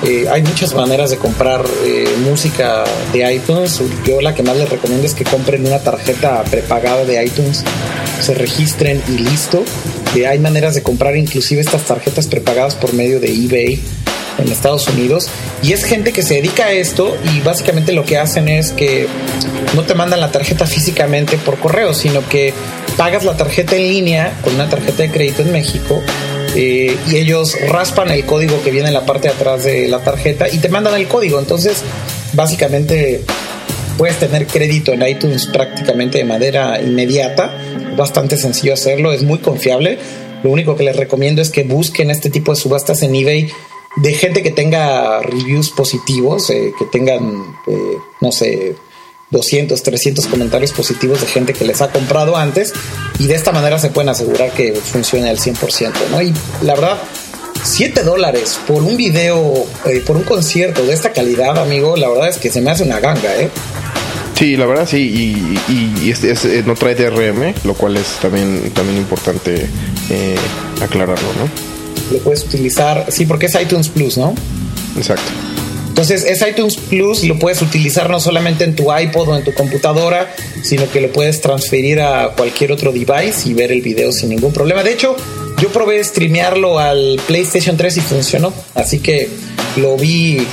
Eh, 0.02 0.26
hay 0.30 0.42
muchas 0.42 0.74
maneras 0.74 1.10
de 1.10 1.16
comprar 1.16 1.64
eh, 1.84 2.06
música 2.28 2.84
de 3.12 3.34
iTunes. 3.34 3.80
Yo 4.04 4.20
la 4.20 4.34
que 4.34 4.42
más 4.42 4.56
les 4.56 4.68
recomiendo 4.68 5.06
es 5.06 5.14
que 5.14 5.24
compren 5.24 5.66
una 5.66 5.78
tarjeta 5.78 6.42
prepagada 6.44 7.04
de 7.04 7.24
iTunes, 7.24 7.64
se 8.20 8.34
registren 8.34 9.02
y 9.08 9.18
listo. 9.18 9.64
Eh, 10.14 10.26
hay 10.26 10.38
maneras 10.38 10.74
de 10.74 10.82
comprar 10.82 11.16
inclusive 11.16 11.60
estas 11.60 11.84
tarjetas 11.84 12.26
prepagadas 12.26 12.74
por 12.74 12.92
medio 12.92 13.20
de 13.20 13.28
eBay 13.32 13.82
en 14.38 14.48
Estados 14.50 14.88
Unidos. 14.88 15.28
Y 15.62 15.72
es 15.72 15.84
gente 15.84 16.12
que 16.12 16.22
se 16.22 16.34
dedica 16.34 16.66
a 16.66 16.72
esto 16.72 17.16
y 17.34 17.40
básicamente 17.40 17.92
lo 17.92 18.04
que 18.04 18.18
hacen 18.18 18.48
es 18.48 18.72
que 18.72 19.06
no 19.74 19.82
te 19.82 19.94
mandan 19.94 20.20
la 20.20 20.30
tarjeta 20.30 20.66
físicamente 20.66 21.36
por 21.38 21.58
correo, 21.58 21.94
sino 21.94 22.26
que 22.28 22.52
pagas 22.96 23.24
la 23.24 23.36
tarjeta 23.36 23.76
en 23.76 23.88
línea 23.88 24.38
con 24.42 24.54
una 24.54 24.68
tarjeta 24.68 25.02
de 25.02 25.10
crédito 25.10 25.42
en 25.42 25.52
México 25.52 26.00
eh, 26.54 26.96
y 27.10 27.16
ellos 27.16 27.56
raspan 27.68 28.10
el 28.10 28.24
código 28.24 28.62
que 28.62 28.70
viene 28.70 28.88
en 28.88 28.94
la 28.94 29.04
parte 29.04 29.28
de 29.28 29.34
atrás 29.34 29.64
de 29.64 29.88
la 29.88 29.98
tarjeta 30.00 30.48
y 30.48 30.58
te 30.58 30.68
mandan 30.68 30.94
el 30.94 31.08
código. 31.08 31.38
Entonces, 31.38 31.82
básicamente 32.32 33.22
puedes 33.98 34.18
tener 34.18 34.46
crédito 34.46 34.92
en 34.92 35.06
iTunes 35.06 35.46
prácticamente 35.46 36.18
de 36.18 36.24
manera 36.24 36.80
inmediata. 36.80 37.56
Bastante 37.96 38.36
sencillo 38.36 38.74
hacerlo, 38.74 39.12
es 39.12 39.22
muy 39.22 39.38
confiable. 39.38 39.98
Lo 40.42 40.50
único 40.50 40.76
que 40.76 40.84
les 40.84 40.96
recomiendo 40.96 41.42
es 41.42 41.50
que 41.50 41.64
busquen 41.64 42.10
este 42.10 42.30
tipo 42.30 42.52
de 42.52 42.60
subastas 42.60 43.02
en 43.02 43.14
eBay 43.14 43.48
de 43.96 44.12
gente 44.14 44.42
que 44.42 44.50
tenga 44.50 45.20
reviews 45.20 45.70
positivos, 45.70 46.50
eh, 46.50 46.72
que 46.78 46.84
tengan, 46.86 47.56
eh, 47.66 47.96
no 48.20 48.32
sé, 48.32 48.74
200, 49.30 49.82
300 49.82 50.26
comentarios 50.26 50.72
positivos 50.72 51.20
de 51.20 51.26
gente 51.26 51.52
que 51.54 51.64
les 51.64 51.80
ha 51.82 51.90
comprado 51.90 52.36
antes 52.36 52.72
y 53.18 53.26
de 53.26 53.34
esta 53.34 53.52
manera 53.52 53.78
se 53.78 53.88
pueden 53.90 54.08
asegurar 54.08 54.50
que 54.52 54.74
funcione 54.74 55.28
al 55.28 55.38
100%, 55.38 55.92
¿no? 56.10 56.20
Y 56.22 56.32
la 56.62 56.74
verdad, 56.74 56.98
7 57.62 58.02
dólares 58.02 58.58
por 58.66 58.82
un 58.82 58.96
video, 58.96 59.64
eh, 59.86 60.02
por 60.06 60.16
un 60.16 60.22
concierto 60.24 60.84
de 60.84 60.92
esta 60.92 61.12
calidad, 61.12 61.58
amigo, 61.58 61.96
la 61.96 62.08
verdad 62.08 62.28
es 62.28 62.38
que 62.38 62.50
se 62.50 62.60
me 62.60 62.70
hace 62.70 62.82
una 62.84 63.00
ganga, 63.00 63.34
¿eh? 63.40 63.48
Sí, 64.38 64.56
la 64.56 64.66
verdad 64.66 64.86
sí, 64.88 64.98
y, 65.68 65.72
y- 66.04 66.10
es- 66.10 66.44
eh, 66.44 66.62
no 66.66 66.74
trae 66.74 66.94
DRM, 66.96 67.54
lo 67.64 67.74
cual 67.74 67.96
es 67.96 68.06
también, 68.20 68.72
también 68.74 68.98
importante 68.98 69.68
eh, 70.10 70.34
aclararlo, 70.82 71.28
¿no? 71.38 71.73
Lo 72.12 72.18
puedes 72.18 72.44
utilizar, 72.44 73.06
sí, 73.08 73.26
porque 73.26 73.46
es 73.46 73.54
iTunes 73.60 73.88
Plus, 73.88 74.18
¿no? 74.18 74.34
Exacto. 74.96 75.30
Entonces, 75.88 76.24
es 76.24 76.44
iTunes 76.46 76.76
Plus 76.76 77.22
lo 77.22 77.38
puedes 77.38 77.62
utilizar 77.62 78.10
no 78.10 78.18
solamente 78.18 78.64
en 78.64 78.74
tu 78.74 78.92
iPod 78.92 79.28
o 79.28 79.36
en 79.36 79.44
tu 79.44 79.54
computadora, 79.54 80.34
sino 80.62 80.90
que 80.90 81.00
lo 81.00 81.12
puedes 81.12 81.40
transferir 81.40 82.00
a 82.00 82.32
cualquier 82.36 82.72
otro 82.72 82.90
device 82.90 83.48
y 83.48 83.54
ver 83.54 83.70
el 83.70 83.80
video 83.80 84.10
sin 84.10 84.30
ningún 84.30 84.52
problema. 84.52 84.82
De 84.82 84.92
hecho, 84.92 85.14
yo 85.62 85.68
probé 85.68 86.02
streamearlo 86.02 86.80
al 86.80 87.20
PlayStation 87.28 87.76
3 87.76 87.98
y 87.98 88.00
funcionó. 88.00 88.52
Así 88.74 88.98
que 88.98 89.28
lo 89.76 89.96
vi 89.96 90.44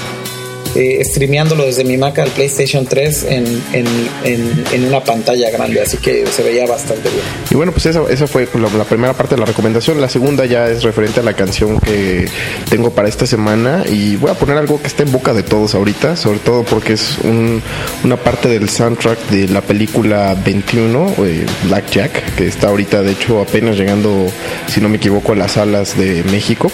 eh, 0.75 1.01
streameándolo 1.03 1.65
desde 1.65 1.83
mi 1.83 1.97
Mac 1.97 2.17
al 2.19 2.29
PlayStation 2.29 2.85
3 2.85 3.23
en, 3.29 3.45
en, 3.73 3.85
en- 4.23 4.63
en 4.71 4.85
una 4.85 5.03
pantalla 5.03 5.49
grande. 5.49 5.81
Así 5.81 5.97
que 5.97 6.25
se 6.27 6.43
veía 6.43 6.65
bastante 6.65 7.09
bien. 7.09 7.21
Y 7.49 7.55
bueno, 7.55 7.71
pues 7.71 7.85
esa, 7.87 8.01
esa 8.09 8.27
fue 8.27 8.47
la, 8.53 8.69
la 8.77 8.83
primera 8.85 9.13
parte 9.13 9.35
de 9.35 9.39
la 9.39 9.45
recomendación. 9.45 9.99
La 9.99 10.09
segunda 10.09 10.45
ya 10.45 10.69
es 10.69 10.83
referente 10.83 11.19
a 11.19 11.23
la 11.23 11.33
canción 11.33 11.79
que 11.79 12.25
tengo 12.69 12.91
para 12.91 13.07
esta 13.09 13.25
semana. 13.25 13.83
Y 13.89 14.15
voy 14.15 14.31
a 14.31 14.33
poner 14.35 14.57
algo 14.57 14.79
que 14.81 14.87
está 14.87 15.03
en 15.03 15.11
boca 15.11 15.33
de 15.33 15.43
todos 15.43 15.75
ahorita, 15.75 16.15
sobre 16.15 16.39
todo 16.39 16.63
porque 16.63 16.93
es 16.93 17.17
un- 17.23 17.61
una 18.03 18.17
parte 18.17 18.47
del 18.49 18.69
soundtrack 18.69 19.19
de 19.29 19.47
la 19.49 19.61
película 19.61 20.35
21, 20.45 21.13
eh, 21.25 21.45
Blackjack, 21.63 22.35
que 22.35 22.47
está 22.47 22.67
ahorita, 22.69 23.01
de 23.01 23.11
hecho, 23.11 23.41
apenas 23.41 23.77
llegando, 23.77 24.27
si 24.67 24.79
no 24.81 24.89
me 24.89 24.97
equivoco, 24.97 25.33
a 25.33 25.35
las 25.35 25.53
salas 25.53 25.97
de 25.97 26.23
México. 26.23 26.71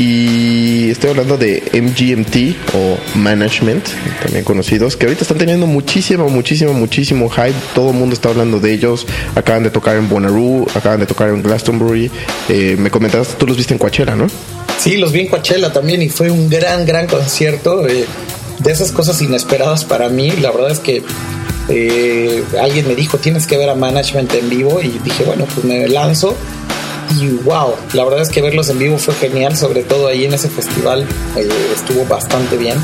Y 0.00 0.90
estoy 0.90 1.10
hablando 1.10 1.36
de 1.36 1.62
MGMT 1.74 2.74
o 2.74 2.96
Management, 3.18 3.84
también 4.22 4.44
conocidos, 4.46 4.96
que 4.96 5.04
ahorita 5.04 5.24
están 5.24 5.36
teniendo 5.36 5.66
muchísimo, 5.66 6.30
muchísimo, 6.30 6.72
muchísimo 6.72 7.28
hype. 7.28 7.52
Todo 7.74 7.90
el 7.90 7.96
mundo 7.96 8.14
está 8.14 8.30
hablando 8.30 8.60
de 8.60 8.72
ellos. 8.72 9.06
Acaban 9.34 9.62
de 9.62 9.68
tocar 9.68 9.96
en 9.96 10.08
Bonnaroo, 10.08 10.66
acaban 10.74 11.00
de 11.00 11.06
tocar 11.06 11.28
en 11.28 11.42
Glastonbury. 11.42 12.10
Eh, 12.48 12.76
me 12.78 12.90
comentabas, 12.90 13.36
tú 13.36 13.46
los 13.46 13.58
viste 13.58 13.74
en 13.74 13.78
Coachella, 13.78 14.16
¿no? 14.16 14.28
Sí, 14.78 14.96
los 14.96 15.12
vi 15.12 15.20
en 15.20 15.28
Coachella 15.28 15.70
también 15.70 16.00
y 16.00 16.08
fue 16.08 16.30
un 16.30 16.48
gran, 16.48 16.86
gran 16.86 17.06
concierto. 17.06 17.86
eh, 17.86 18.06
de 18.60 18.72
esas 18.72 18.92
cosas 18.92 19.20
inesperadas 19.22 19.84
para 19.84 20.08
mí. 20.08 20.30
La 20.40 20.50
verdad 20.50 20.70
es 20.70 20.78
que 20.78 21.02
eh, 21.68 22.44
alguien 22.60 22.86
me 22.88 22.94
dijo, 22.94 23.18
tienes 23.18 23.46
que 23.46 23.56
ver 23.56 23.68
a 23.68 23.74
Management 23.74 24.32
en 24.34 24.48
vivo 24.50 24.80
y 24.80 24.98
dije, 25.04 25.24
bueno, 25.24 25.46
pues 25.46 25.64
me 25.64 25.88
lanzo. 25.88 26.36
Y 27.18 27.28
wow, 27.28 27.74
la 27.94 28.04
verdad 28.04 28.22
es 28.22 28.28
que 28.28 28.40
verlos 28.40 28.68
en 28.70 28.78
vivo 28.78 28.98
fue 28.98 29.14
genial, 29.14 29.56
sobre 29.56 29.82
todo 29.82 30.06
ahí 30.06 30.24
en 30.24 30.34
ese 30.34 30.48
festival 30.48 31.06
eh, 31.36 31.48
estuvo 31.74 32.04
bastante 32.04 32.56
bien. 32.56 32.78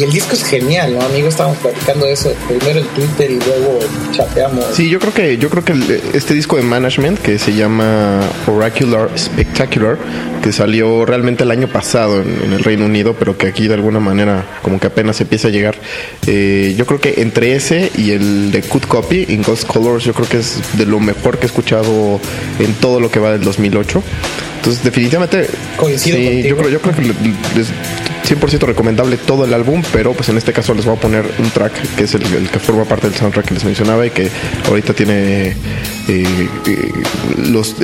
Y 0.00 0.04
el 0.04 0.10
disco 0.12 0.32
es 0.32 0.42
genial, 0.44 0.94
¿no, 0.94 1.02
amigo? 1.02 1.28
Estábamos 1.28 1.58
platicando 1.58 2.06
de 2.06 2.12
eso 2.12 2.32
primero 2.48 2.80
en 2.80 2.86
Twitter 2.86 3.30
y 3.30 3.34
luego 3.34 3.80
chateamos. 4.12 4.64
Sí, 4.72 4.88
yo 4.88 4.98
creo 4.98 5.12
que 5.12 5.36
yo 5.36 5.50
creo 5.50 5.62
que 5.62 5.72
el- 5.72 6.00
este 6.14 6.32
disco 6.32 6.56
de 6.56 6.62
Management 6.62 7.18
que 7.20 7.38
se 7.38 7.52
llama 7.54 8.20
Oracular 8.46 9.10
Spectacular, 9.18 9.98
que 10.42 10.52
salió 10.52 11.04
realmente 11.04 11.44
el 11.44 11.50
año 11.50 11.68
pasado 11.68 12.22
en, 12.22 12.40
en 12.44 12.52
el 12.54 12.64
Reino 12.64 12.86
Unido, 12.86 13.14
pero 13.18 13.36
que 13.36 13.48
aquí 13.48 13.68
de 13.68 13.74
alguna 13.74 14.00
manera 14.00 14.46
como 14.62 14.80
que 14.80 14.86
apenas 14.86 15.20
empieza 15.20 15.48
a 15.48 15.50
llegar. 15.50 15.74
eh, 16.26 16.74
yo 16.78 16.86
creo 16.86 16.98
que 17.00 17.20
entre 17.20 17.54
ese 17.54 17.90
y 17.98 18.12
el 18.12 18.52
de 18.52 18.62
Good 18.62 18.84
Copy 18.84 19.26
in 19.28 19.42
Ghost 19.42 19.64
Colors, 19.66 20.04
yo 20.04 20.14
creo 20.14 20.28
que 20.28 20.38
es 20.38 20.60
de 20.78 20.86
lo 20.86 20.98
mejor 20.98 21.36
que 21.38 21.44
he 21.44 21.46
escuchado 21.48 22.18
en 22.58 22.72
todo 22.80 23.00
lo 23.00 23.10
que 23.10 23.20
va 23.20 23.32
del 23.32 23.42
2008. 23.42 24.02
Entonces, 24.56 24.82
definitivamente, 24.82 25.46
Coincido 25.76 26.16
sí, 26.16 26.42
yo 26.42 26.56
creo, 26.56 26.70
yo 26.70 26.80
creo 26.80 26.94
que 26.94 27.02
100% 28.30 28.60
recomendable 28.66 29.16
todo 29.16 29.44
el 29.44 29.52
álbum, 29.54 29.82
pero 29.92 30.12
pues 30.12 30.28
en 30.28 30.38
este 30.38 30.52
caso 30.52 30.72
les 30.74 30.84
voy 30.84 30.96
a 30.96 31.00
poner 31.00 31.24
un 31.38 31.50
track 31.50 31.72
que 31.96 32.04
es 32.04 32.14
el, 32.14 32.22
que 32.48 32.58
forma 32.58 32.84
parte 32.84 33.08
del 33.08 33.18
soundtrack 33.18 33.46
que 33.46 33.54
les 33.54 33.64
mencionaba 33.64 34.06
y 34.06 34.10
que 34.10 34.28
ahorita 34.68 34.92
tiene 34.94 35.48
eh, 35.48 35.54
eh, 36.08 36.92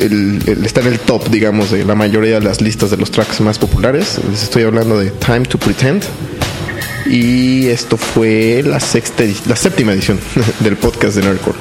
el- 0.00 0.62
está 0.64 0.80
en 0.80 0.86
el 0.88 0.98
top, 1.00 1.28
digamos, 1.30 1.70
de 1.70 1.84
la 1.84 1.94
mayoría 1.94 2.38
de 2.38 2.44
las 2.44 2.60
listas 2.60 2.90
de 2.90 2.96
los 2.96 3.10
tracks 3.10 3.40
más 3.40 3.58
populares. 3.58 4.18
Les 4.30 4.42
estoy 4.44 4.62
hablando 4.64 4.98
de 4.98 5.10
Time 5.10 5.40
to 5.42 5.58
Pretend. 5.58 6.04
Y 7.08 7.68
esto 7.68 7.96
fue 7.96 8.62
la 8.66 8.80
sexta, 8.80 9.22
la 9.48 9.54
séptima 9.56 9.92
edición 9.92 10.18
del 10.60 10.76
podcast 10.76 11.16
de 11.16 11.22
Nerdcore. 11.22 11.56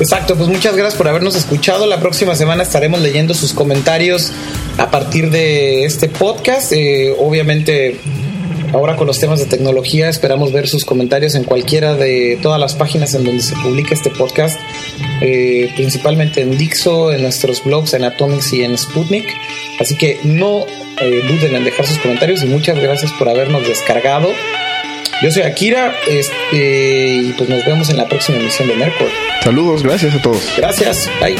Exacto, 0.00 0.36
pues 0.36 0.48
muchas 0.48 0.76
gracias 0.76 0.94
por 0.94 1.08
habernos 1.08 1.34
escuchado. 1.34 1.86
La 1.86 1.98
próxima 1.98 2.36
semana 2.36 2.62
estaremos 2.62 3.00
leyendo 3.00 3.34
sus 3.34 3.52
comentarios 3.52 4.30
a 4.78 4.92
partir 4.92 5.30
de 5.30 5.84
este 5.84 6.08
podcast. 6.08 6.72
Eh, 6.72 7.12
obviamente, 7.18 7.98
ahora 8.72 8.94
con 8.94 9.08
los 9.08 9.18
temas 9.18 9.40
de 9.40 9.46
tecnología, 9.46 10.08
esperamos 10.08 10.52
ver 10.52 10.68
sus 10.68 10.84
comentarios 10.84 11.34
en 11.34 11.42
cualquiera 11.42 11.94
de 11.94 12.38
todas 12.40 12.60
las 12.60 12.76
páginas 12.76 13.12
en 13.14 13.24
donde 13.24 13.42
se 13.42 13.56
publica 13.56 13.92
este 13.92 14.10
podcast, 14.10 14.56
eh, 15.20 15.72
principalmente 15.74 16.42
en 16.42 16.56
Dixo, 16.56 17.12
en 17.12 17.22
nuestros 17.22 17.64
blogs, 17.64 17.92
en 17.94 18.04
Atomics 18.04 18.52
y 18.52 18.62
en 18.62 18.78
Sputnik. 18.78 19.26
Así 19.80 19.96
que 19.96 20.20
no 20.22 20.64
eh, 21.00 21.22
duden 21.26 21.56
en 21.56 21.64
dejar 21.64 21.86
sus 21.86 21.98
comentarios 21.98 22.44
y 22.44 22.46
muchas 22.46 22.78
gracias 22.78 23.12
por 23.14 23.28
habernos 23.28 23.66
descargado. 23.66 24.28
Yo 25.24 25.32
soy 25.32 25.42
Akira 25.42 25.96
este, 26.08 27.16
y 27.16 27.34
pues 27.36 27.50
nos 27.50 27.64
vemos 27.66 27.90
en 27.90 27.96
la 27.96 28.06
próxima 28.06 28.38
emisión 28.38 28.68
de 28.68 28.76
Nerdcore. 28.76 29.27
Saludos, 29.42 29.82
gracias 29.82 30.14
a 30.14 30.22
todos. 30.22 30.54
Gracias, 30.56 31.10
bye. 31.20 31.36